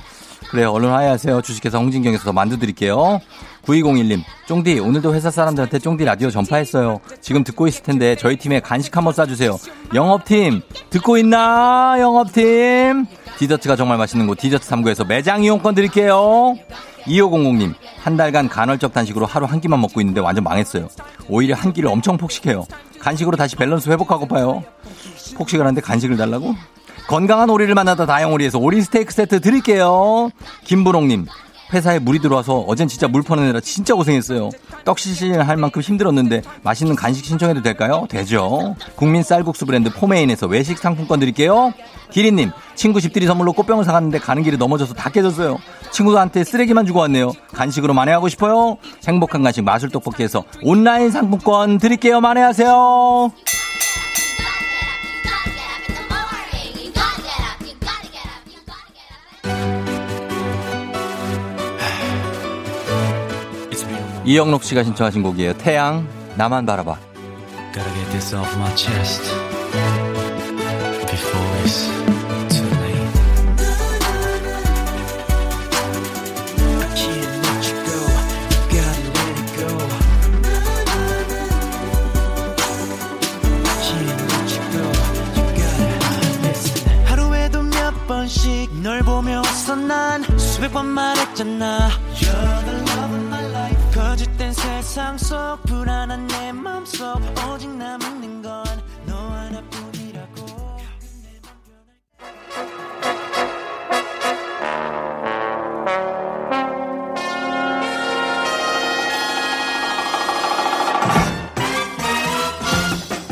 그래요. 0.50 0.72
얼른 0.72 0.90
화해하세요. 0.92 1.42
주식회사 1.42 1.80
홍진경에서 1.80 2.26
더 2.26 2.32
만두 2.34 2.60
드릴게요. 2.60 3.20
9201님, 3.66 4.22
쫑디, 4.48 4.80
오늘도 4.80 5.16
회사 5.16 5.32
사람들한테 5.32 5.80
쫑디 5.80 6.04
라디오 6.06 6.30
전파했어요. 6.30 7.00
지금 7.22 7.44
듣고 7.44 7.66
있을 7.68 7.82
텐데 7.82 8.16
저희 8.16 8.36
팀에 8.38 8.60
간식 8.60 8.96
한번 8.96 9.14
싸주세요. 9.14 9.58
영업팀, 9.96 10.62
듣고 10.92 11.18
있나? 11.18 11.96
영업팀. 12.00 13.06
디저트가 13.38 13.76
정말 13.76 13.98
맛있는 13.98 14.28
곳 14.28 14.38
디저트 14.38 14.68
3구에서 14.68 15.08
매장 15.08 15.44
이용권 15.44 15.76
드릴게요. 15.76 16.56
2500님, 17.06 17.74
한 18.02 18.18
달간 18.18 18.48
간헐적 18.48 18.94
단식으로 18.94 19.26
하루 19.26 19.46
한 19.46 19.60
끼만 19.60 19.82
먹고 19.82 20.00
있는데 20.02 20.22
완전 20.22 20.44
망했어요. 20.44 20.88
오히려 21.28 21.56
한 21.56 21.74
끼를 21.74 21.90
엄청 21.90 22.18
폭식해요. 22.18 22.66
간식으로 23.00 23.36
다시 23.36 23.56
밸런스 23.56 23.90
회복하고파요. 23.90 24.64
폭식을 25.36 25.66
하는데 25.66 25.82
간식을 25.82 26.16
달라고? 26.16 26.56
건강한 27.08 27.50
오리를 27.50 27.74
만나다 27.76 28.06
다영오리에서 28.06 28.60
오리 28.60 28.82
스테이크 28.82 29.14
세트 29.14 29.42
드릴게요. 29.42 30.30
김부롱님, 30.64 31.28
회사에 31.74 32.00
물이 32.00 32.20
들어와서 32.20 32.60
어젠 32.60 32.88
진짜 32.88 33.08
물 33.08 33.24
퍼내느라 33.24 33.60
진짜 33.60 33.96
고생했어요. 33.96 34.52
떡실신할 34.86 35.58
만큼 35.58 35.82
힘들었는데 35.82 36.42
맛있는 36.62 36.96
간식 36.96 37.26
신청해도 37.26 37.64
될까요? 37.64 38.06
되죠. 38.10 38.76
국민 38.96 39.24
쌀국수 39.24 39.66
브랜드 39.66 39.90
포메인에서 39.92 40.48
외식 40.48 40.78
상품권 40.78 41.20
드릴게요. 41.20 41.74
기리님, 42.12 42.52
친구 42.76 43.02
집들이 43.02 43.26
선물로 43.26 43.54
꽃병을 43.54 43.86
사갔는데 43.86 44.20
가는 44.20 44.44
길에 44.44 44.56
넘어져서 44.56 44.94
다 44.94 45.10
깨졌어요. 45.10 45.58
친구들한테 45.92 46.44
쓰레기만 46.44 46.86
주고 46.86 47.00
왔네요. 47.00 47.32
간식으로 47.54 47.94
만회하고 47.94 48.30
싶어요. 48.30 48.78
행복한 49.08 49.42
간식 49.42 49.64
마술 49.64 49.90
떡볶이에서 49.90 50.44
온라인 50.62 51.10
상품권 51.10 51.80
드릴게요. 51.80 52.22
만회하세요. 52.22 53.32
이영록 64.26 64.64
씨가 64.64 64.84
신청하신 64.84 65.22
곡이에요. 65.22 65.54
태양, 65.58 66.08
나만 66.36 66.66
바라봐. 66.66 66.98
하루에도 87.06 87.62
몇 87.64 88.08
번씩 88.08 88.74
널 88.82 89.02
보며 89.02 89.42
웃어 89.42 89.76
난 89.76 90.24
수백 90.38 90.72
번 90.72 90.86
말했잖아. 90.88 92.03
세상 94.84 95.18
속 95.18 95.64
불안한 95.64 96.28
내 96.28 96.52
맘속 96.52 97.18
오직 97.50 97.70
남는 97.70 98.42
건 98.42 98.64
너 99.08 99.16
하나뿐이라고. 99.16 100.46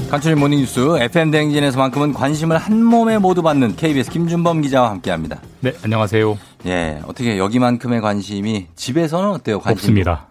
간추린 0.09 0.39
모닝뉴스 0.39 0.97
FM 0.99 1.31
대행진에서만큼은 1.31 2.13
관심을 2.13 2.57
한 2.57 2.83
몸에 2.83 3.17
모두 3.17 3.41
받는 3.41 3.77
KBS 3.77 4.11
김준범 4.11 4.61
기자와 4.61 4.89
함께합니다. 4.89 5.39
네, 5.61 5.73
안녕하세요. 5.83 6.37
예, 6.65 6.99
어떻게 7.07 7.37
여기만큼의 7.37 8.01
관심이 8.01 8.67
집에서는 8.75 9.29
어때요? 9.29 9.59
관심 9.59 9.77
없습니다. 9.77 10.27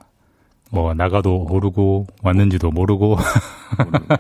뭐 0.71 0.95
나가도 0.95 1.45
모르고 1.49 2.07
왔는지도 2.23 2.71
모르고 2.71 3.17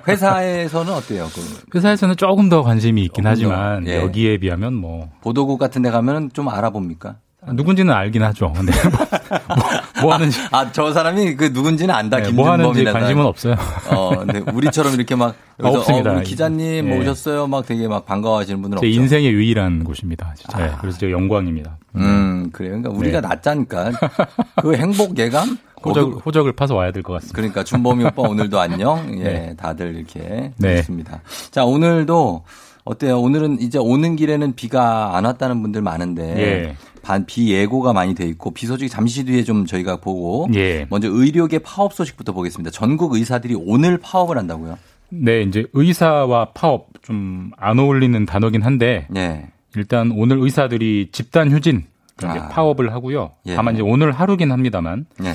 회사에서는 0.08 0.92
어때요? 0.92 1.28
그 1.70 1.78
회사에서는 1.78 2.16
조금 2.16 2.48
더 2.48 2.62
관심이 2.62 3.02
있긴 3.04 3.22
조금 3.22 3.30
하지만 3.30 3.86
예. 3.86 3.96
여기에 4.02 4.38
비하면 4.38 4.74
뭐 4.74 5.10
보도국 5.20 5.58
같은 5.58 5.82
데 5.82 5.90
가면 5.90 6.30
좀 6.32 6.48
알아봅니까? 6.48 7.16
누군지는 7.52 7.92
알긴 7.94 8.22
하죠. 8.22 8.52
근데 8.54 8.72
뭐, 9.48 9.56
뭐 10.02 10.14
하는지 10.14 10.38
아, 10.50 10.70
저 10.72 10.92
사람이 10.92 11.36
그 11.36 11.44
누군지는 11.52 11.94
안다. 11.94 12.18
네, 12.18 12.30
뭐 12.30 12.50
하는지 12.50 12.68
김준범이다. 12.68 12.92
관심은 12.92 13.24
없어요. 13.24 13.54
어, 13.90 14.10
근데 14.18 14.40
우리처럼 14.52 14.92
이렇게 14.94 15.14
막 15.14 15.34
아, 15.58 15.64
여기서 15.64 15.78
없습니다. 15.80 16.10
어, 16.10 16.14
우리 16.16 16.24
기자님 16.24 16.60
예. 16.76 16.82
뭐 16.82 17.00
오셨어요? 17.00 17.46
막 17.46 17.64
되게 17.66 17.88
막 17.88 18.04
반가워하시는 18.04 18.60
분들은 18.60 18.80
제 18.80 18.86
없죠. 18.86 19.00
인생의 19.00 19.32
유일한 19.32 19.84
곳입니다. 19.84 20.34
진짜. 20.36 20.62
예, 20.66 20.72
그래서 20.80 20.98
제가 20.98 21.12
영광입니다. 21.12 21.78
음, 21.96 22.50
그래요. 22.52 22.72
그러니까 22.72 22.90
우리가 22.90 23.20
네. 23.20 23.28
낫자니까 23.28 23.90
그 24.60 24.74
행복 24.76 25.18
예감 25.18 25.58
호적, 25.82 26.26
호적을 26.26 26.52
파서 26.52 26.74
와야 26.74 26.92
될 26.92 27.02
것 27.02 27.14
같습니다. 27.14 27.34
그러니까 27.36 27.64
준범이 27.64 28.04
오빠 28.04 28.22
오늘도 28.22 28.60
안녕. 28.60 29.14
예, 29.18 29.22
네. 29.24 29.54
다들 29.56 29.96
이렇게 29.96 30.52
네. 30.58 30.78
있습니다. 30.80 31.22
자, 31.50 31.64
오늘도 31.64 32.44
어때요? 32.90 33.20
오늘은 33.20 33.60
이제 33.60 33.78
오는 33.78 34.16
길에는 34.16 34.54
비가 34.56 35.16
안 35.16 35.24
왔다는 35.24 35.62
분들 35.62 35.80
많은데 35.80 36.22
예. 36.38 36.76
반, 37.02 37.24
비 37.24 37.52
예고가 37.52 37.92
많이 37.92 38.14
돼 38.16 38.26
있고 38.26 38.50
비 38.52 38.66
소식이 38.66 38.88
잠시 38.88 39.24
뒤에 39.24 39.44
좀 39.44 39.64
저희가 39.64 39.96
보고 40.00 40.48
예. 40.54 40.86
먼저 40.90 41.08
의료계 41.08 41.60
파업 41.60 41.92
소식부터 41.94 42.32
보겠습니다. 42.32 42.70
전국 42.72 43.14
의사들이 43.14 43.54
오늘 43.56 43.98
파업을 43.98 44.36
한다고요? 44.36 44.76
네, 45.10 45.42
이제 45.42 45.66
의사와 45.72 46.46
파업 46.52 46.88
좀 47.02 47.52
안 47.56 47.78
어울리는 47.78 48.26
단어긴 48.26 48.62
한데 48.62 49.06
예. 49.16 49.46
일단 49.76 50.10
오늘 50.12 50.38
의사들이 50.38 51.10
집단 51.12 51.50
휴진 51.52 51.84
아. 52.22 52.48
파업을 52.48 52.92
하고요. 52.92 53.30
예. 53.46 53.54
다만 53.54 53.74
이제 53.74 53.82
오늘 53.82 54.10
하루긴 54.10 54.50
합니다만 54.50 55.06
예. 55.22 55.34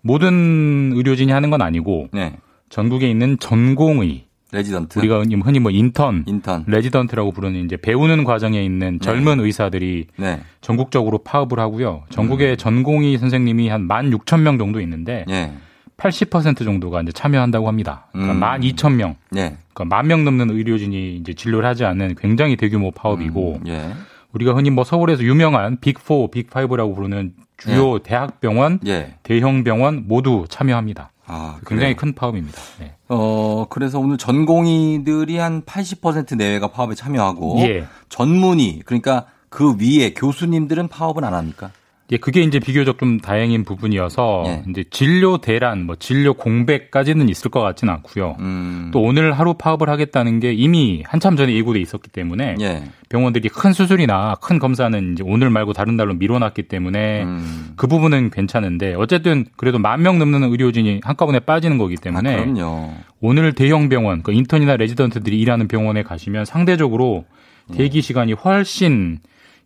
모든 0.00 0.92
의료진이 0.94 1.32
하는 1.32 1.50
건 1.50 1.60
아니고 1.62 2.08
네. 2.12 2.36
전국에 2.70 3.10
있는 3.10 3.38
전공의 3.38 4.24
레지던트. 4.54 4.98
우리가 4.98 5.22
흔히 5.42 5.58
뭐 5.58 5.70
인턴, 5.70 6.24
인턴. 6.26 6.64
레지던트라고 6.66 7.32
부르는 7.32 7.64
이제 7.64 7.76
배우는 7.76 8.24
과정에 8.24 8.64
있는 8.64 9.00
젊은 9.00 9.40
의사들이 9.40 10.06
네. 10.16 10.40
전국적으로 10.60 11.18
파업을 11.18 11.58
하고요. 11.58 12.04
전국에 12.10 12.56
전공의 12.56 13.18
선생님이 13.18 13.68
한 13.68 13.86
16,000명 13.88 14.58
정도 14.58 14.80
있는데 14.80 15.24
예. 15.28 15.52
80% 15.96 16.64
정도가 16.64 17.02
이제 17.02 17.12
참여한다고 17.12 17.68
합니다. 17.68 18.06
그러니까 18.12 18.34
음. 18.56 18.60
12,000명. 18.60 19.14
네. 19.30 19.56
그러니까 19.72 19.96
만 19.96 20.06
명 20.06 20.24
넘는 20.24 20.50
의료진이 20.50 21.16
이제 21.16 21.32
진료를 21.34 21.68
하지 21.68 21.84
않는 21.84 22.14
굉장히 22.18 22.56
대규모 22.56 22.90
파업이고 22.90 23.60
예. 23.68 23.90
우리가 24.32 24.52
흔히 24.54 24.70
뭐 24.70 24.82
서울에서 24.84 25.22
유명한 25.22 25.76
빅4, 25.78 26.30
빅5라고 26.30 26.94
부르는 26.94 27.32
주요 27.56 27.98
대학병원, 28.00 28.80
예. 28.86 29.14
대형 29.22 29.62
병원 29.64 30.04
모두 30.08 30.44
참여합니다. 30.48 31.10
아, 31.26 31.58
굉장히 31.66 31.94
그래요? 31.94 31.96
큰 31.96 32.14
파업입니다. 32.14 32.60
네. 32.80 32.94
어, 33.08 33.66
그래서 33.70 33.98
오늘 33.98 34.18
전공의들이 34.18 35.38
한 35.38 35.62
80% 35.62 36.36
내외가 36.36 36.68
파업에 36.68 36.94
참여하고 36.94 37.60
예. 37.60 37.86
전문의 38.08 38.80
그러니까 38.84 39.26
그 39.48 39.76
위에 39.80 40.12
교수님들은 40.14 40.88
파업은 40.88 41.24
안 41.24 41.34
합니까? 41.34 41.70
예, 42.12 42.18
그게 42.18 42.42
이제 42.42 42.58
비교적 42.58 42.98
좀 42.98 43.18
다행인 43.18 43.64
부분이어서 43.64 44.42
예. 44.46 44.62
이제 44.68 44.84
진료 44.90 45.38
대란, 45.38 45.86
뭐 45.86 45.96
진료 45.96 46.34
공백까지는 46.34 47.30
있을 47.30 47.50
것 47.50 47.60
같지는 47.62 47.94
않고요. 47.94 48.36
음. 48.40 48.90
또 48.92 49.00
오늘 49.00 49.32
하루 49.32 49.54
파업을 49.54 49.88
하겠다는 49.88 50.38
게 50.38 50.52
이미 50.52 51.02
한참 51.06 51.34
전에 51.36 51.54
예고돼 51.54 51.80
있었기 51.80 52.10
때문에 52.10 52.56
예. 52.60 52.82
병원들이 53.08 53.48
큰 53.48 53.72
수술이나 53.72 54.34
큰 54.42 54.58
검사는 54.58 55.12
이제 55.14 55.24
오늘 55.26 55.48
말고 55.48 55.72
다른 55.72 55.96
날로 55.96 56.12
미뤄놨기 56.12 56.64
때문에 56.64 57.22
음. 57.22 57.72
그 57.76 57.86
부분은 57.86 58.30
괜찮은데 58.30 58.94
어쨌든 58.94 59.46
그래도 59.56 59.78
만 59.78 60.02
명 60.02 60.18
넘는 60.18 60.42
의료진이 60.42 61.00
한꺼번에 61.02 61.40
빠지는 61.40 61.78
거기 61.78 61.94
아, 61.98 62.02
때문에 62.02 62.36
그럼요. 62.36 62.92
오늘 63.22 63.54
대형 63.54 63.88
병원, 63.88 64.22
그 64.22 64.32
인턴이나 64.32 64.76
레지던트들이 64.76 65.40
일하는 65.40 65.68
병원에 65.68 66.02
가시면 66.02 66.44
상대적으로 66.44 67.24
예. 67.72 67.78
대기 67.78 68.02
시간이 68.02 68.34
훨씬 68.34 69.20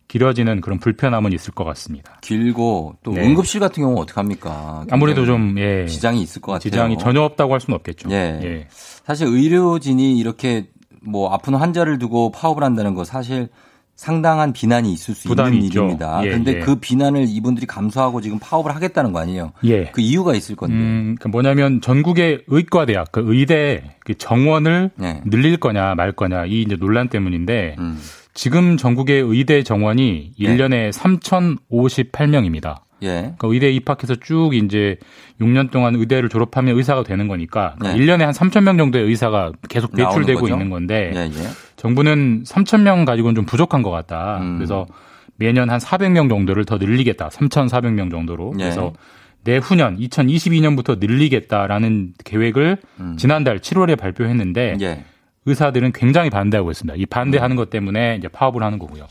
길어지는 0.09 0.59
그런 0.59 0.79
불편함은 0.79 1.31
있을 1.33 1.53
것 1.53 1.63
같습니다. 1.63 2.17
길고 2.21 2.95
또 3.03 3.11
네. 3.11 3.25
응급실 3.25 3.59
같은 3.59 3.83
경우 3.83 4.01
어떡합니까? 4.01 4.85
아무래도 4.89 5.21
굉장히 5.21 5.27
좀 5.27 5.59
예, 5.59 5.85
지장이 5.85 6.21
있을 6.21 6.41
것 6.41 6.51
같아요. 6.51 6.71
지장이 6.71 6.97
전혀 6.97 7.21
없다고 7.21 7.53
할 7.53 7.61
수는 7.61 7.75
없겠죠. 7.75 8.09
예. 8.11 8.39
예. 8.43 8.67
사실 9.05 9.27
의료진이 9.27 10.17
이렇게 10.17 10.67
뭐 11.01 11.31
아픈 11.31 11.53
환자를 11.53 11.99
두고 11.99 12.31
파업을 12.31 12.63
한다는 12.63 12.95
거 12.95 13.03
사실 13.03 13.49
상당한 13.95 14.51
비난이 14.51 14.91
있을 14.93 15.13
수 15.13 15.27
있는 15.27 15.53
있죠. 15.65 15.83
일입니다. 15.83 16.21
예, 16.23 16.31
근데 16.31 16.55
예. 16.55 16.59
그 16.59 16.77
비난을 16.77 17.25
이분들이 17.27 17.67
감수하고 17.67 18.21
지금 18.21 18.39
파업을 18.39 18.73
하겠다는 18.73 19.11
거 19.11 19.19
아니에요? 19.19 19.51
예. 19.65 19.91
그 19.91 20.01
이유가 20.01 20.33
있을 20.33 20.55
건데. 20.55 20.73
음, 20.75 21.17
그 21.19 21.27
뭐냐면 21.27 21.81
전국의 21.81 22.45
의과대학, 22.47 23.11
그 23.11 23.21
의대 23.27 23.97
그 23.99 24.17
정원을 24.17 24.91
네. 24.95 25.21
늘릴 25.25 25.57
거냐 25.57 25.93
말 25.93 26.13
거냐 26.13 26.45
이 26.45 26.61
이제 26.61 26.77
논란 26.77 27.09
때문인데 27.09 27.75
음. 27.77 27.99
지금 28.33 28.77
전국의 28.77 29.21
의대 29.21 29.63
정원이 29.63 30.31
네. 30.39 30.57
1년에 30.57 30.91
3,058명입니다. 30.91 32.81
예. 33.01 33.07
그러니까 33.07 33.47
의대 33.47 33.71
입학해서 33.71 34.15
쭉 34.15 34.53
이제 34.53 34.97
6년 35.39 35.71
동안 35.71 35.95
의대를 35.95 36.29
졸업하면 36.29 36.77
의사가 36.77 37.03
되는 37.03 37.27
거니까 37.27 37.75
그러니까 37.79 37.97
네. 37.97 38.05
1년에 38.05 38.19
한 38.19 38.31
3,000명 38.31 38.77
정도의 38.77 39.05
의사가 39.05 39.53
계속 39.69 39.93
배출되고? 39.95 40.47
있는 40.47 40.69
건데 40.69 41.11
예, 41.15 41.19
예. 41.21 41.47
정부는 41.77 42.43
3,000명 42.43 43.05
가지고는 43.05 43.35
좀 43.35 43.45
부족한 43.45 43.83
것 43.83 43.89
같다. 43.89 44.39
음. 44.41 44.57
그래서 44.57 44.85
매년 45.37 45.69
한 45.69 45.79
400명 45.79 46.29
정도를 46.29 46.65
더 46.65 46.77
늘리겠다. 46.77 47.29
3,400명 47.29 48.11
정도로. 48.11 48.53
예. 48.59 48.63
그래서 48.63 48.93
내후년 49.45 49.97
2022년부터 49.97 50.99
늘리겠다라는 50.99 52.13
계획을 52.25 52.77
음. 52.99 53.15
지난달 53.17 53.59
7월에 53.59 53.97
발표했는데 53.97 54.77
예. 54.81 55.05
의사들은 55.49 55.91
굉장히 55.93 56.29
반대하고 56.29 56.71
있습니다. 56.71 56.95
이 56.97 57.05
반대하는 57.05 57.55
것 57.55 57.69
때문에 57.69 58.15
이제 58.17 58.27
파업을 58.27 58.63
하는 58.63 58.79
거고요. 58.79 59.07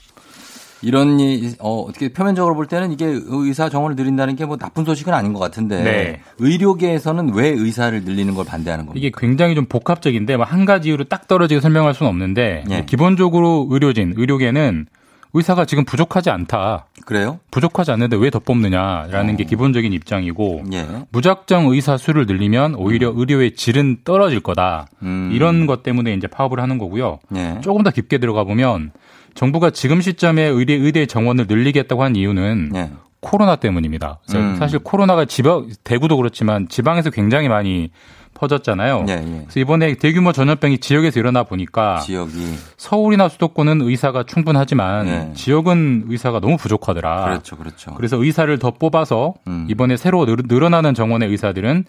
이런 0.81 1.19
이, 1.19 1.55
어, 1.59 1.81
어떻게 1.81 2.13
표면적으로 2.13 2.55
볼 2.55 2.67
때는 2.67 2.93
이게 2.93 3.05
의사 3.27 3.69
정원을 3.69 3.97
늘린다는 3.97 4.37
게 4.37 4.45
뭐 4.47 4.57
나쁜 4.57 4.85
소식은 4.85 5.13
아닌 5.13 5.33
것 5.33 5.41
같은데 5.41 5.83
네. 5.83 6.21
의료계에서는 6.39 7.35
왜 7.35 7.49
의사를 7.49 8.01
늘리는 8.05 8.33
걸 8.35 8.45
반대하는 8.45 8.87
겁니까? 8.87 9.05
이게 9.07 9.13
굉장히 9.19 9.55
좀 9.57 9.67
복합적인데 9.67 10.37
뭐한 10.37 10.65
가지 10.67 10.89
이유로 10.89 11.05
딱 11.05 11.27
떨어지게 11.27 11.61
설명할 11.61 11.95
수는 11.95 12.09
없는데 12.11 12.65
예. 12.71 12.85
기본적으로 12.87 13.67
의료진, 13.71 14.15
의료계는 14.17 14.87
의사가 15.35 15.65
지금 15.67 15.85
부족하지 15.85 16.31
않다. 16.31 16.87
그래요? 17.05 17.39
부족하지 17.51 17.91
않는데 17.93 18.17
왜 18.17 18.31
더 18.31 18.39
뽑느냐라는 18.39 19.37
게 19.37 19.45
기본적인 19.45 19.93
입장이고 19.93 20.65
예. 20.73 20.87
무작정 21.11 21.67
의사 21.67 21.97
수를 21.97 22.27
늘리면 22.27 22.75
오히려 22.77 23.13
의료의 23.15 23.55
질은 23.55 23.99
떨어질 24.05 24.41
거다. 24.41 24.87
음. 25.03 25.31
이런 25.33 25.67
것 25.67 25.83
때문에 25.83 26.15
이제 26.15 26.27
파업을 26.27 26.61
하는 26.61 26.79
거고요. 26.79 27.19
예. 27.37 27.59
조금 27.63 27.83
더 27.83 27.91
깊게 27.91 28.19
들어가 28.19 28.45
보면 28.45 28.93
정부가 29.35 29.71
지금 29.71 30.01
시점에 30.01 30.43
의대 30.45 30.75
의대 30.75 31.07
정원을 31.07 31.47
늘리겠다고 31.49 32.03
한 32.03 32.17
이유는 32.17 32.73
예. 32.75 32.91
코로나 33.21 33.57
때문입니다. 33.57 34.21
음. 34.35 34.57
사실 34.59 34.79
코로나가 34.79 35.25
지방 35.25 35.69
대구도 35.85 36.17
그렇지만 36.17 36.69
지방에서 36.69 37.11
굉장히 37.11 37.49
많이 37.49 37.91
퍼졌잖아요. 38.39 39.05
예, 39.09 39.13
예. 39.13 39.41
그래서 39.43 39.61
이번에 39.61 39.95
대규모 39.97 40.33
전염병이 40.33 40.79
지역에서 40.79 41.19
일어나 41.21 41.43
보니까 41.43 41.99
지역이 42.01 42.55
서울이나 42.77 43.29
수도권은 43.29 43.83
의사가 43.83 44.25
충분하지만 44.25 45.09
예. 45.09 45.33
지역은 45.35 46.05
의사가 46.09 46.41
너무 46.41 46.57
부족하더라. 46.57 47.25
그렇죠, 47.25 47.57
그렇죠. 47.57 47.95
그래서 47.95 48.17
의사를 48.23 48.57
더 48.59 48.71
뽑아서 48.71 49.35
음. 49.47 49.67
이번에 49.69 49.97
새로 49.97 50.25
늘- 50.25 50.37
늘어나는 50.47 50.95
정원의 50.95 51.29
의사들은 51.31 51.85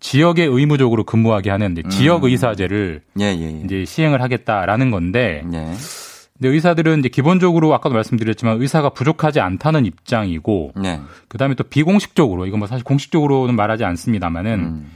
지역에 0.00 0.44
의무적으로 0.44 1.02
근무하게 1.04 1.50
하는 1.50 1.72
이제 1.72 1.82
지역 1.88 2.22
음. 2.24 2.30
의사제를 2.30 3.02
예, 3.20 3.24
예, 3.24 3.40
예. 3.42 3.62
이제 3.64 3.84
시행을 3.84 4.22
하겠다라는 4.22 4.90
건데 4.92 5.42
예. 5.52 5.72
근데 6.40 6.50
의사들은 6.54 7.00
이제 7.00 7.08
기본적으로 7.08 7.74
아까도 7.74 7.96
말씀드렸지만 7.96 8.62
의사가 8.62 8.90
부족하지 8.90 9.40
않다는 9.40 9.86
입장이고 9.86 10.72
예. 10.84 11.00
그다음에 11.26 11.56
또 11.56 11.64
비공식적으로 11.64 12.46
이건 12.46 12.60
뭐 12.60 12.68
사실 12.68 12.84
공식적으로는 12.84 13.56
말하지 13.56 13.82
않습니다만은 13.84 14.52
음. 14.52 14.90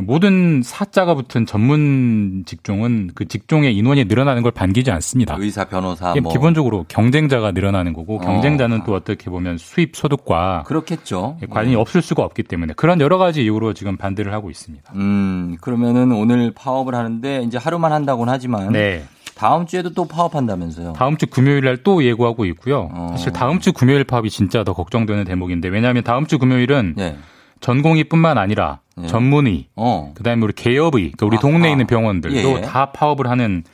모든 0.00 0.62
사자가 0.62 1.14
붙은 1.14 1.46
전문 1.46 2.44
직종은 2.46 3.10
그 3.14 3.26
직종의 3.26 3.76
인원이 3.76 4.04
늘어나는 4.04 4.42
걸 4.42 4.52
반기지 4.52 4.90
않습니다. 4.90 5.36
의사, 5.38 5.64
변호사 5.64 6.14
뭐 6.22 6.32
기본적으로 6.32 6.84
경쟁자가 6.88 7.52
늘어나는 7.52 7.92
거고 7.92 8.16
어. 8.16 8.18
경쟁자는 8.20 8.82
또 8.84 8.94
어떻게 8.94 9.30
보면 9.30 9.58
수입 9.58 9.96
소득과 9.96 10.64
그렇겠죠. 10.66 11.38
관련이 11.50 11.76
없을 11.76 12.02
수가 12.02 12.22
없기 12.22 12.42
때문에 12.44 12.74
그런 12.76 13.00
여러 13.00 13.18
가지 13.18 13.42
이유로 13.44 13.74
지금 13.74 13.96
반대를 13.96 14.32
하고 14.32 14.50
있습니다. 14.50 14.92
음, 14.94 15.56
그러면은 15.60 16.12
오늘 16.12 16.52
파업을 16.54 16.94
하는데 16.94 17.42
이제 17.42 17.58
하루만 17.58 17.92
한다고는 17.92 18.32
하지만 18.32 18.72
네. 18.72 19.04
다음 19.34 19.66
주에도 19.66 19.90
또 19.92 20.06
파업한다면서요. 20.06 20.92
다음 20.92 21.16
주 21.16 21.26
금요일 21.26 21.64
날 21.64 21.78
또 21.84 22.04
예고하고 22.04 22.44
있고요. 22.46 22.88
어. 22.92 23.08
사실 23.10 23.32
다음 23.32 23.58
주 23.58 23.72
금요일 23.72 24.04
파업이 24.04 24.30
진짜 24.30 24.62
더 24.64 24.72
걱정되는 24.72 25.24
대목인데 25.24 25.68
왜냐하면 25.68 26.02
다음 26.04 26.26
주 26.26 26.38
금요일은 26.38 26.94
예. 26.98 27.16
전공의뿐만 27.64 28.36
아니라 28.36 28.80
예. 29.02 29.06
전문의, 29.06 29.68
어. 29.74 30.12
그다음에 30.14 30.44
우리 30.44 30.52
개업의, 30.52 31.12
그러니까 31.12 31.26
우리 31.26 31.36
아하. 31.36 31.40
동네에 31.40 31.70
있는 31.70 31.86
병원들도 31.86 32.58
예. 32.58 32.60
다 32.60 32.92
파업을 32.92 33.28
하는 33.30 33.64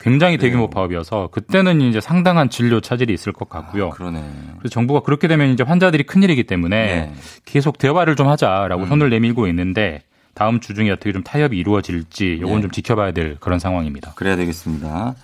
굉장히 0.00 0.38
대규모 0.38 0.66
그래요. 0.66 0.70
파업이어서 0.70 1.28
그때는 1.30 1.80
이제 1.80 2.00
상당한 2.00 2.50
진료 2.50 2.80
차질이 2.80 3.14
있을 3.14 3.32
것 3.32 3.48
같고요. 3.48 3.88
아, 3.88 3.90
그러네. 3.90 4.20
그래서 4.58 4.72
정부가 4.72 5.00
그렇게 5.00 5.28
되면 5.28 5.50
이제 5.50 5.62
환자들이 5.62 6.02
큰일이기 6.04 6.44
때문에 6.44 6.86
네. 6.86 7.12
계속 7.44 7.78
대화를 7.78 8.16
좀 8.16 8.26
하자라고 8.28 8.82
음. 8.82 8.88
손을 8.88 9.10
내밀고 9.10 9.46
있는데 9.48 10.02
다음 10.34 10.58
주 10.58 10.74
중에 10.74 10.90
어떻게 10.90 11.12
좀 11.12 11.22
타협이 11.22 11.56
이루어질지 11.56 12.38
요건 12.40 12.56
네. 12.56 12.62
좀 12.62 12.70
지켜봐야 12.72 13.12
될 13.12 13.36
그런 13.38 13.60
상황입니다. 13.60 14.14
그래야 14.14 14.34
되겠습니다. 14.34 15.14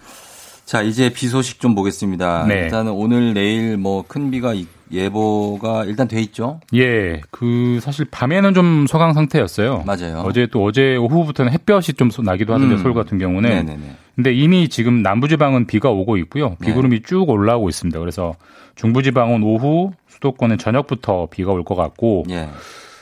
자, 0.64 0.80
이제 0.82 1.10
비 1.12 1.26
소식 1.28 1.60
좀 1.60 1.74
보겠습니다. 1.74 2.46
네. 2.48 2.54
일단은 2.62 2.92
오늘 2.92 3.34
내일 3.34 3.76
뭐 3.76 4.02
큰 4.06 4.30
비가 4.30 4.54
이- 4.54 4.66
예보가 4.92 5.84
일단 5.86 6.06
돼 6.08 6.20
있죠. 6.22 6.60
예, 6.74 7.20
그 7.30 7.80
사실 7.82 8.04
밤에는 8.10 8.54
좀 8.54 8.86
소강 8.86 9.12
상태였어요. 9.12 9.82
맞아요. 9.86 10.22
어제 10.24 10.46
또 10.50 10.62
어제 10.64 10.96
오후부터는 10.96 11.50
햇볕이 11.52 11.94
좀 11.94 12.10
나기도 12.22 12.54
하던데 12.54 12.76
음. 12.76 12.78
서울 12.82 12.94
같은 12.94 13.18
경우는. 13.18 13.48
네네네. 13.50 13.80
근데 14.14 14.32
이미 14.32 14.68
지금 14.68 15.02
남부지방은 15.02 15.66
비가 15.66 15.90
오고 15.90 16.16
있고요. 16.18 16.56
비구름이 16.64 17.02
쭉 17.02 17.28
올라오고 17.28 17.68
있습니다. 17.68 17.98
그래서 17.98 18.34
중부지방은 18.76 19.42
오후, 19.42 19.92
수도권은 20.08 20.58
저녁부터 20.58 21.26
비가 21.30 21.50
올 21.52 21.64
것 21.64 21.74
같고 21.74 22.24
예. 22.30 22.48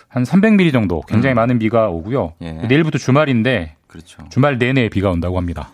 한 0.08 0.22
300mm 0.22 0.72
정도 0.72 1.02
굉장히 1.02 1.34
많은 1.34 1.58
비가 1.58 1.88
오고요. 1.88 2.32
예. 2.42 2.52
내일부터 2.68 2.96
주말인데 2.98 3.74
그렇죠. 3.86 4.22
주말 4.30 4.56
내내 4.58 4.88
비가 4.88 5.10
온다고 5.10 5.36
합니다. 5.36 5.70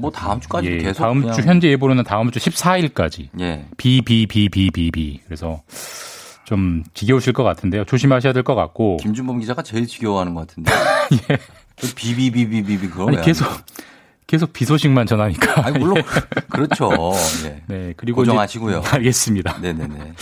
뭐 0.00 0.10
다음 0.10 0.40
주까지 0.40 0.66
예, 0.68 0.78
계속 0.78 1.02
다음 1.02 1.20
그냥 1.20 1.34
주 1.34 1.42
현재 1.42 1.68
예보로는 1.68 2.04
다음 2.04 2.30
주 2.30 2.38
14일까지 2.38 3.28
예. 3.40 3.66
비, 3.76 4.00
비, 4.02 4.26
비, 4.26 4.48
비, 4.48 4.70
비, 4.70 4.90
비. 4.90 5.20
그래서 5.26 5.62
좀 6.44 6.82
지겨우실 6.94 7.32
것 7.32 7.44
같은데요. 7.44 7.84
조심하셔야 7.84 8.32
될 8.32 8.42
것 8.42 8.54
같고. 8.54 8.96
김준범 8.98 9.38
기자가 9.40 9.62
제일 9.62 9.86
지겨워하는 9.86 10.34
것 10.34 10.46
같은데. 10.48 10.72
그 11.80 11.94
비비비비비비 11.94 12.88
그거 12.88 13.04
예. 13.04 13.08
아니 13.08 13.16
왜 13.18 13.22
계속 13.22 13.46
계속 14.26 14.52
비 14.52 14.64
소식만 14.64 15.06
전하니까. 15.06 15.66
아니, 15.66 15.78
물론 15.78 16.02
그렇죠. 16.50 16.90
예. 17.46 17.62
네, 17.66 17.94
그리고 17.96 18.16
고정하시고요. 18.16 18.78
이제- 18.80 18.88
알겠습니다. 18.88 19.58
네네네. 19.60 20.12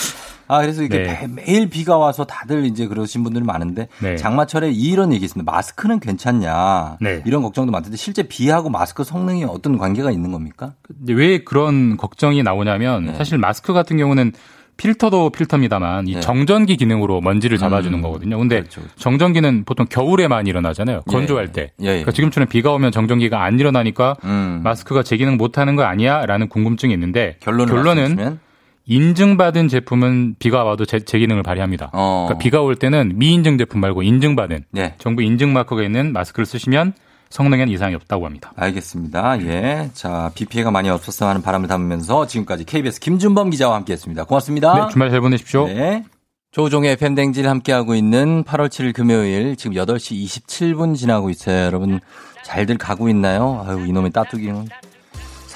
아, 0.48 0.60
그래서 0.62 0.82
이게 0.82 1.02
네. 1.02 1.26
매- 1.28 1.42
매일 1.44 1.68
비가 1.70 1.96
와서 1.98 2.24
다들 2.24 2.64
이제 2.64 2.86
그러신 2.86 3.22
분들이 3.22 3.44
많은데 3.44 3.88
네. 4.00 4.16
장마철에 4.16 4.70
이런 4.70 5.12
얘기 5.12 5.24
있습니다. 5.24 5.50
마스크는 5.50 6.00
괜찮냐. 6.00 6.96
네. 7.00 7.22
이런 7.26 7.42
걱정도 7.42 7.70
많던데 7.70 7.96
실제 7.96 8.22
비하고 8.24 8.70
마스크 8.70 9.04
성능이 9.04 9.44
어떤 9.44 9.78
관계가 9.78 10.10
있는 10.10 10.32
겁니까? 10.32 10.72
왜 11.06 11.38
그런 11.44 11.96
걱정이 11.96 12.42
나오냐면 12.42 13.06
네. 13.06 13.14
사실 13.14 13.38
마스크 13.38 13.72
같은 13.72 13.96
경우는 13.98 14.32
필터도 14.78 15.30
필터입니다만 15.30 16.06
이 16.06 16.14
네. 16.14 16.20
정전기 16.20 16.76
기능으로 16.76 17.20
먼지를 17.20 17.58
잡아주는 17.58 17.98
음. 17.98 18.00
거거든요. 18.02 18.38
근데 18.38 18.60
그렇죠, 18.60 18.80
그렇죠. 18.80 18.96
정전기는 18.96 19.64
보통 19.64 19.86
겨울에 19.90 20.28
많이 20.28 20.48
일어나잖아요. 20.50 21.02
건조할 21.08 21.48
예. 21.48 21.52
때. 21.52 21.60
예, 21.80 21.84
예. 21.86 21.88
그러니까 21.88 22.12
지금처럼 22.12 22.48
비가 22.48 22.70
오면 22.72 22.92
정전기가 22.92 23.42
안 23.42 23.58
일어나니까 23.58 24.14
음. 24.22 24.60
마스크가 24.62 25.02
제 25.02 25.16
기능 25.16 25.36
못하는 25.36 25.74
거 25.74 25.82
아니야?라는 25.82 26.48
궁금증이 26.48 26.92
있는데 26.92 27.36
결론은 27.40 27.74
말씀해주시면? 27.74 28.38
인증받은 28.88 29.68
제품은 29.68 30.36
비가 30.38 30.64
와도 30.64 30.86
제, 30.86 30.98
제 31.00 31.18
기능을 31.18 31.42
발휘합니다. 31.42 31.90
어. 31.92 32.24
그러니까 32.26 32.42
비가 32.42 32.62
올 32.62 32.74
때는 32.74 33.12
미인증 33.16 33.58
제품 33.58 33.80
말고 33.80 34.02
인증받은 34.02 34.64
네. 34.70 34.94
정부 34.98 35.22
인증 35.22 35.52
마크가 35.52 35.82
있는 35.82 36.12
마스크를 36.14 36.46
쓰시면 36.46 36.94
성능엔 37.28 37.68
이상이 37.68 37.94
없다고 37.94 38.24
합니다. 38.24 38.52
알겠습니다. 38.56 39.42
예. 39.42 39.90
자, 39.92 40.30
비 40.34 40.46
피해가 40.46 40.70
많이 40.70 40.88
없었으면 40.88 41.28
하는 41.28 41.42
바람을 41.42 41.68
담으면서 41.68 42.26
지금까지 42.26 42.64
KBS 42.64 43.00
김준범 43.00 43.50
기자와 43.50 43.76
함께 43.76 43.92
했습니다. 43.92 44.24
고맙습니다. 44.24 44.74
네, 44.74 44.90
주말 44.90 45.10
잘 45.10 45.20
보내십시오. 45.20 45.66
네. 45.66 46.04
조종의 46.50 46.96
팬댕질 46.96 47.46
함께하고 47.46 47.94
있는 47.94 48.42
8월 48.44 48.68
7일 48.68 48.94
금요일 48.94 49.56
지금 49.56 49.76
8시 49.76 50.24
27분 50.24 50.96
지나고 50.96 51.28
있어요. 51.28 51.66
여러분 51.66 52.00
잘들 52.42 52.78
가고 52.78 53.10
있나요? 53.10 53.62
아유, 53.68 53.84
이놈의 53.86 54.12
따뚜기는. 54.12 54.66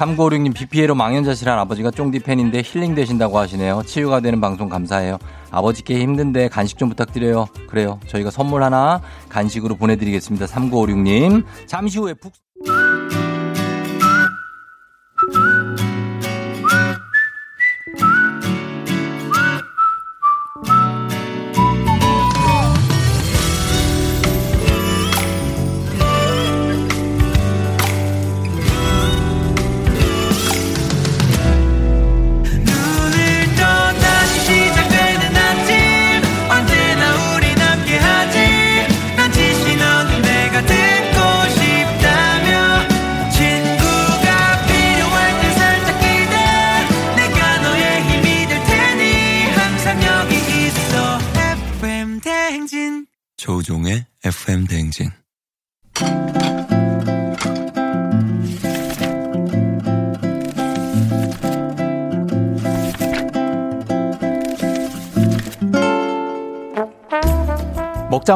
3956님 0.02 0.54
비 0.54 0.66
피해로 0.66 0.94
망연자실한 0.94 1.58
아버지가 1.60 1.92
쫑디 1.92 2.20
팬인데 2.20 2.62
힐링 2.64 2.94
되신다고 2.94 3.38
하시네요. 3.38 3.82
치유가 3.86 4.20
되는 4.20 4.40
방송 4.40 4.68
감사해요. 4.68 5.18
아버지께 5.50 6.00
힘든데 6.00 6.48
간식 6.48 6.78
좀 6.78 6.88
부탁드려요. 6.88 7.46
그래요. 7.68 8.00
저희가 8.08 8.30
선물 8.30 8.62
하나 8.62 9.00
간식으로 9.28 9.76
보내드리겠습니다. 9.76 10.46
3956님. 10.46 11.44
잠시 11.66 11.98
후에 11.98 12.14
푹. 12.14 12.32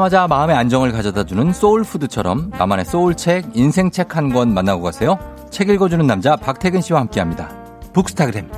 먹자마자 0.07 0.27
마음의 0.29 0.57
안정을 0.57 0.93
가져다주는 0.93 1.53
소울푸드처럼 1.53 2.51
나만의 2.59 2.85
소울책, 2.85 3.51
인생책 3.55 4.17
한 4.17 4.33
권 4.33 4.53
만나고 4.55 4.83
가세요. 4.83 5.19
책 5.51 5.69
읽어주는 5.69 6.07
남자 6.07 6.37
박태근 6.37 6.81
씨와 6.81 7.01
함께합니다. 7.01 7.49
북스타그램. 7.93 8.49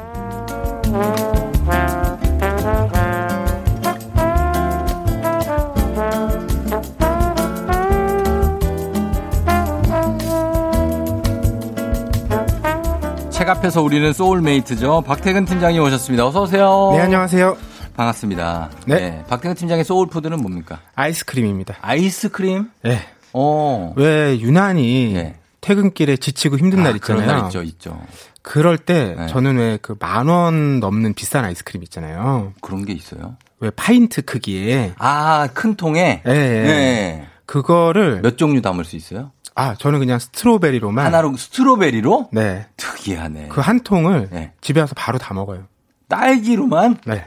책 13.31 13.49
앞에서 13.49 13.83
우리는 13.83 14.13
소울메이트죠. 14.13 15.03
박태근 15.03 15.45
팀장이 15.45 15.79
오셨습니다. 15.79 16.27
어서 16.27 16.43
오세요. 16.43 16.91
네, 16.93 17.01
안녕하세요. 17.01 17.57
반갑습니다. 18.03 18.71
네. 18.87 19.25
박태근 19.29 19.57
팀장의 19.57 19.85
소울푸드는 19.85 20.41
뭡니까? 20.41 20.79
아이스크림입니다. 20.95 21.79
아이스크림? 21.83 22.71
네. 22.85 23.01
어. 23.33 23.93
왜 23.97 24.39
유난히 24.39 25.33
퇴근길에 25.61 26.17
지치고 26.17 26.59
힘든 26.59 26.85
날 26.85 26.95
아, 26.95 26.99
그런 27.01 27.19
있잖아요. 27.23 27.27
날 27.41 27.47
있죠, 27.49 27.63
있죠. 27.65 28.01
그럴 28.43 28.79
때 28.79 29.17
네. 29.19 29.27
저는 29.27 29.57
왜 29.59 29.79
그 29.83 29.97
만 29.99 30.29
원 30.29 30.79
넘는 30.79 31.15
비싼 31.15 31.45
아이스크림 31.45 31.83
있잖아요. 31.83 32.53
그런 32.61 32.85
게 32.85 32.93
있어요? 32.93 33.37
왜 33.59 33.71
파인트 33.71 34.23
크기에 34.23 34.95
아, 34.99 35.49
큰 35.53 35.75
통에? 35.75 36.23
예, 36.25 36.31
예. 36.31 36.63
네. 36.63 37.27
그거를 37.47 38.21
몇 38.23 38.39
종류 38.39 38.63
담을 38.63 38.85
수 38.85 38.95
있어요? 38.95 39.33
아, 39.57 39.75
저는 39.75 39.99
그냥 39.99 40.21
strawberry로만 40.21 41.05
하나로 41.05 41.37
strawberry로? 41.37 42.29
네. 42.33 42.65
특이하네. 42.77 43.49
그 43.49 43.61
한 43.61 43.81
통을 43.81 44.29
네. 44.31 44.53
집에 44.61 44.79
와서 44.79 44.95
바로 44.97 45.19
다 45.19 45.35
먹어요. 45.35 45.65
딸기로만? 46.09 46.99
네. 47.05 47.27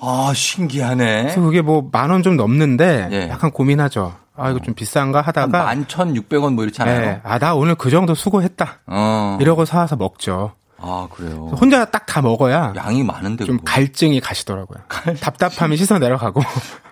아, 0.00 0.32
신기하네. 0.34 1.22
그래서 1.22 1.40
그게 1.40 1.62
뭐 1.62 1.88
만 1.92 2.10
원 2.10 2.22
좀 2.22 2.36
넘는데 2.36 3.08
예. 3.12 3.28
약간 3.30 3.50
고민하죠. 3.50 4.14
아, 4.36 4.50
이거 4.50 4.58
좀 4.60 4.74
비싼가 4.74 5.20
하다가 5.20 5.68
한 5.68 5.86
11,600원 5.86 6.54
뭐 6.54 6.64
이렇지 6.64 6.82
않아요? 6.82 7.00
네. 7.00 7.20
아, 7.22 7.38
나 7.38 7.54
오늘 7.54 7.74
그 7.76 7.90
정도 7.90 8.14
수고했다. 8.14 8.80
어. 8.86 9.38
이러고 9.40 9.64
사와서 9.64 9.94
먹죠. 9.96 10.52
아, 10.78 11.06
그래요. 11.12 11.50
혼자 11.58 11.84
딱 11.86 12.04
다 12.06 12.20
먹어야 12.22 12.74
양이 12.76 13.02
많은데. 13.02 13.44
좀 13.44 13.56
그거. 13.58 13.72
갈증이 13.72 14.20
가시더라고요. 14.20 14.78
답답함이 15.20 15.76
씻어 15.78 15.98
내려가고. 15.98 16.42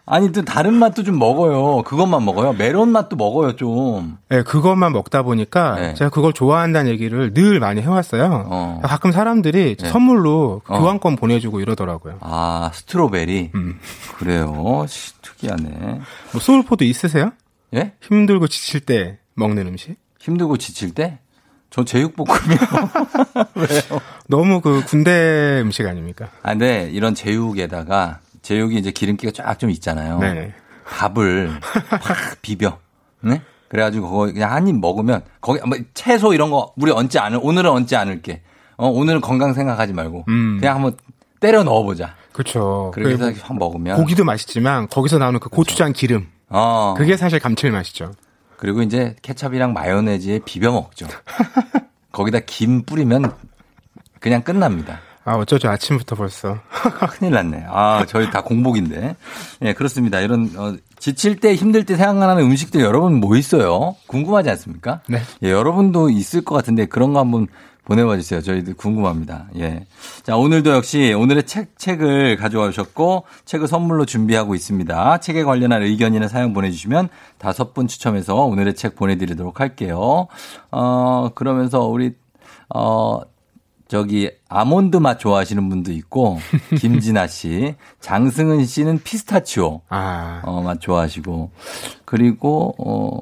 아니, 0.05 0.33
또 0.33 0.43
다른 0.43 0.75
맛도 0.75 1.05
좀 1.05 1.19
먹어요. 1.19 1.83
그것만 1.85 2.25
먹어요. 2.25 2.53
메론 2.55 2.89
맛도 2.91 3.15
먹어요, 3.15 3.55
좀. 3.55 4.19
네, 4.29 4.43
그것만 4.43 4.93
먹다 4.93 5.23
보니까 5.23 5.77
네. 5.77 5.95
제가 5.95 6.11
그걸 6.11 6.33
좋아한다는 6.33 6.91
얘기를 6.91 7.33
늘 7.33 7.61
많이 7.61 7.81
해왔어요. 7.81 8.47
어. 8.49 8.81
가끔 8.83 9.13
사람들이 9.13 9.77
네. 9.77 9.89
선물로 9.89 10.63
어. 10.67 10.79
교환권 10.79 11.17
보내주고 11.17 11.61
이러더라고요. 11.61 12.19
아, 12.21 12.71
스트로베리. 12.75 13.53
음. 13.55 13.79
그래요. 14.19 14.85
씨, 14.89 15.13
특이하네. 15.23 16.01
뭐 16.33 16.41
소울푸드 16.41 16.83
있으세요? 16.83 17.31
예? 17.75 17.93
힘들고 18.03 18.49
지칠 18.49 18.81
때 18.81 19.19
먹는 19.35 19.67
음식? 19.69 19.97
힘들고 20.19 20.57
지칠 20.59 20.95
때? 20.95 21.21
저 21.71 21.85
제육볶음이요. 21.85 22.59
왜요? 23.55 24.01
너무 24.29 24.61
그 24.61 24.85
군대 24.85 25.61
음식 25.63 25.87
아닙니까? 25.87 26.29
아, 26.43 26.51
근데 26.51 26.91
이런 26.93 27.15
제육에다가 27.15 28.19
제육이 28.43 28.77
이제 28.77 28.91
기름기가 28.91 29.33
쫙 29.33 29.59
좀 29.59 29.71
있잖아요. 29.71 30.19
네네. 30.19 30.53
밥을 30.87 31.61
확 32.01 32.43
비벼. 32.43 32.79
네? 33.21 33.41
그래가지고 33.69 34.11
그거 34.11 34.33
그냥 34.33 34.53
한 34.53 34.67
입 34.69 34.79
먹으면 34.79 35.23
거기 35.41 35.61
뭐 35.67 35.79
채소 35.95 36.35
이런 36.35 36.51
거 36.51 36.73
우리 36.77 36.91
얹지 36.91 37.19
않을 37.19 37.39
오늘은 37.43 37.71
얹지 37.71 37.97
않을게. 37.97 38.43
어 38.77 38.89
오늘은 38.89 39.21
건강 39.21 39.55
생각하지 39.55 39.93
말고 39.93 40.25
음. 40.29 40.59
그냥 40.61 40.77
한번 40.77 40.97
때려 41.41 41.63
넣어보자. 41.63 42.15
그렇죠. 42.33 42.93
해서 42.99 43.31
확 43.43 43.57
먹으면 43.59 43.97
고기도 43.97 44.25
맛있지만 44.25 44.89
거기서 44.89 45.19
나오는 45.19 45.39
그 45.41 45.49
고추장 45.49 45.93
기름. 45.93 46.27
어 46.49 46.95
그게 46.97 47.17
사실 47.17 47.39
감칠맛이죠. 47.39 48.13
그리고 48.57 48.83
이제 48.83 49.17
케찹이랑 49.23 49.73
마요네즈에 49.73 50.41
비벼 50.45 50.71
먹죠. 50.73 51.07
거기다 52.13 52.41
김 52.47 52.83
뿌리면 52.83 53.33
그냥 54.21 54.43
끝납니다. 54.43 55.01
아, 55.25 55.37
어쩌죠. 55.37 55.69
아침부터 55.69 56.17
벌써. 56.17 56.59
큰일 57.19 57.33
났네. 57.35 57.67
아, 57.69 58.05
저희 58.09 58.31
다 58.31 58.43
공복인데. 58.43 59.17
예, 59.63 59.73
그렇습니다. 59.73 60.21
이런, 60.21 60.51
어, 60.57 60.75
지칠 60.99 61.39
때 61.39 61.55
힘들 61.55 61.85
때 61.85 61.97
생각나는 61.97 62.43
음식들 62.43 62.81
여러분 62.81 63.21
뭐 63.21 63.37
있어요? 63.37 63.95
궁금하지 64.09 64.51
않습니까? 64.51 65.01
네. 65.09 65.21
예, 65.43 65.51
여러분도 65.51 66.11
있을 66.11 66.43
것 66.45 66.55
같은데 66.55 66.87
그런 66.87 67.13
거 67.13 67.21
한번 67.21 67.47
보내봐 67.85 68.17
주세요. 68.17 68.41
저희도 68.41 68.75
궁금합니다. 68.75 69.47
예. 69.59 69.87
자, 70.23 70.37
오늘도 70.37 70.71
역시 70.71 71.13
오늘의 71.13 71.45
책, 71.45 71.79
책을 71.79 72.37
가져와 72.37 72.71
주셨고, 72.71 73.25
책을 73.45 73.67
선물로 73.67 74.05
준비하고 74.05 74.55
있습니다. 74.55 75.19
책에 75.19 75.43
관련한 75.43 75.83
의견이나 75.83 76.29
사연 76.29 76.53
보내주시면 76.53 77.09
다섯 77.39 77.75
분 77.75 77.89
추첨해서 77.89 78.37
오늘의 78.37 78.77
책 78.77 78.95
보내드리도록 78.95 79.61
할게요. 79.61 80.29
어, 80.71 81.31
그러면서 81.35 81.81
우리, 81.87 82.15
어, 82.73 83.21
저기 83.93 84.31
아몬드 84.49 84.97
맛 84.97 85.19
좋아하시는 85.19 85.69
분도 85.69 85.93
있고 85.93 86.39
김진아 86.81 87.27
씨, 87.27 87.75
장승은 88.01 88.65
씨는 88.65 89.03
피스타치오 89.05 89.83
아. 89.91 90.41
어, 90.47 90.63
맛 90.63 90.81
좋아하시고 90.81 91.51
그리고 92.07 92.75
어 92.79 93.21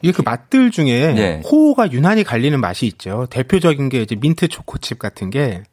이게 0.00 0.12
그 0.12 0.22
맛들 0.22 0.70
중에 0.70 0.88
예. 0.88 1.42
호가 1.44 1.92
유난히 1.92 2.24
갈리는 2.24 2.58
맛이 2.58 2.86
있죠. 2.86 3.26
대표적인 3.28 3.90
게 3.90 4.00
이제 4.00 4.16
민트 4.16 4.48
초코칩 4.48 4.98
같은 4.98 5.28
게 5.28 5.64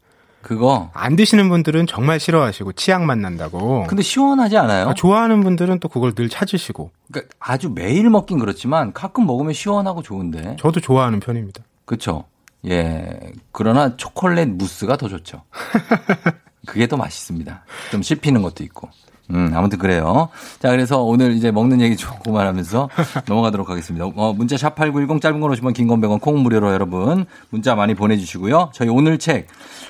그거 0.41 0.89
안 0.93 1.15
드시는 1.15 1.47
분들은 1.47 1.87
정말 1.87 2.19
싫어하시고 2.19 2.73
치약 2.73 3.05
맛 3.05 3.17
난다고. 3.17 3.85
근데 3.87 4.03
시원하지 4.03 4.57
않아요? 4.57 4.89
아, 4.89 4.93
좋아하는 4.93 5.45
분들은 5.45 5.79
또 5.79 5.87
그걸 5.87 6.13
늘 6.13 6.27
찾으시고. 6.27 6.91
그러니까 7.09 7.33
아주 7.39 7.71
매일 7.73 8.09
먹긴 8.09 8.39
그렇지만 8.39 8.91
가끔 8.91 9.25
먹으면 9.27 9.53
시원하고 9.53 10.01
좋은데. 10.01 10.57
저도 10.59 10.81
좋아하는 10.81 11.21
편입니다. 11.21 11.63
그렇죠. 11.85 12.25
예. 12.67 13.19
그러나 13.51 13.95
초콜릿 13.97 14.49
무스가 14.49 14.97
더 14.97 15.07
좋죠. 15.07 15.43
그게 16.65 16.87
더 16.87 16.97
맛있습니다. 16.97 17.63
좀 17.91 18.01
씹히는 18.01 18.41
것도 18.41 18.63
있고. 18.63 18.89
음, 19.31 19.51
아무튼 19.55 19.79
그래요. 19.79 20.29
자, 20.59 20.69
그래서 20.69 21.01
오늘 21.01 21.31
이제 21.33 21.51
먹는 21.51 21.81
얘기 21.81 21.95
좀 21.95 22.11
그만하면서 22.23 22.89
넘어가도록 23.27 23.69
하겠습니다. 23.69 24.05
어, 24.05 24.33
문자 24.33 24.55
샵8910 24.55 25.21
짧은 25.21 25.39
건 25.39 25.51
50원, 25.51 25.73
긴건 25.73 25.99
100원, 26.01 26.21
콩 26.21 26.43
무료로 26.43 26.71
여러분 26.71 27.25
문자 27.49 27.75
많이 27.75 27.95
보내주시고요. 27.95 28.71
저희 28.73 28.89
오늘 28.89 29.17
책, 29.17 29.47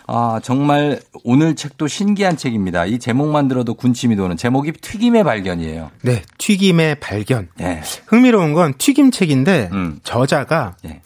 아, 0.07 0.39
정말 0.41 1.01
오늘 1.23 1.55
책도 1.55 1.87
신기한 1.87 2.37
책입니다. 2.37 2.85
이 2.85 2.97
제목만 2.97 3.47
들어도 3.47 3.73
군침이 3.73 4.15
도는 4.15 4.37
제목이 4.37 4.71
튀김의 4.73 5.23
발견이에요. 5.23 5.91
네, 6.03 6.21
튀김의 6.37 7.01
발견. 7.01 7.49
예. 7.59 7.81
흥미로운 8.07 8.53
건 8.53 8.73
튀김 8.77 9.11
책인데 9.11 9.69
음. 9.73 9.99
저자가 10.03 10.77
예. 10.85 11.01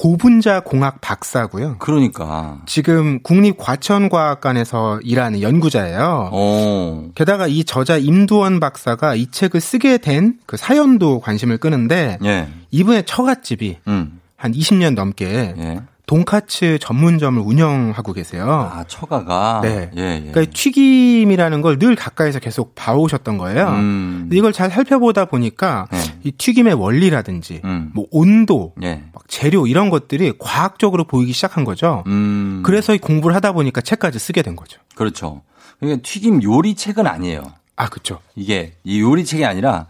고분자 0.00 0.60
공학 0.60 1.02
박사고요. 1.02 1.76
그러니까. 1.78 2.62
지금 2.64 3.22
국립과천과학관에서 3.22 5.00
일하는 5.04 5.42
연구자예요. 5.42 6.30
오. 6.32 7.10
게다가 7.14 7.46
이 7.46 7.64
저자 7.64 7.98
임두원 7.98 8.60
박사가 8.60 9.14
이 9.14 9.26
책을 9.30 9.60
쓰게 9.60 9.98
된 9.98 10.38
그 10.46 10.56
사연도 10.56 11.20
관심을 11.20 11.58
끄는데 11.58 12.18
예. 12.24 12.48
이분의 12.70 13.04
처갓집이 13.04 13.78
음. 13.88 14.20
한 14.36 14.52
20년 14.52 14.94
넘게 14.94 15.54
예. 15.58 15.80
돈카츠 16.10 16.80
전문점을 16.80 17.40
운영하고 17.40 18.12
계세요. 18.12 18.68
아, 18.72 18.82
처가가. 18.82 19.60
네. 19.62 19.92
예, 19.96 20.22
예. 20.26 20.30
그러니까 20.32 20.52
튀김이라는 20.52 21.62
걸 21.62 21.78
늘 21.78 21.94
가까이서 21.94 22.40
계속 22.40 22.74
봐오셨던 22.74 23.38
거예요. 23.38 23.68
음. 23.68 24.18
근데 24.22 24.36
이걸 24.36 24.52
잘 24.52 24.70
살펴보다 24.70 25.26
보니까 25.26 25.86
네. 25.92 25.98
이 26.24 26.32
튀김의 26.32 26.74
원리라든지 26.74 27.60
음. 27.64 27.92
뭐 27.94 28.06
온도, 28.10 28.74
예. 28.82 29.04
막 29.14 29.22
재료 29.28 29.68
이런 29.68 29.88
것들이 29.88 30.32
과학적으로 30.36 31.04
보이기 31.04 31.32
시작한 31.32 31.64
거죠. 31.64 32.02
음. 32.08 32.62
그래서 32.66 32.92
이 32.92 32.98
공부를 32.98 33.36
하다 33.36 33.52
보니까 33.52 33.80
책까지 33.80 34.18
쓰게 34.18 34.42
된 34.42 34.56
거죠. 34.56 34.80
그렇죠. 34.96 35.42
그러니까 35.78 36.02
튀김 36.02 36.42
요리 36.42 36.74
책은 36.74 37.06
아니에요. 37.06 37.44
아, 37.76 37.88
그렇죠. 37.88 38.18
이게 38.34 38.74
이 38.82 39.00
요리 39.00 39.24
책이 39.24 39.44
아니라 39.44 39.86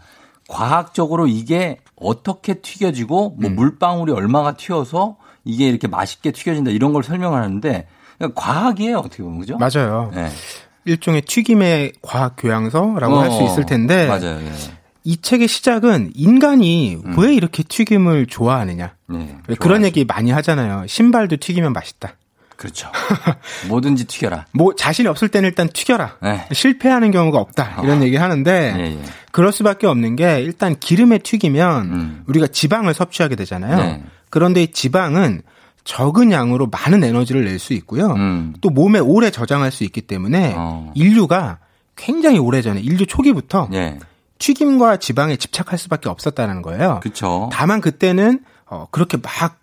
과학적으로 0.47 1.25
이게 1.25 1.79
어떻게 1.95 2.61
튀겨지고 2.61 3.37
뭐 3.39 3.49
물방울이 3.49 4.11
얼마가 4.11 4.55
튀어서 4.55 5.17
이게 5.43 5.67
이렇게 5.67 5.87
맛있게 5.87 6.31
튀겨진다 6.31 6.71
이런 6.71 6.93
걸 6.93 7.03
설명하는데 7.03 7.87
그러니까 8.17 8.41
과학이에요 8.41 8.99
어떻게 8.99 9.23
보면 9.23 9.39
그죠? 9.39 9.57
맞아요. 9.57 10.11
네. 10.13 10.29
일종의 10.85 11.21
튀김의 11.23 11.93
과학 12.01 12.35
교양서라고 12.37 13.19
할수 13.19 13.37
어, 13.37 13.45
있을 13.45 13.65
텐데 13.65 14.07
맞아요. 14.07 14.39
예. 14.41 14.51
이 15.03 15.17
책의 15.17 15.47
시작은 15.47 16.11
인간이 16.15 16.95
음. 16.95 17.17
왜 17.17 17.33
이렇게 17.33 17.63
튀김을 17.63 18.27
좋아하느냐. 18.27 18.95
네. 19.07 19.37
왜 19.47 19.55
그런 19.55 19.83
얘기 19.83 20.05
많이 20.05 20.31
하잖아요. 20.31 20.85
신발도 20.87 21.37
튀기면 21.37 21.73
맛있다. 21.73 22.15
그렇죠. 22.55 22.91
뭐든지 23.67 24.05
튀겨라. 24.05 24.45
뭐 24.51 24.75
자신이 24.75 25.07
없을 25.07 25.29
때는 25.29 25.49
일단 25.49 25.67
튀겨라. 25.67 26.17
네. 26.21 26.47
실패하는 26.51 27.09
경우가 27.09 27.39
없다. 27.39 27.81
이런 27.83 28.03
얘기 28.03 28.17
하는데 28.17 28.75
예, 28.77 28.81
예. 28.83 28.99
그럴 29.31 29.51
수밖에 29.51 29.87
없는 29.87 30.15
게 30.15 30.41
일단 30.41 30.77
기름에 30.77 31.17
튀기면 31.17 31.85
음. 31.85 32.23
우리가 32.27 32.45
지방을 32.45 32.93
섭취하게 32.93 33.35
되잖아요. 33.35 33.77
네. 33.77 34.03
그런데 34.31 34.63
이 34.63 34.71
지방은 34.71 35.43
적은 35.83 36.31
양으로 36.31 36.67
많은 36.67 37.03
에너지를 37.03 37.45
낼 37.45 37.59
수 37.59 37.73
있고요. 37.73 38.13
음. 38.13 38.53
또 38.61 38.69
몸에 38.69 38.97
오래 38.99 39.29
저장할 39.29 39.71
수 39.71 39.83
있기 39.83 40.01
때문에 40.01 40.55
어. 40.57 40.91
인류가 40.95 41.59
굉장히 41.95 42.39
오래전에 42.39 42.79
인류 42.81 43.05
초기부터 43.05 43.69
예. 43.73 43.99
튀김과 44.39 44.97
지방에 44.97 45.35
집착할 45.35 45.77
수밖에 45.77 46.09
없었다는 46.09 46.63
거예요. 46.63 46.99
그렇죠. 47.03 47.49
다만 47.51 47.79
그때는 47.81 48.39
어, 48.65 48.87
그렇게 48.89 49.17
막 49.17 49.59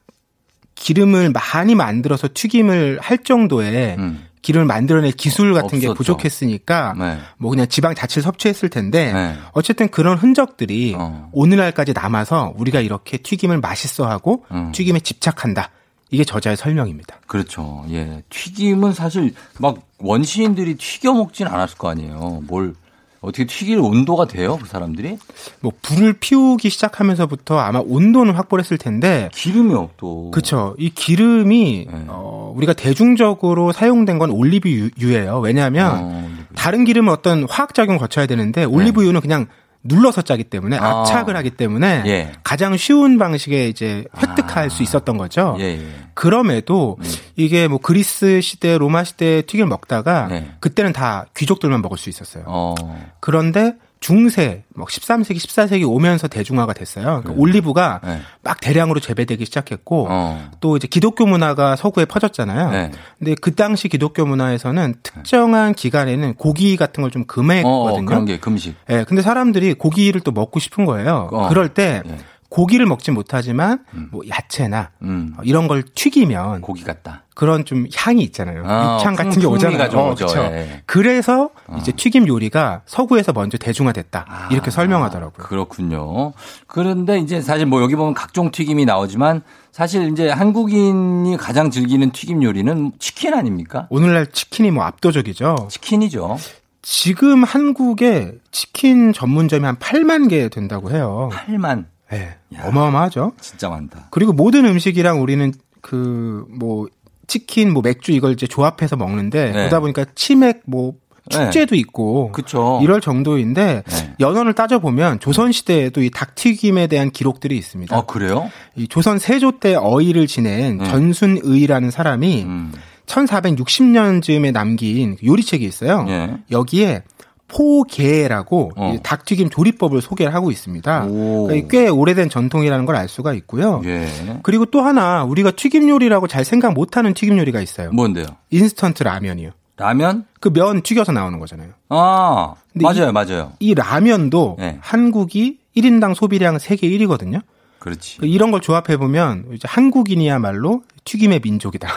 기름을 0.76 1.32
많이 1.32 1.74
만들어서 1.74 2.28
튀김을 2.32 3.00
할 3.02 3.18
정도의 3.18 3.96
음. 3.98 4.24
기름을 4.42 4.66
만들어낼 4.66 5.12
기술 5.12 5.54
같은 5.54 5.80
게 5.80 5.86
없었죠. 5.88 5.94
부족했으니까 5.94 6.94
네. 6.98 7.18
뭐 7.36 7.50
그냥 7.50 7.68
지방 7.68 7.94
자체를 7.94 8.22
섭취했을 8.22 8.68
텐데 8.68 9.12
네. 9.12 9.34
어쨌든 9.52 9.88
그런 9.88 10.16
흔적들이 10.18 10.94
어. 10.96 11.28
오늘날까지 11.32 11.92
남아서 11.92 12.54
우리가 12.56 12.80
이렇게 12.80 13.18
튀김을 13.18 13.60
맛있어하고 13.60 14.44
음. 14.50 14.72
튀김에 14.72 15.00
집착한다. 15.00 15.70
이게 16.10 16.24
저자의 16.24 16.56
설명입니다. 16.56 17.20
그렇죠. 17.26 17.84
예. 17.90 18.22
튀김은 18.30 18.94
사실 18.94 19.34
막 19.58 19.76
원시인들이 19.98 20.76
튀겨 20.76 21.12
먹진 21.12 21.46
않았을 21.46 21.76
거 21.76 21.90
아니에요. 21.90 22.42
뭘 22.46 22.74
어떻게 23.20 23.46
튀길 23.46 23.78
온도가 23.78 24.26
돼요, 24.26 24.58
그 24.60 24.68
사람들이? 24.68 25.18
뭐 25.60 25.72
불을 25.82 26.14
피우기 26.14 26.70
시작하면서부터 26.70 27.58
아마 27.58 27.80
온도는 27.80 28.34
확보했을 28.34 28.78
텐데 28.78 29.28
기름이요, 29.32 29.90
또. 29.96 30.30
그렇죠. 30.30 30.74
이 30.78 30.90
기름이 30.90 31.86
네. 31.90 32.04
어, 32.06 32.52
우리가 32.56 32.74
대중적으로 32.74 33.72
사용된 33.72 34.18
건 34.18 34.30
올리브유예요. 34.30 35.40
왜냐하면 35.40 35.98
어, 36.00 36.30
다른 36.54 36.84
기름은 36.84 37.12
어떤 37.12 37.46
화학 37.48 37.74
작용을 37.74 37.98
거쳐야 37.98 38.26
되는데 38.26 38.64
올리브유는 38.64 39.20
그냥 39.20 39.46
눌러서 39.84 40.22
짜기 40.22 40.44
때문에 40.44 40.78
네. 40.78 40.84
아. 40.84 41.00
압착을 41.00 41.36
하기 41.36 41.50
때문에 41.50 42.02
예. 42.06 42.32
가장 42.42 42.76
쉬운 42.76 43.18
방식에 43.18 43.68
이제 43.68 44.04
획득할 44.16 44.66
아. 44.66 44.68
수 44.68 44.82
있었던 44.82 45.16
거죠. 45.16 45.56
예, 45.60 45.64
예. 45.64 45.86
그럼에도 46.14 46.98
이게 47.36 47.68
뭐 47.68 47.78
그리스 47.78 48.40
시대, 48.40 48.76
로마 48.76 49.04
시대 49.04 49.42
튀김을 49.42 49.68
먹다가 49.68 50.26
네. 50.28 50.50
그때는 50.60 50.92
다 50.92 51.26
귀족들만 51.36 51.80
먹을 51.80 51.96
수 51.96 52.08
있었어요. 52.08 52.44
어. 52.46 52.74
그런데 53.20 53.74
중세, 54.00 54.64
뭐 54.74 54.86
13세기, 54.86 55.36
14세기 55.36 55.88
오면서 55.88 56.28
대중화가 56.28 56.72
됐어요. 56.72 57.22
그러니까 57.22 57.32
올리브가 57.36 58.00
네. 58.04 58.20
막 58.42 58.60
대량으로 58.60 59.00
재배되기 59.00 59.44
시작했고 59.44 60.06
어. 60.08 60.50
또 60.60 60.76
이제 60.76 60.86
기독교 60.86 61.26
문화가 61.26 61.76
서구에 61.76 62.04
퍼졌잖아요. 62.04 62.70
네. 62.70 62.90
근데 63.18 63.34
그 63.40 63.54
당시 63.54 63.88
기독교 63.88 64.24
문화에서는 64.24 64.94
특정한 65.02 65.74
기간에는 65.74 66.34
고기 66.34 66.76
같은 66.76 67.02
걸좀 67.02 67.22
어, 67.22 67.26
금했거든요. 67.26 68.06
그런 68.06 68.24
게 68.24 68.38
금식. 68.38 68.76
예, 68.90 69.04
근데 69.06 69.20
사람들이 69.22 69.74
고기를 69.74 70.20
또 70.20 70.30
먹고 70.30 70.60
싶은 70.60 70.84
거예요. 70.84 71.28
어. 71.32 71.48
그럴 71.48 71.68
때 71.68 72.02
예. 72.06 72.18
고기를 72.48 72.86
먹지 72.86 73.10
못하지만 73.10 73.80
뭐 74.10 74.22
야채나 74.28 74.90
음. 75.02 75.34
어, 75.36 75.42
이런 75.44 75.68
걸 75.68 75.82
튀기면 75.82 76.62
고기 76.62 76.82
같다. 76.82 77.24
그런 77.34 77.64
좀 77.64 77.86
향이 77.94 78.22
있잖아요. 78.24 78.62
아, 78.66 78.96
육향 78.98 79.14
같은 79.14 79.32
풍- 79.32 79.40
게 79.42 79.46
오잖아요. 79.46 79.90
어, 79.98 80.12
오죠. 80.12 80.26
그쵸. 80.26 80.38
예. 80.44 80.82
그래서 80.86 81.50
어. 81.66 81.76
이제 81.78 81.92
튀김 81.92 82.26
요리가 82.26 82.82
서구에서 82.86 83.32
먼저 83.32 83.58
대중화됐다. 83.58 84.48
이렇게 84.50 84.70
설명하더라고요. 84.70 85.46
그렇군요. 85.46 86.32
그런데 86.66 87.18
이제 87.18 87.40
사실 87.42 87.66
뭐 87.66 87.82
여기 87.82 87.94
보면 87.96 88.14
각종 88.14 88.50
튀김이 88.50 88.86
나오지만 88.86 89.42
사실 89.70 90.10
이제 90.10 90.30
한국인이 90.30 91.36
가장 91.36 91.70
즐기는 91.70 92.10
튀김 92.10 92.42
요리는 92.42 92.92
치킨 92.98 93.34
아닙니까? 93.34 93.86
오늘날 93.90 94.26
치킨이 94.26 94.70
뭐 94.70 94.84
압도적이죠. 94.84 95.68
치킨이죠. 95.70 96.38
지금 96.82 97.44
한국에 97.44 98.32
치킨 98.50 99.12
전문점이 99.12 99.64
한 99.66 99.76
8만 99.76 100.28
개 100.30 100.48
된다고 100.48 100.90
해요. 100.90 101.28
8만. 101.32 101.84
네, 102.10 102.36
어마어마하죠. 102.62 103.32
진짜 103.40 103.68
많다. 103.68 104.06
그리고 104.10 104.32
모든 104.32 104.64
음식이랑 104.64 105.20
우리는 105.22 105.52
그 105.80 106.44
뭐 106.48 106.88
치킨, 107.28 107.72
뭐 107.72 107.82
맥주 107.82 108.10
이걸 108.12 108.32
이제 108.32 108.46
조합해서 108.46 108.96
먹는데 108.96 109.44
네. 109.46 109.52
그러다 109.52 109.80
보니까 109.80 110.06
치맥 110.14 110.62
뭐 110.66 110.94
축제도 111.28 111.74
있고 111.74 112.32
그쵸. 112.32 112.80
이럴 112.82 113.02
정도인데 113.02 113.82
네. 113.86 114.14
연원을 114.18 114.54
따져 114.54 114.78
보면 114.78 115.20
조선 115.20 115.52
시대에도 115.52 116.02
이 116.02 116.08
닭튀김에 116.08 116.86
대한 116.86 117.10
기록들이 117.10 117.56
있습니다. 117.58 117.96
어, 117.96 118.06
그래요? 118.06 118.50
이 118.76 118.88
조선 118.88 119.18
세조 119.18 119.60
때 119.60 119.74
어의를 119.74 120.26
지낸 120.26 120.78
네. 120.78 120.88
전순의라는 120.88 121.90
사람이 121.90 122.44
음. 122.44 122.72
1460년쯤에 123.04 124.52
남긴 124.52 125.16
요리책이 125.22 125.64
있어요. 125.64 126.06
예. 126.08 126.36
여기에 126.50 127.02
포게라고 127.48 128.72
어. 128.76 128.92
이 128.94 129.00
닭튀김 129.02 129.50
조리법을 129.50 130.00
소개를 130.02 130.34
하고 130.34 130.50
있습니다. 130.50 131.04
오. 131.06 131.46
그러니까 131.46 131.68
꽤 131.70 131.88
오래된 131.88 132.28
전통이라는 132.28 132.84
걸 132.86 132.98
알 132.98 133.08
수가 133.08 133.32
있고요. 133.34 133.80
예. 133.84 134.08
그리고 134.42 134.64
또 134.66 134.80
하나 134.82 135.22
우리가 135.22 135.52
튀김 135.52 135.88
요리라고 135.88 136.26
잘 136.26 136.44
생각 136.44 136.74
못하는 136.74 137.14
튀김 137.14 137.38
요리가 137.38 137.60
있어요. 137.60 137.92
뭔데요? 137.92 138.26
인스턴트 138.50 139.04
라면이요. 139.04 139.50
라면? 139.76 140.24
그 140.40 140.50
면 140.50 140.82
튀겨서 140.82 141.12
나오는 141.12 141.38
거잖아요. 141.38 141.68
아, 141.90 142.54
맞아요, 142.74 143.10
이- 143.10 143.12
맞아요. 143.12 143.52
이 143.60 143.74
라면도 143.74 144.56
네. 144.58 144.78
한국이 144.80 145.58
1인당 145.76 146.14
소비량 146.16 146.58
세계 146.58 146.88
1위거든요. 146.88 147.40
그렇지. 147.78 148.18
이런 148.22 148.50
걸 148.50 148.60
조합해 148.60 148.96
보면 148.96 149.50
이제 149.54 149.68
한국인이야말로 149.68 150.82
튀김의 151.04 151.40
민족이다. 151.44 151.88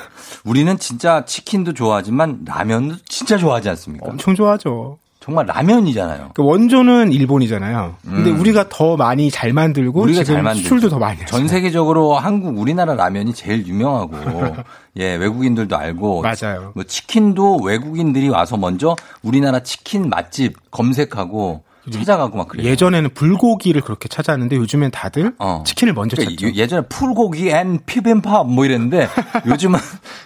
우리는 0.46 0.78
진짜 0.78 1.26
치킨도 1.26 1.74
좋아하지만 1.74 2.42
라면도 2.46 2.98
진짜 3.10 3.38
좋아하지 3.38 3.70
않습니까? 3.70 4.06
엄청 4.08 4.36
좋아하죠. 4.36 5.00
정말 5.22 5.46
라면이잖아요. 5.46 6.32
그 6.34 6.44
원조는 6.44 7.12
일본이잖아요. 7.12 7.96
근데 8.04 8.32
음. 8.32 8.40
우리가 8.40 8.70
더 8.70 8.98
많이 8.98 9.30
잘 9.30 9.54
만들고 9.54 10.02
우리가 10.02 10.24
잘 10.24 10.42
만들죠. 10.42 10.64
수출도 10.64 10.90
더 10.90 10.98
많이 10.98 11.20
전 11.20 11.26
하잖아요. 11.26 11.48
세계적으로 11.48 12.16
한국 12.16 12.58
우리나라 12.58 12.96
라면이 12.96 13.36
제일 13.36 13.68
유명하고 13.68 14.16
예 14.98 15.14
외국인들도 15.16 15.78
알고 15.78 16.24
맞아요. 16.24 16.72
뭐 16.74 16.84
치킨도 16.84 17.58
외국인들이 17.58 18.30
와서 18.30 18.58
먼저 18.58 18.96
우리나라 19.22 19.60
치킨 19.60 20.10
맛집 20.10 20.72
검색하고 20.72 21.64
찾아가고 21.92 22.38
막 22.38 22.48
그래요. 22.48 22.68
예전에는 22.68 23.10
불고기를 23.14 23.82
그렇게 23.82 24.08
찾았는데 24.08 24.56
요즘엔 24.56 24.92
다들 24.92 25.34
어. 25.40 25.64
치킨을 25.66 25.94
먼저 25.94 26.16
그러니까 26.16 26.40
찾죠. 26.42 26.56
예전에 26.56 26.88
풀고기 26.88 27.50
and 27.50 27.80
피빔밥 27.86 28.48
뭐 28.50 28.66
이랬는데 28.66 29.08
요즘은 29.48 29.80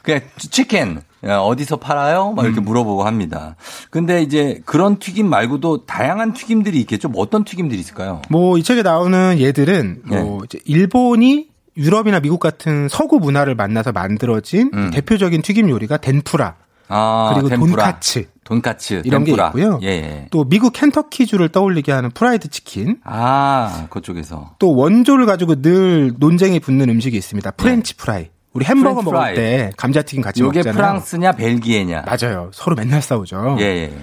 그냥 0.03 0.22
치킨 0.38 1.01
야, 1.26 1.39
어디서 1.39 1.78
팔아요? 1.78 2.34
막 2.34 2.43
음. 2.43 2.45
이렇게 2.45 2.61
물어보고 2.61 3.03
합니다. 3.03 3.55
근데 3.89 4.22
이제 4.22 4.61
그런 4.66 4.99
튀김 4.99 5.28
말고도 5.28 5.86
다양한 5.86 6.34
튀김들이 6.34 6.80
있겠죠. 6.82 7.09
뭐 7.09 7.22
어떤 7.24 7.43
튀김들이 7.43 7.80
있을까요? 7.80 8.22
뭐 8.30 8.57
이 8.57 8.63
책에 8.63 8.84
나오는 8.84 9.39
예들은 9.39 10.02
네. 10.09 10.22
뭐 10.22 10.43
일본이 10.66 11.47
유럽이나 11.78 12.20
미국 12.20 12.39
같은 12.39 12.88
서구 12.89 13.20
문화를 13.20 13.55
만나서 13.55 13.91
만들어진 13.91 14.70
음. 14.74 14.91
대표적인 14.91 15.41
튀김 15.41 15.70
요리가 15.70 15.97
덴푸라 15.97 16.55
아, 16.88 17.32
그리고 17.34 17.49
템푸라. 17.49 17.84
돈카츠 17.84 18.28
돈까츠 18.46 19.02
이런 19.06 19.26
템푸라. 19.26 19.52
게 19.52 19.60
있고요. 19.60 19.80
예, 19.84 19.88
예. 19.88 20.28
또 20.32 20.46
미국 20.46 20.72
켄터키주를 20.72 21.50
떠올리게 21.50 21.91
하는 21.91 22.12
프라이드 22.12 22.48
치킨 22.50 23.00
아, 23.04 23.88
그쪽에서. 23.89 24.56
또 24.60 24.74
원조를 24.76 25.26
가지고 25.26 25.62
늘 25.62 26.14
논쟁이 26.18 26.60
붙는 26.62 26.88
음식이 26.89 27.18
있습니다. 27.18 27.52
프렌치 27.52 27.96
프라이. 27.96 28.30
우리 28.54 28.64
햄버거 28.64 29.02
먹을 29.02 29.18
프라이. 29.20 29.36
때 29.36 29.72
감자튀김 29.76 30.22
같이 30.22 30.41
요게 30.41 30.60
먹잖아요. 30.60 30.76
프랑스냐 30.78 31.32
벨기에냐. 31.34 32.06
맞아요. 32.06 32.52
서로 32.54 32.76
맨날 32.78 33.02
싸우죠. 33.02 33.58
예, 33.60 33.64
예. 33.64 33.93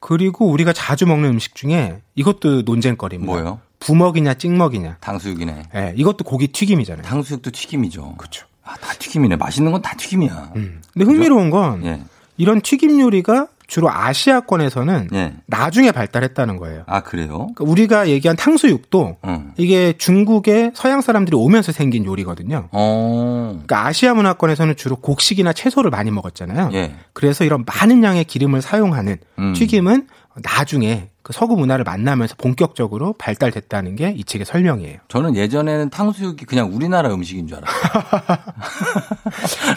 그리고 0.00 0.46
우리가 0.48 0.72
자주 0.72 1.04
먹는 1.04 1.28
음식 1.28 1.54
중에 1.54 2.00
이것도 2.14 2.62
논쟁거리입니다. 2.62 3.30
뭐요? 3.30 3.60
부먹이냐 3.80 4.34
찍먹이냐. 4.34 4.96
탕수육이네. 5.00 5.62
예, 5.74 5.92
이것도 5.96 6.24
고기 6.24 6.48
튀김이잖아요. 6.48 7.02
탕수육도 7.04 7.50
튀김이죠. 7.50 8.14
그렇죠. 8.16 8.46
아, 8.64 8.74
다 8.80 8.94
튀김이네. 8.98 9.36
맛있는 9.36 9.72
건 9.72 9.82
다 9.82 9.94
튀김이야. 9.96 10.52
음. 10.56 10.80
근데 10.94 11.04
흥미로운 11.04 11.50
건 11.50 11.84
예. 11.84 12.00
이런 12.38 12.60
튀김 12.62 13.00
요리가 13.00 13.48
주로 13.68 13.90
아시아권에서는 13.92 15.10
예. 15.12 15.34
나중에 15.46 15.92
발달했다는 15.92 16.56
거예요. 16.56 16.84
아, 16.86 17.02
그래요? 17.02 17.48
그러니까 17.54 17.64
우리가 17.64 18.08
얘기한 18.08 18.34
탕수육도 18.34 19.18
응. 19.26 19.52
이게 19.58 19.92
중국에 19.92 20.72
서양 20.74 21.02
사람들이 21.02 21.36
오면서 21.36 21.70
생긴 21.70 22.06
요리거든요. 22.06 22.70
어. 22.72 23.50
그러니까 23.52 23.86
아시아 23.86 24.14
문화권에서는 24.14 24.74
주로 24.76 24.96
곡식이나 24.96 25.52
채소를 25.52 25.90
많이 25.90 26.10
먹었잖아요. 26.10 26.70
예. 26.72 26.94
그래서 27.12 27.44
이런 27.44 27.64
많은 27.66 28.02
양의 28.02 28.24
기름을 28.24 28.62
사용하는 28.62 29.18
음. 29.38 29.52
튀김은 29.52 30.08
나중에 30.42 31.10
그 31.28 31.34
서구 31.34 31.56
문화를 31.58 31.84
만나면서 31.84 32.36
본격적으로 32.38 33.12
발달됐다는 33.18 33.96
게 33.96 34.14
이 34.16 34.24
책의 34.24 34.46
설명이에요. 34.46 34.96
저는 35.08 35.36
예전에는 35.36 35.90
탕수육이 35.90 36.46
그냥 36.46 36.70
우리나라 36.74 37.12
음식인 37.12 37.46
줄 37.46 37.58
알았어요. 37.58 38.38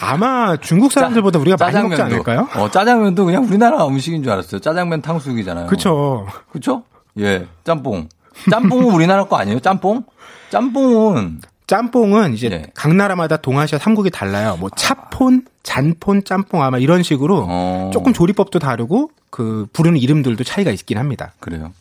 아마 0.00 0.56
중국 0.56 0.90
사람들보다 0.92 1.38
우리가 1.38 1.58
많이 1.60 1.76
먹지 1.88 2.00
않을까요? 2.00 2.48
어, 2.56 2.70
짜장면도 2.70 3.26
그냥 3.26 3.44
우리나라 3.44 3.86
음식인 3.86 4.22
줄 4.22 4.32
알았어요. 4.32 4.62
짜장면 4.62 5.02
탕수육이잖아요. 5.02 5.66
그렇죠. 5.66 6.26
그쵸? 6.50 6.84
예. 7.18 7.46
짬뽕. 7.64 8.08
짬뽕은 8.50 8.84
우리나라 8.94 9.24
거 9.24 9.36
아니에요? 9.36 9.60
짬뽕? 9.60 10.04
짬뽕은 10.48 11.42
짬뽕은 11.72 12.34
이제 12.34 12.48
예. 12.52 12.66
각 12.74 12.94
나라마다 12.94 13.38
동아시아 13.38 13.78
3국이 13.78 14.12
달라요. 14.12 14.58
뭐 14.60 14.68
차폰, 14.76 15.46
잔폰, 15.62 16.22
짬뽕 16.22 16.62
아마 16.62 16.76
이런 16.76 17.02
식으로 17.02 17.46
어. 17.48 17.90
조금 17.94 18.12
조리법도 18.12 18.58
다르고 18.58 19.10
그 19.30 19.66
부르는 19.72 19.98
이름들도 19.98 20.44
차이가 20.44 20.70
있긴 20.70 20.98
합니다. 20.98 21.32
그래요. 21.40 21.72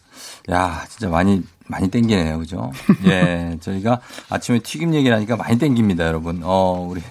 야, 0.50 0.86
진짜 0.88 1.10
많이 1.10 1.44
많이 1.68 1.89
땡기네요. 1.89 2.39
그죠? 2.39 2.72
예. 3.06 3.58
저희가 3.60 4.00
아침에 4.30 4.60
튀김 4.60 4.94
얘기를 4.94 5.14
하니까 5.18 5.36
많이 5.36 5.60
땡깁니다, 5.60 6.08
여러분. 6.08 6.39
어, 6.42 6.88
우리 6.89 7.02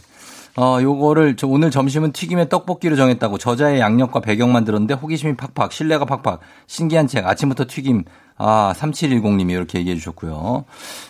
어, 0.56 0.78
요거를 0.80 1.36
저 1.36 1.46
오늘 1.46 1.70
점심은 1.70 2.12
튀김에 2.12 2.48
떡볶이로 2.48 2.96
정했다고 2.96 3.36
저자의 3.36 3.78
양력과 3.80 4.20
배경만 4.20 4.64
들었는데 4.64 4.94
호기심이 4.94 5.36
팍팍, 5.36 5.74
신뢰가 5.74 6.06
팍팍, 6.06 6.40
신기한 6.66 7.06
책, 7.08 7.26
아침부터 7.26 7.66
튀김. 7.68 8.04
아, 8.42 8.72
3710님이 8.74 9.50
이렇게 9.50 9.78
얘기해 9.80 9.96
주셨고요. 9.96 10.64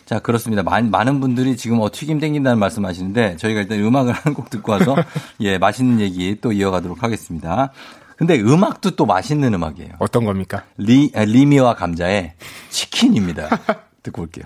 자, 0.04 0.18
그렇습니다. 0.18 0.64
많, 0.64 0.90
많은 0.90 1.20
분들이 1.20 1.56
지금 1.56 1.80
어, 1.80 1.88
튀김 1.90 2.18
땡긴다는 2.18 2.58
말씀 2.58 2.84
하시는데 2.84 3.36
저희가 3.36 3.60
일단 3.60 3.78
음악을 3.78 4.12
한 4.18 4.34
곡 4.34 4.50
듣고 4.50 4.72
와서 4.72 4.96
예, 5.40 5.56
맛있는 5.58 6.00
얘기 6.00 6.36
또 6.40 6.50
이어가도록 6.52 7.02
하겠습니다. 7.04 7.70
근데 8.16 8.38
음악도 8.40 8.96
또 8.96 9.06
맛있는 9.06 9.54
음악이에요. 9.54 9.92
어떤 10.00 10.24
겁니까? 10.24 10.64
리, 10.76 11.10
아, 11.14 11.24
리미와 11.24 11.74
감자의 11.74 12.34
치킨입니다. 12.70 13.48
듣고 14.02 14.22
올게요. 14.22 14.44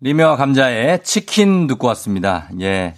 리미와 0.00 0.36
감자의 0.36 1.04
치킨 1.04 1.66
듣고 1.68 1.86
왔습니다. 1.88 2.48
예. 2.60 2.94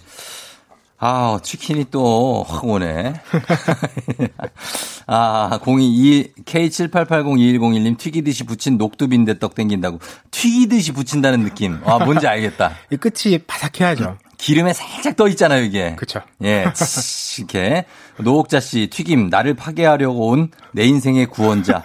아, 1.05 1.37
치킨이 1.43 1.85
또 1.91 2.45
확 2.47 2.63
오네. 2.63 3.13
아, 5.05 5.59
022, 5.61 6.31
K78802101님 6.45 7.97
튀기듯이 7.97 8.45
부친 8.45 8.77
녹두빈대떡 8.77 9.53
땡긴다고. 9.53 9.99
튀기듯이 10.31 10.93
부친다는 10.93 11.43
느낌. 11.43 11.79
아, 11.83 11.99
뭔지 11.99 12.25
알겠다. 12.25 12.71
이 12.89 12.95
끝이 12.95 13.37
바삭해야죠. 13.45 14.17
기름에 14.37 14.71
살짝 14.71 15.17
떠 15.17 15.27
있잖아요, 15.27 15.63
이게. 15.63 15.95
그쵸. 15.97 16.21
예, 16.41 16.65
치, 16.73 17.41
이렇게. 17.41 17.85
노옥자 18.19 18.61
씨, 18.61 18.87
튀김, 18.89 19.29
나를 19.29 19.55
파괴하려고 19.55 20.29
온 20.29 20.51
내 20.71 20.85
인생의 20.85 21.25
구원자. 21.27 21.83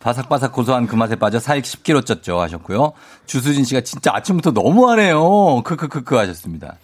바삭바삭 0.00 0.52
고소한 0.52 0.86
그 0.86 0.96
맛에 0.96 1.14
빠져 1.16 1.38
살이 1.40 1.62
10kg 1.62 2.02
쪘죠 2.04 2.38
하셨고요. 2.38 2.92
주수진 3.26 3.64
씨가 3.64 3.80
진짜 3.82 4.10
아침부터 4.14 4.50
너무하네요. 4.50 5.62
크크크크 5.62 6.14
하셨습니다. 6.16 6.76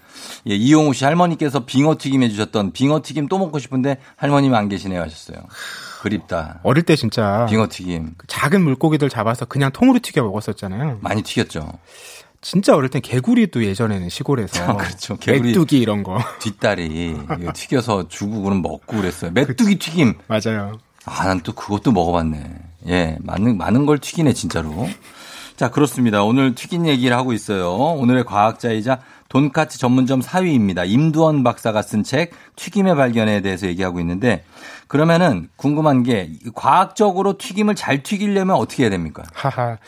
예, 0.48 0.54
이용우 0.54 0.92
씨 0.94 1.04
할머니께서 1.04 1.64
빙어 1.64 1.96
튀김 1.98 2.22
해주셨던 2.22 2.72
빙어 2.72 3.00
튀김 3.02 3.28
또 3.28 3.38
먹고 3.38 3.58
싶은데 3.58 3.98
할머님 4.16 4.54
안 4.54 4.68
계시네요 4.68 5.00
하셨어요. 5.02 5.38
그립다. 6.02 6.60
어릴 6.62 6.82
때 6.84 6.96
진짜 6.96 7.46
빙어 7.48 7.68
튀김 7.70 8.14
작은 8.26 8.62
물고기들 8.62 9.08
잡아서 9.08 9.44
그냥 9.46 9.70
통으로 9.72 9.98
튀겨 10.00 10.22
먹었었잖아요. 10.22 10.98
많이 11.00 11.22
튀겼죠. 11.22 11.72
진짜 12.40 12.76
어릴 12.76 12.90
땐 12.90 13.00
개구리도 13.00 13.64
예전에는 13.64 14.10
시골에서 14.10 14.64
아, 14.64 14.76
그렇죠. 14.76 15.16
개구리 15.16 15.48
메뚜기 15.48 15.78
이런 15.78 16.02
거 16.02 16.18
뒷다리 16.40 17.16
튀겨서 17.54 18.08
주고 18.08 18.42
그럼 18.42 18.60
먹고 18.60 18.98
그랬어요. 18.98 19.30
메뚜기 19.30 19.78
튀김. 19.78 20.14
맞아요. 20.26 20.78
아, 21.06 21.24
난 21.26 21.40
또 21.40 21.52
그것도 21.52 21.92
먹어봤네. 21.92 22.44
예, 22.88 23.16
많은, 23.20 23.56
많은 23.56 23.86
걸 23.86 23.98
튀기네, 23.98 24.34
진짜로. 24.34 24.88
자, 25.56 25.70
그렇습니다. 25.70 26.22
오늘 26.22 26.54
튀긴 26.54 26.86
얘기를 26.86 27.16
하고 27.16 27.32
있어요. 27.32 27.72
오늘의 27.74 28.24
과학자이자 28.24 29.00
돈까스 29.38 29.78
전문점 29.78 30.20
사위입니다. 30.20 30.84
임두원 30.84 31.42
박사가 31.42 31.82
쓴 31.82 32.04
책 32.04 32.30
튀김의 32.54 32.94
발견에 32.94 33.40
대해서 33.40 33.66
얘기하고 33.66 33.98
있는데 33.98 34.44
그러면은 34.86 35.48
궁금한 35.56 36.04
게 36.04 36.30
과학적으로 36.54 37.36
튀김을 37.36 37.74
잘 37.74 38.04
튀기려면 38.04 38.54
어떻게 38.54 38.84
해야 38.84 38.90
됩니까? 38.90 39.24
하하. 39.34 39.78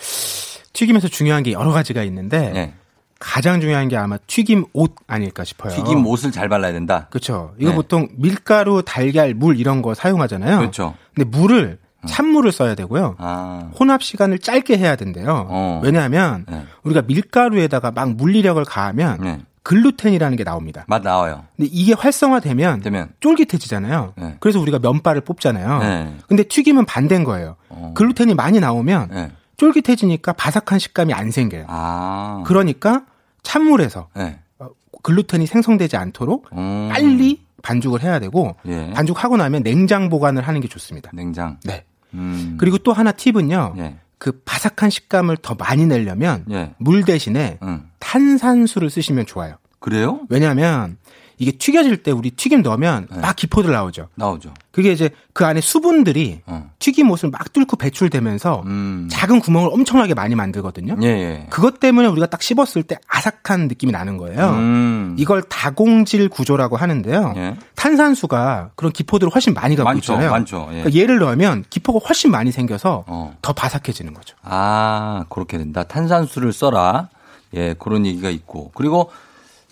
튀김에서 0.72 1.06
중요한 1.08 1.44
게 1.44 1.52
여러 1.52 1.70
가지가 1.70 2.02
있는데 2.04 2.50
네. 2.50 2.74
가장 3.20 3.60
중요한 3.60 3.86
게 3.88 3.96
아마 3.96 4.18
튀김 4.26 4.64
옷 4.72 4.96
아닐까 5.06 5.44
싶어요. 5.44 5.72
튀김 5.76 6.04
옷을 6.06 6.32
잘 6.32 6.48
발라야 6.48 6.72
된다. 6.72 7.06
그렇죠. 7.10 7.54
이거 7.58 7.70
네. 7.70 7.76
보통 7.76 8.08
밀가루, 8.16 8.82
달걀, 8.84 9.32
물 9.34 9.60
이런 9.60 9.80
거 9.80 9.94
사용하잖아요. 9.94 10.58
그렇죠. 10.58 10.94
근데 11.14 11.28
물을 11.30 11.78
찬물을 12.06 12.52
써야 12.52 12.74
되고요. 12.74 13.16
아, 13.18 13.70
혼합 13.78 14.02
시간을 14.02 14.38
짧게 14.38 14.78
해야 14.78 14.96
된대요. 14.96 15.46
어. 15.48 15.80
왜냐하면 15.82 16.44
네. 16.48 16.64
우리가 16.82 17.02
밀가루에다가 17.02 17.90
막 17.90 18.14
물리력을 18.14 18.64
가하면 18.64 19.18
네. 19.20 19.40
글루텐이라는 19.62 20.36
게 20.36 20.44
나옵니다. 20.44 20.84
맛 20.86 21.02
나와요. 21.02 21.44
근데 21.56 21.68
이게 21.72 21.92
활성화되면 21.92 22.82
되면 22.82 23.08
쫄깃해지잖아요. 23.18 24.12
네. 24.16 24.36
그래서 24.38 24.60
우리가 24.60 24.78
면발을 24.78 25.22
뽑잖아요. 25.22 25.78
네. 25.80 26.16
근데 26.28 26.44
튀김은 26.44 26.84
반대인 26.84 27.24
거예요. 27.24 27.56
어. 27.68 27.92
글루텐이 27.96 28.34
많이 28.34 28.60
나오면 28.60 29.08
네. 29.10 29.32
쫄깃해지니까 29.56 30.34
바삭한 30.34 30.78
식감이 30.78 31.12
안 31.12 31.32
생겨요. 31.32 31.64
아, 31.68 32.44
그러니까 32.46 33.06
찬물에서 33.42 34.08
네. 34.14 34.38
어, 34.60 34.68
글루텐이 35.02 35.46
생성되지 35.46 35.96
않도록 35.96 36.48
음. 36.52 36.88
빨리 36.92 37.44
반죽을 37.62 38.02
해야 38.02 38.20
되고 38.20 38.54
예. 38.66 38.90
반죽하고 38.94 39.36
나면 39.36 39.64
냉장 39.64 40.08
보관을 40.08 40.46
하는 40.46 40.60
게 40.60 40.68
좋습니다. 40.68 41.10
냉장. 41.12 41.58
네. 41.64 41.84
음. 42.14 42.56
그리고 42.58 42.78
또 42.78 42.92
하나 42.92 43.12
팁은요. 43.12 43.74
예. 43.78 43.96
그 44.18 44.40
바삭한 44.44 44.90
식감을 44.90 45.36
더 45.38 45.54
많이 45.54 45.86
내려면 45.86 46.44
예. 46.50 46.74
물 46.78 47.04
대신에 47.04 47.58
음. 47.62 47.90
탄산수를 47.98 48.90
쓰시면 48.90 49.26
좋아요. 49.26 49.56
그래요? 49.78 50.20
왜냐하면 50.30 50.96
이게 51.38 51.52
튀겨질 51.52 51.98
때 52.02 52.10
우리 52.10 52.30
튀김 52.30 52.62
넣으면 52.62 53.08
네. 53.10 53.20
막 53.20 53.36
기포들 53.36 53.70
나오죠. 53.70 54.08
나오죠. 54.14 54.54
그게 54.70 54.92
이제 54.92 55.10
그 55.32 55.44
안에 55.44 55.60
수분들이 55.60 56.40
어. 56.46 56.70
튀김옷을 56.78 57.30
막 57.30 57.52
뚫고 57.52 57.76
배출되면서 57.76 58.62
음. 58.64 59.08
작은 59.10 59.40
구멍을 59.40 59.70
엄청나게 59.72 60.14
많이 60.14 60.34
만들거든요. 60.34 60.96
예, 61.02 61.06
예. 61.06 61.46
그것 61.50 61.80
때문에 61.80 62.08
우리가 62.08 62.26
딱 62.26 62.42
씹었을 62.42 62.82
때 62.82 62.96
아삭한 63.08 63.68
느낌이 63.68 63.92
나는 63.92 64.16
거예요. 64.16 64.50
음. 64.50 65.16
이걸 65.18 65.42
다공질 65.42 66.28
구조라고 66.28 66.76
하는데요. 66.76 67.34
예. 67.36 67.56
탄산수가 67.74 68.70
그런 68.74 68.92
기포들을 68.92 69.32
훨씬 69.34 69.54
많이 69.54 69.76
갖고 69.76 69.88
많죠, 69.88 70.12
있잖아요. 70.14 70.30
많죠. 70.30 70.68
예. 70.70 70.82
그러니까 70.82 71.00
얘를 71.00 71.18
넣으면 71.18 71.64
기포가 71.68 72.06
훨씬 72.06 72.30
많이 72.30 72.50
생겨서 72.50 73.04
어. 73.06 73.36
더 73.42 73.52
바삭해지는 73.52 74.14
거죠. 74.14 74.36
아, 74.42 75.24
그렇게 75.28 75.58
된다. 75.58 75.84
탄산수를 75.84 76.52
써라. 76.52 77.08
예, 77.54 77.74
그런 77.78 78.06
얘기가 78.06 78.28
있고. 78.30 78.70
그리고 78.74 79.10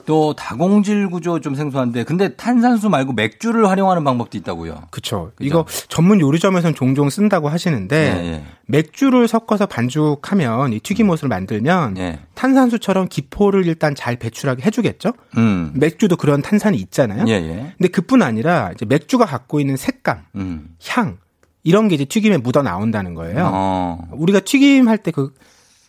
또 0.06 0.34
다공질 0.34 1.08
구조 1.08 1.40
좀 1.40 1.54
생소한데, 1.54 2.04
근데 2.04 2.34
탄산수 2.34 2.88
말고 2.90 3.12
맥주를 3.12 3.68
활용하는 3.68 4.04
방법도 4.04 4.36
있다고요. 4.38 4.84
그렇죠. 4.90 5.32
이거 5.40 5.64
전문 5.88 6.20
요리점에서는 6.20 6.74
종종 6.74 7.10
쓴다고 7.10 7.48
하시는데 7.48 7.96
예, 7.96 8.26
예. 8.26 8.44
맥주를 8.66 9.28
섞어서 9.28 9.66
반죽하면 9.66 10.72
이 10.72 10.80
튀김옷을 10.80 11.28
만들면 11.28 11.96
예. 11.98 12.18
탄산수처럼 12.34 13.08
기포를 13.08 13.66
일단 13.66 13.94
잘 13.94 14.16
배출하게 14.16 14.62
해주겠죠. 14.62 15.12
음. 15.36 15.72
맥주도 15.74 16.16
그런 16.16 16.42
탄산이 16.42 16.76
있잖아요. 16.78 17.24
예, 17.28 17.32
예. 17.32 17.72
근데 17.78 17.88
그뿐 17.88 18.22
아니라 18.22 18.70
이제 18.74 18.84
맥주가 18.84 19.26
갖고 19.26 19.60
있는 19.60 19.76
색감, 19.76 20.20
음. 20.36 20.76
향 20.88 21.18
이런 21.62 21.88
게 21.88 21.94
이제 21.94 22.04
튀김에 22.04 22.38
묻어 22.38 22.62
나온다는 22.62 23.14
거예요. 23.14 23.50
어. 23.52 24.08
우리가 24.12 24.40
튀김 24.40 24.88
할 24.88 24.98
때 24.98 25.10
그 25.12 25.32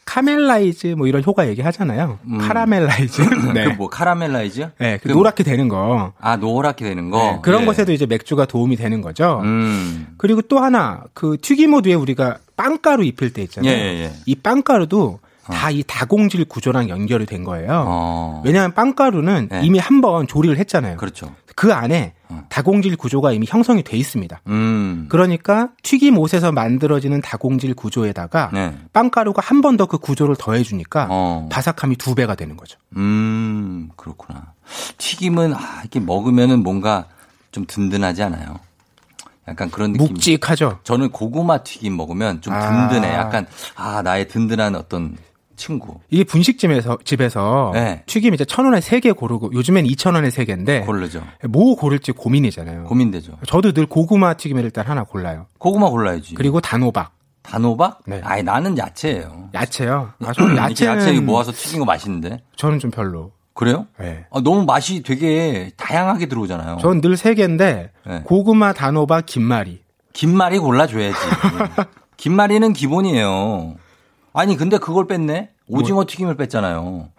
caramelize 0.05 0.87
뭐 0.97 1.07
이런 1.07 1.23
효과 1.25 1.47
얘기하잖아요. 1.47 2.19
음. 2.27 2.37
caramelize. 2.37 3.21
네. 3.53 3.65
그 3.65 3.75
뭐 3.77 3.89
caramelize요? 3.89 4.71
네, 4.79 4.97
그그 4.97 5.09
노랗게 5.13 5.43
되는 5.43 5.67
거. 5.67 6.13
아, 6.19 6.37
노랗게 6.37 6.85
되는 6.85 7.09
거. 7.09 7.17
네, 7.19 7.39
그런 7.41 7.63
예. 7.63 7.65
것에도 7.65 7.91
이제 7.91 8.05
맥주가 8.05 8.45
도움이 8.45 8.75
되는 8.77 9.01
거죠. 9.01 9.41
음. 9.43 10.07
그리고 10.17 10.41
또 10.43 10.59
하나 10.59 11.03
그 11.13 11.37
튀김옷 11.41 11.87
위에 11.87 11.93
우리가 11.95 12.37
빵가루 12.55 13.03
입힐 13.03 13.33
때 13.33 13.41
있잖아요. 13.43 13.71
예, 13.71 13.77
예, 13.77 14.03
예. 14.05 14.11
이 14.25 14.35
빵가루도 14.35 15.19
다이 15.47 15.83
다공질 15.85 16.45
구조랑 16.45 16.89
연결이 16.89 17.25
된 17.25 17.43
거예요. 17.43 17.83
어. 17.87 18.41
왜냐하면 18.45 18.73
빵가루는 18.73 19.49
네. 19.51 19.61
이미 19.63 19.77
한 19.79 20.01
번 20.01 20.25
조리를 20.27 20.57
했잖아요. 20.57 20.97
그렇죠. 20.97 21.33
그 21.55 21.73
안에 21.73 22.13
어. 22.14 22.14
다공질 22.49 22.95
구조가 22.97 23.31
이미 23.33 23.45
형성이 23.49 23.83
돼 23.83 23.97
있습니다. 23.97 24.41
음. 24.47 25.05
그러니까 25.09 25.69
튀김 25.83 26.17
옷에서 26.17 26.51
만들어지는 26.51 27.21
다공질 27.21 27.73
구조에다가 27.75 28.49
네. 28.53 28.75
빵가루가 28.93 29.41
한 29.41 29.61
번 29.61 29.77
더 29.77 29.85
그 29.85 29.97
구조를 29.97 30.35
더해주니까 30.37 31.07
어. 31.09 31.49
바삭함이 31.51 31.95
두 31.97 32.15
배가 32.15 32.35
되는 32.35 32.55
거죠. 32.57 32.77
음, 32.97 33.89
그렇구나. 33.95 34.53
튀김은, 34.97 35.53
아, 35.53 35.79
이렇게 35.81 35.99
먹으면은 35.99 36.63
뭔가 36.63 37.05
좀 37.51 37.65
든든하지 37.67 38.23
않아요? 38.23 38.59
약간 39.47 39.69
그런 39.69 39.93
느낌. 39.93 40.07
묵직하죠. 40.07 40.79
저는 40.83 41.11
고구마 41.11 41.59
튀김 41.59 41.95
먹으면 41.95 42.41
좀 42.41 42.53
아. 42.53 42.89
든든해. 42.89 43.13
약간, 43.13 43.45
아, 43.75 44.01
나의 44.01 44.27
든든한 44.27 44.75
어떤 44.75 45.17
친구. 45.55 45.99
이게 46.09 46.23
분식집에서 46.23 46.97
집에서 47.03 47.71
네. 47.73 48.03
튀김 48.05 48.33
이제 48.33 48.45
천 48.45 48.65
원에 48.65 48.81
세 48.81 48.99
개 48.99 49.11
고르고 49.11 49.51
요즘엔 49.53 49.85
이천 49.85 50.15
원에 50.15 50.29
세 50.29 50.45
개인데 50.45 50.81
고르죠. 50.81 51.21
뭐 51.49 51.75
고를지 51.75 52.11
고민이잖아요. 52.13 52.85
고민되죠. 52.85 53.37
저도 53.47 53.71
늘 53.73 53.85
고구마 53.85 54.33
튀김을 54.35 54.63
일단 54.63 54.85
하나 54.87 55.03
골라요. 55.03 55.47
고구마 55.59 55.89
골라야지. 55.89 56.35
그리고 56.35 56.61
단호박, 56.61 57.11
단호박? 57.43 57.99
네. 58.07 58.21
아니, 58.23 58.41
나는 58.43 58.77
야채예요. 58.77 59.49
야채요. 59.53 60.11
아, 60.25 60.33
저는 60.33 60.57
야채, 60.57 60.85
야채 60.87 61.11
모아서 61.19 61.51
튀긴 61.51 61.79
거 61.79 61.85
맛있는데. 61.85 62.41
저는 62.55 62.79
좀 62.79 62.89
별로. 62.91 63.31
그래요? 63.53 63.85
네. 63.99 64.25
아, 64.31 64.41
너무 64.41 64.65
맛이 64.65 65.01
되게 65.03 65.71
다양하게 65.77 66.25
들어오잖아요. 66.25 66.77
저는 66.81 67.01
늘세 67.01 67.35
개인데 67.35 67.91
네. 68.05 68.21
고구마, 68.25 68.73
단호박, 68.73 69.25
김말이. 69.25 69.81
김말이 70.13 70.59
골라줘야지. 70.59 71.17
김말이는 72.17 72.73
기본이에요. 72.73 73.75
아니, 74.35 74.57
근데 74.57 74.77
그걸 74.77 75.07
뺐네? 75.07 75.49
오징어 75.67 76.05
튀김을 76.05 76.35
뺐잖아요. 76.35 77.09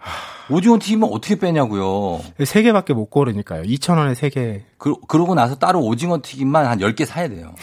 오징어 0.49 0.77
튀김을 0.79 1.09
어떻게 1.11 1.35
빼냐고요. 1.37 2.21
세 2.45 2.61
개밖에 2.61 2.93
못 2.93 3.07
고르니까요. 3.09 3.63
이천 3.65 3.97
원에 3.97 4.13
세 4.13 4.29
개. 4.29 4.63
그, 4.77 4.95
그러고 5.07 5.33
나서 5.35 5.55
따로 5.55 5.81
오징어 5.81 6.19
튀김만 6.21 6.65
한 6.67 6.79
10개 6.79 7.05
사야 7.05 7.27
돼요. 7.27 7.53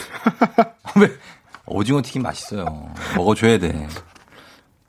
왜? 1.00 1.08
오징어 1.66 2.02
튀김 2.02 2.22
맛있어요. 2.22 2.92
먹어줘야 3.16 3.58
돼. 3.58 3.86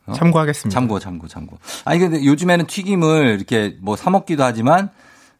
어? 0.07 0.13
참고하겠습니다. 0.13 0.73
참고, 0.77 0.99
참고, 0.99 1.27
참고. 1.27 1.57
아니, 1.85 1.99
근데 1.99 2.25
요즘에는 2.25 2.65
튀김을 2.67 3.35
이렇게 3.37 3.77
뭐 3.81 3.95
사 3.95 4.09
먹기도 4.09 4.43
하지만 4.43 4.89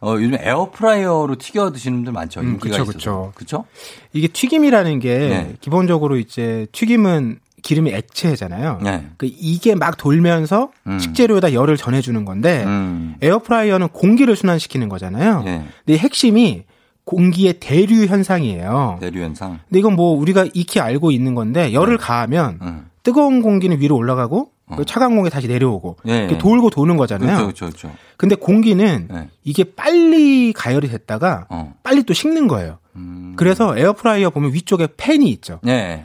어, 0.02 0.14
요즘 0.14 0.36
에어프라이어로 0.36 1.36
튀겨 1.38 1.72
드시는 1.72 1.98
분들 2.00 2.14
많죠. 2.14 2.42
음, 2.42 2.52
인기가 2.54 2.84
그쵸. 2.84 3.32
그쵸? 3.36 3.66
이게 4.14 4.28
튀김이라는 4.28 5.00
게 5.00 5.18
네. 5.18 5.56
기본적으로 5.62 6.18
이제 6.18 6.68
튀김은 6.72 7.40
기름이 7.66 7.92
액체잖아요. 7.92 8.80
네. 8.84 9.08
그 9.18 9.28
이게 9.28 9.74
막 9.74 9.98
돌면서 9.98 10.70
음. 10.86 11.00
식재료에다 11.00 11.54
열을 11.54 11.78
전해주는 11.78 12.24
건데 12.24 12.64
음. 12.64 13.16
에어프라이어는 13.22 13.90
공기를 13.90 14.36
순환시키는 14.36 14.88
거잖아요. 14.88 15.42
네. 15.44 15.66
근데 15.84 15.94
이 15.96 15.98
핵심이 15.98 16.64
공기의 17.06 17.56
대류 17.60 18.06
현상이에요. 18.06 19.00
대류 19.02 19.22
현상. 19.24 19.60
근데 19.68 19.80
이건 19.80 19.96
뭐 19.96 20.16
우리가 20.16 20.46
익히 20.54 20.80
알고 20.80 21.10
있는 21.10 21.34
건데 21.34 21.74
열을 21.74 21.98
가하면 21.98 22.60
음. 22.62 22.86
뜨거운 23.02 23.42
공기는 23.42 23.80
위로 23.80 23.96
올라가고 23.96 24.52
그 24.78 24.86
차가운 24.86 25.16
공기 25.16 25.30
다시 25.30 25.48
내려오고 25.48 25.98
예, 26.08 26.28
예. 26.32 26.38
돌고 26.38 26.72
도는 26.72 26.98
거잖아요. 26.98 27.38
그렇죠, 27.38 27.66
그렇죠, 27.66 27.66
그렇죠. 27.66 27.98
근데 28.18 28.36
공기는 28.36 29.08
네. 29.12 29.30
이게 29.44 29.64
빨리 29.64 30.54
가열이 30.54 30.88
됐다가 30.88 31.46
어. 31.50 31.74
빨리 31.84 32.04
또 32.04 32.14
식는 32.14 32.48
거예요. 32.48 32.80
음. 32.96 33.34
그래서 33.38 33.78
에어프라이어 33.78 34.32
보면 34.32 34.54
위쪽에 34.54 34.88
팬이 34.98 35.30
있죠. 35.30 35.60
네. 35.64 36.04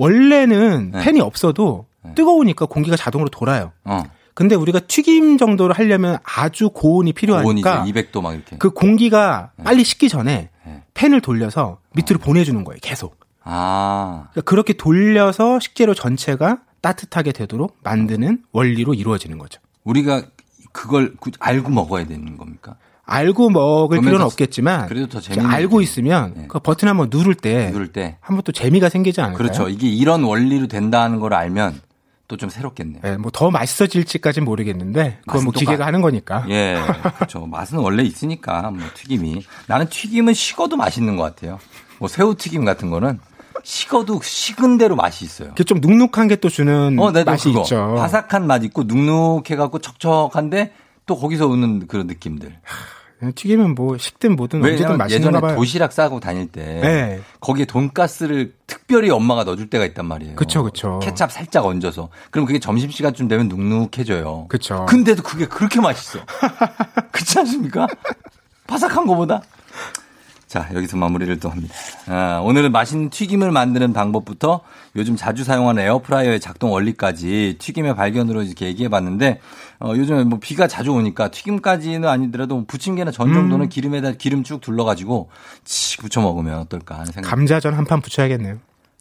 원래는 0.00 0.92
네. 0.92 1.04
팬이 1.04 1.20
없어도 1.20 1.86
뜨거우니까 2.14 2.64
공기가 2.66 2.96
자동으로 2.96 3.28
돌아요. 3.28 3.72
어. 3.84 4.02
근데 4.32 4.54
우리가 4.54 4.80
튀김 4.80 5.36
정도를 5.36 5.76
하려면 5.78 6.16
아주 6.24 6.70
고온이 6.70 7.12
필요하니까 7.12 7.82
고온이죠. 7.82 8.00
200도 8.10 8.22
막 8.22 8.32
이렇게. 8.32 8.56
그 8.56 8.70
공기가 8.70 9.50
빨리 9.62 9.84
식기 9.84 10.08
전에 10.08 10.48
네. 10.64 10.82
팬을 10.94 11.20
돌려서 11.20 11.78
밑으로 11.94 12.18
보내주는 12.18 12.64
거예요. 12.64 12.78
계속. 12.80 13.16
아. 13.44 14.28
그러니까 14.32 14.48
그렇게 14.48 14.72
돌려서 14.72 15.60
식재료 15.60 15.92
전체가 15.92 16.60
따뜻하게 16.80 17.32
되도록 17.32 17.76
만드는 17.82 18.42
원리로 18.52 18.94
이루어지는 18.94 19.36
거죠. 19.36 19.60
우리가 19.84 20.22
그걸 20.72 21.14
그- 21.20 21.32
알고 21.40 21.70
먹어야 21.70 22.06
되는 22.06 22.38
겁니까? 22.38 22.76
알고 23.10 23.50
먹을 23.50 23.98
필요는 24.00 24.20
더- 24.20 24.26
없겠지만 24.26 24.88
알고. 25.46 25.80
있으면 25.80 26.32
네. 26.36 26.44
그 26.48 26.58
버튼 26.60 26.88
한번 26.88 27.08
누를 27.10 27.34
때 27.34 27.70
누를 27.70 27.88
때. 27.92 28.16
한번 28.20 28.42
또 28.44 28.52
재미가 28.52 28.88
생기지 28.88 29.20
않을까요? 29.20 29.38
그렇죠. 29.38 29.68
이게 29.68 29.88
이런 29.88 30.22
원리로 30.24 30.66
된다는 30.68 31.20
걸 31.20 31.34
알면 31.34 31.80
또 32.28 32.36
좀 32.36 32.48
새롭겠네요. 32.48 33.00
네, 33.02 33.16
뭐 33.16 33.30
더 33.32 33.50
맛있어질지까지는 33.50 34.44
모르겠는데 34.46 35.18
그건 35.26 35.42
뭐 35.44 35.52
기계가 35.52 35.78
마- 35.78 35.86
하는 35.86 36.00
거니까. 36.00 36.44
예, 36.48 36.78
그렇죠. 37.16 37.44
맛은 37.46 37.78
원래 37.78 38.04
있으니까 38.04 38.70
뭐 38.70 38.80
튀김이. 38.94 39.42
나는 39.66 39.88
튀김은 39.88 40.34
식어도 40.34 40.76
맛있는 40.76 41.16
것 41.16 41.24
같아요. 41.24 41.58
뭐 41.98 42.06
새우 42.08 42.36
튀김 42.36 42.64
같은 42.64 42.88
거는 42.90 43.18
식어도 43.64 44.20
식은 44.22 44.78
대로 44.78 44.94
맛이 44.94 45.24
있어요. 45.24 45.48
그게 45.50 45.64
좀 45.64 45.80
눅눅한 45.80 46.28
게 46.28 46.36
또 46.36 46.48
주는 46.48 46.96
어, 47.00 47.10
나도 47.10 47.30
맛이 47.30 47.48
그거. 47.48 47.62
있죠. 47.62 47.94
바삭한 47.98 48.46
맛 48.46 48.62
있고 48.64 48.84
눅눅해갖고 48.84 49.80
척척한데 49.80 50.72
또 51.06 51.18
거기서 51.18 51.48
오는 51.48 51.86
그런 51.88 52.06
느낌들. 52.06 52.56
튀김은 53.34 53.74
뭐 53.74 53.98
식든 53.98 54.36
뭐든 54.36 54.64
언제든 54.64 54.96
맛있는가 54.96 55.10
예전에 55.10 55.40
봐요. 55.40 55.56
도시락 55.56 55.92
싸고 55.92 56.20
다닐 56.20 56.50
때 56.50 56.80
네. 56.80 57.20
거기에 57.40 57.66
돈가스를 57.66 58.54
특별히 58.66 59.10
엄마가 59.10 59.44
넣어줄 59.44 59.68
때가 59.68 59.84
있단 59.86 60.06
말이에요. 60.06 60.36
그쵸, 60.36 60.62
그쵸. 60.62 60.98
케찹 61.02 61.28
살짝 61.28 61.66
얹어서. 61.66 62.08
그럼 62.30 62.46
그게 62.46 62.58
점심 62.58 62.90
시간쯤 62.90 63.28
되면 63.28 63.48
눅눅해져요. 63.48 64.46
그쵸. 64.48 64.86
근데도 64.86 65.22
그게 65.22 65.46
그렇게 65.46 65.80
맛있어. 65.80 66.20
그렇지 67.12 67.38
않습니까? 67.40 67.86
바삭한 68.66 69.06
거보다. 69.06 69.42
자, 70.50 70.68
여기서 70.74 70.96
마무리를 70.96 71.38
또 71.38 71.48
합니다. 71.48 71.72
아, 72.08 72.40
오늘은 72.42 72.72
맛있는 72.72 73.10
튀김을 73.10 73.52
만드는 73.52 73.92
방법부터 73.92 74.62
요즘 74.96 75.14
자주 75.14 75.44
사용하는 75.44 75.84
에어프라이어의 75.84 76.40
작동 76.40 76.72
원리까지 76.72 77.54
튀김의 77.60 77.94
발견으로 77.94 78.42
이렇게 78.42 78.66
얘기해 78.66 78.88
봤는데, 78.88 79.40
어, 79.80 79.92
요즘에 79.96 80.24
뭐 80.24 80.38
비가 80.40 80.66
자주 80.68 80.92
오니까 80.92 81.30
튀김까지는 81.30 82.08
아니더라도 82.08 82.54
뭐 82.56 82.64
부침개나 82.66 83.10
전 83.10 83.32
정도는 83.32 83.66
음. 83.66 83.68
기름에다 83.68 84.12
기름 84.12 84.44
쭉 84.44 84.60
둘러가지고 84.60 85.30
치 85.64 85.96
부쳐 85.98 86.20
먹으면 86.20 86.58
어떨까 86.60 86.96
하는 86.96 87.06
생각. 87.12 87.28
감자전 87.30 87.74
한판 87.74 88.00
붙여야겠네요. 88.02 88.58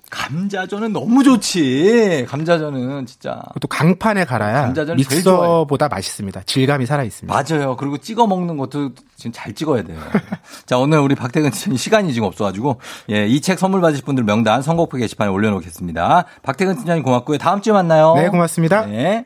감자전은 0.09 0.91
너무 0.91 1.23
좋지. 1.23 2.25
감자전은 2.27 3.05
진짜. 3.05 3.41
또 3.61 3.67
강판에 3.67 4.25
갈아야. 4.25 4.73
믹서보다 4.95 5.87
맛있습니다. 5.87 6.41
질감이 6.47 6.87
살아 6.87 7.03
있습니다. 7.03 7.31
맞아요. 7.31 7.75
그리고 7.77 7.99
찍어 7.99 8.25
먹는 8.25 8.57
것도 8.57 8.93
지금 9.15 9.31
잘 9.31 9.53
찍어야 9.53 9.83
돼요. 9.83 9.99
자, 10.65 10.79
오늘 10.79 10.97
우리 10.99 11.13
박태근 11.13 11.51
팀장님 11.51 11.77
시간이 11.77 12.13
지금 12.13 12.27
없어가지고, 12.27 12.79
예, 13.11 13.27
이 13.27 13.39
책 13.39 13.59
선물 13.59 13.81
받으실 13.81 14.03
분들 14.03 14.23
명단 14.23 14.63
선곡표 14.63 14.97
게시판에 14.97 15.29
올려놓겠습니다. 15.29 16.25
박태근 16.41 16.77
팀장님 16.77 17.03
고맙고요. 17.03 17.37
다음 17.37 17.61
주에 17.61 17.71
만나요. 17.73 18.15
네, 18.15 18.29
고맙습니다. 18.29 18.87
네. 18.87 19.25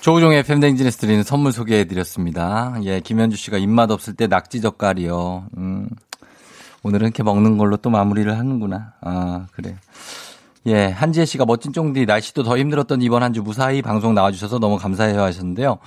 조우종의 0.00 0.38
FM 0.40 0.60
댕진에서 0.60 0.98
드리는 0.98 1.22
선물 1.22 1.52
소개해드렸습니다. 1.52 2.74
예, 2.84 3.00
김현주 3.00 3.36
씨가 3.36 3.58
입맛 3.58 3.90
없을 3.90 4.14
때 4.14 4.26
낙지 4.26 4.60
젓갈이요. 4.62 5.44
음, 5.58 5.88
오늘은 6.82 7.08
이렇게 7.08 7.22
먹는 7.22 7.58
걸로 7.58 7.76
또 7.76 7.90
마무리를 7.90 8.36
하는구나. 8.38 8.94
아, 9.02 9.46
그래. 9.52 9.76
예, 10.66 10.86
한지혜 10.86 11.24
씨가 11.24 11.44
멋진 11.46 11.72
쫑디 11.72 12.04
날씨도 12.06 12.42
더 12.42 12.56
힘들었던 12.58 13.00
이번 13.02 13.22
한 13.22 13.32
주 13.32 13.42
무사히 13.42 13.80
방송 13.82 14.14
나와주셔서 14.14 14.58
너무 14.58 14.76
감사해요 14.78 15.22
하셨는데요. 15.22 15.78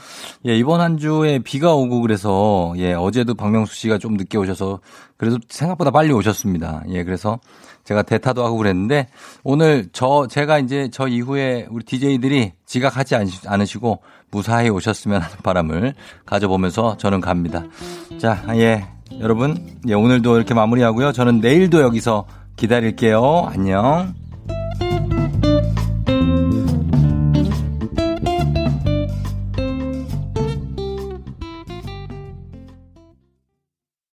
예, 0.47 0.55
이번 0.57 0.79
한 0.81 0.97
주에 0.97 1.39
비가 1.39 1.73
오고 1.73 2.01
그래서 2.01 2.73
예, 2.77 2.93
어제도 2.93 3.33
박명수 3.35 3.75
씨가 3.75 3.97
좀 3.97 4.13
늦게 4.13 4.37
오셔서 4.37 4.79
그래도 5.17 5.37
생각보다 5.49 5.89
빨리 5.91 6.11
오셨습니다. 6.11 6.83
예, 6.89 7.03
그래서 7.03 7.39
제가 7.83 8.01
대타도 8.03 8.43
하고 8.45 8.57
그랬는데 8.57 9.07
오늘 9.43 9.89
저 9.93 10.27
제가 10.29 10.59
이제 10.59 10.89
저 10.91 11.07
이후에 11.07 11.67
우리 11.69 11.83
DJ들이 11.83 12.53
지각하지 12.65 13.15
않- 13.15 13.27
않으시고 13.45 13.99
무사히 14.31 14.69
오셨으면 14.69 15.21
하는 15.21 15.35
바람을 15.43 15.93
가져보면서 16.25 16.97
저는 16.97 17.21
갑니다. 17.21 17.63
자, 18.19 18.43
예. 18.55 18.85
여러분, 19.19 19.77
예, 19.87 19.93
오늘도 19.93 20.37
이렇게 20.37 20.53
마무리하고요. 20.55 21.11
저는 21.11 21.39
내일도 21.39 21.81
여기서 21.81 22.25
기다릴게요. 22.55 23.47
안녕. 23.51 24.13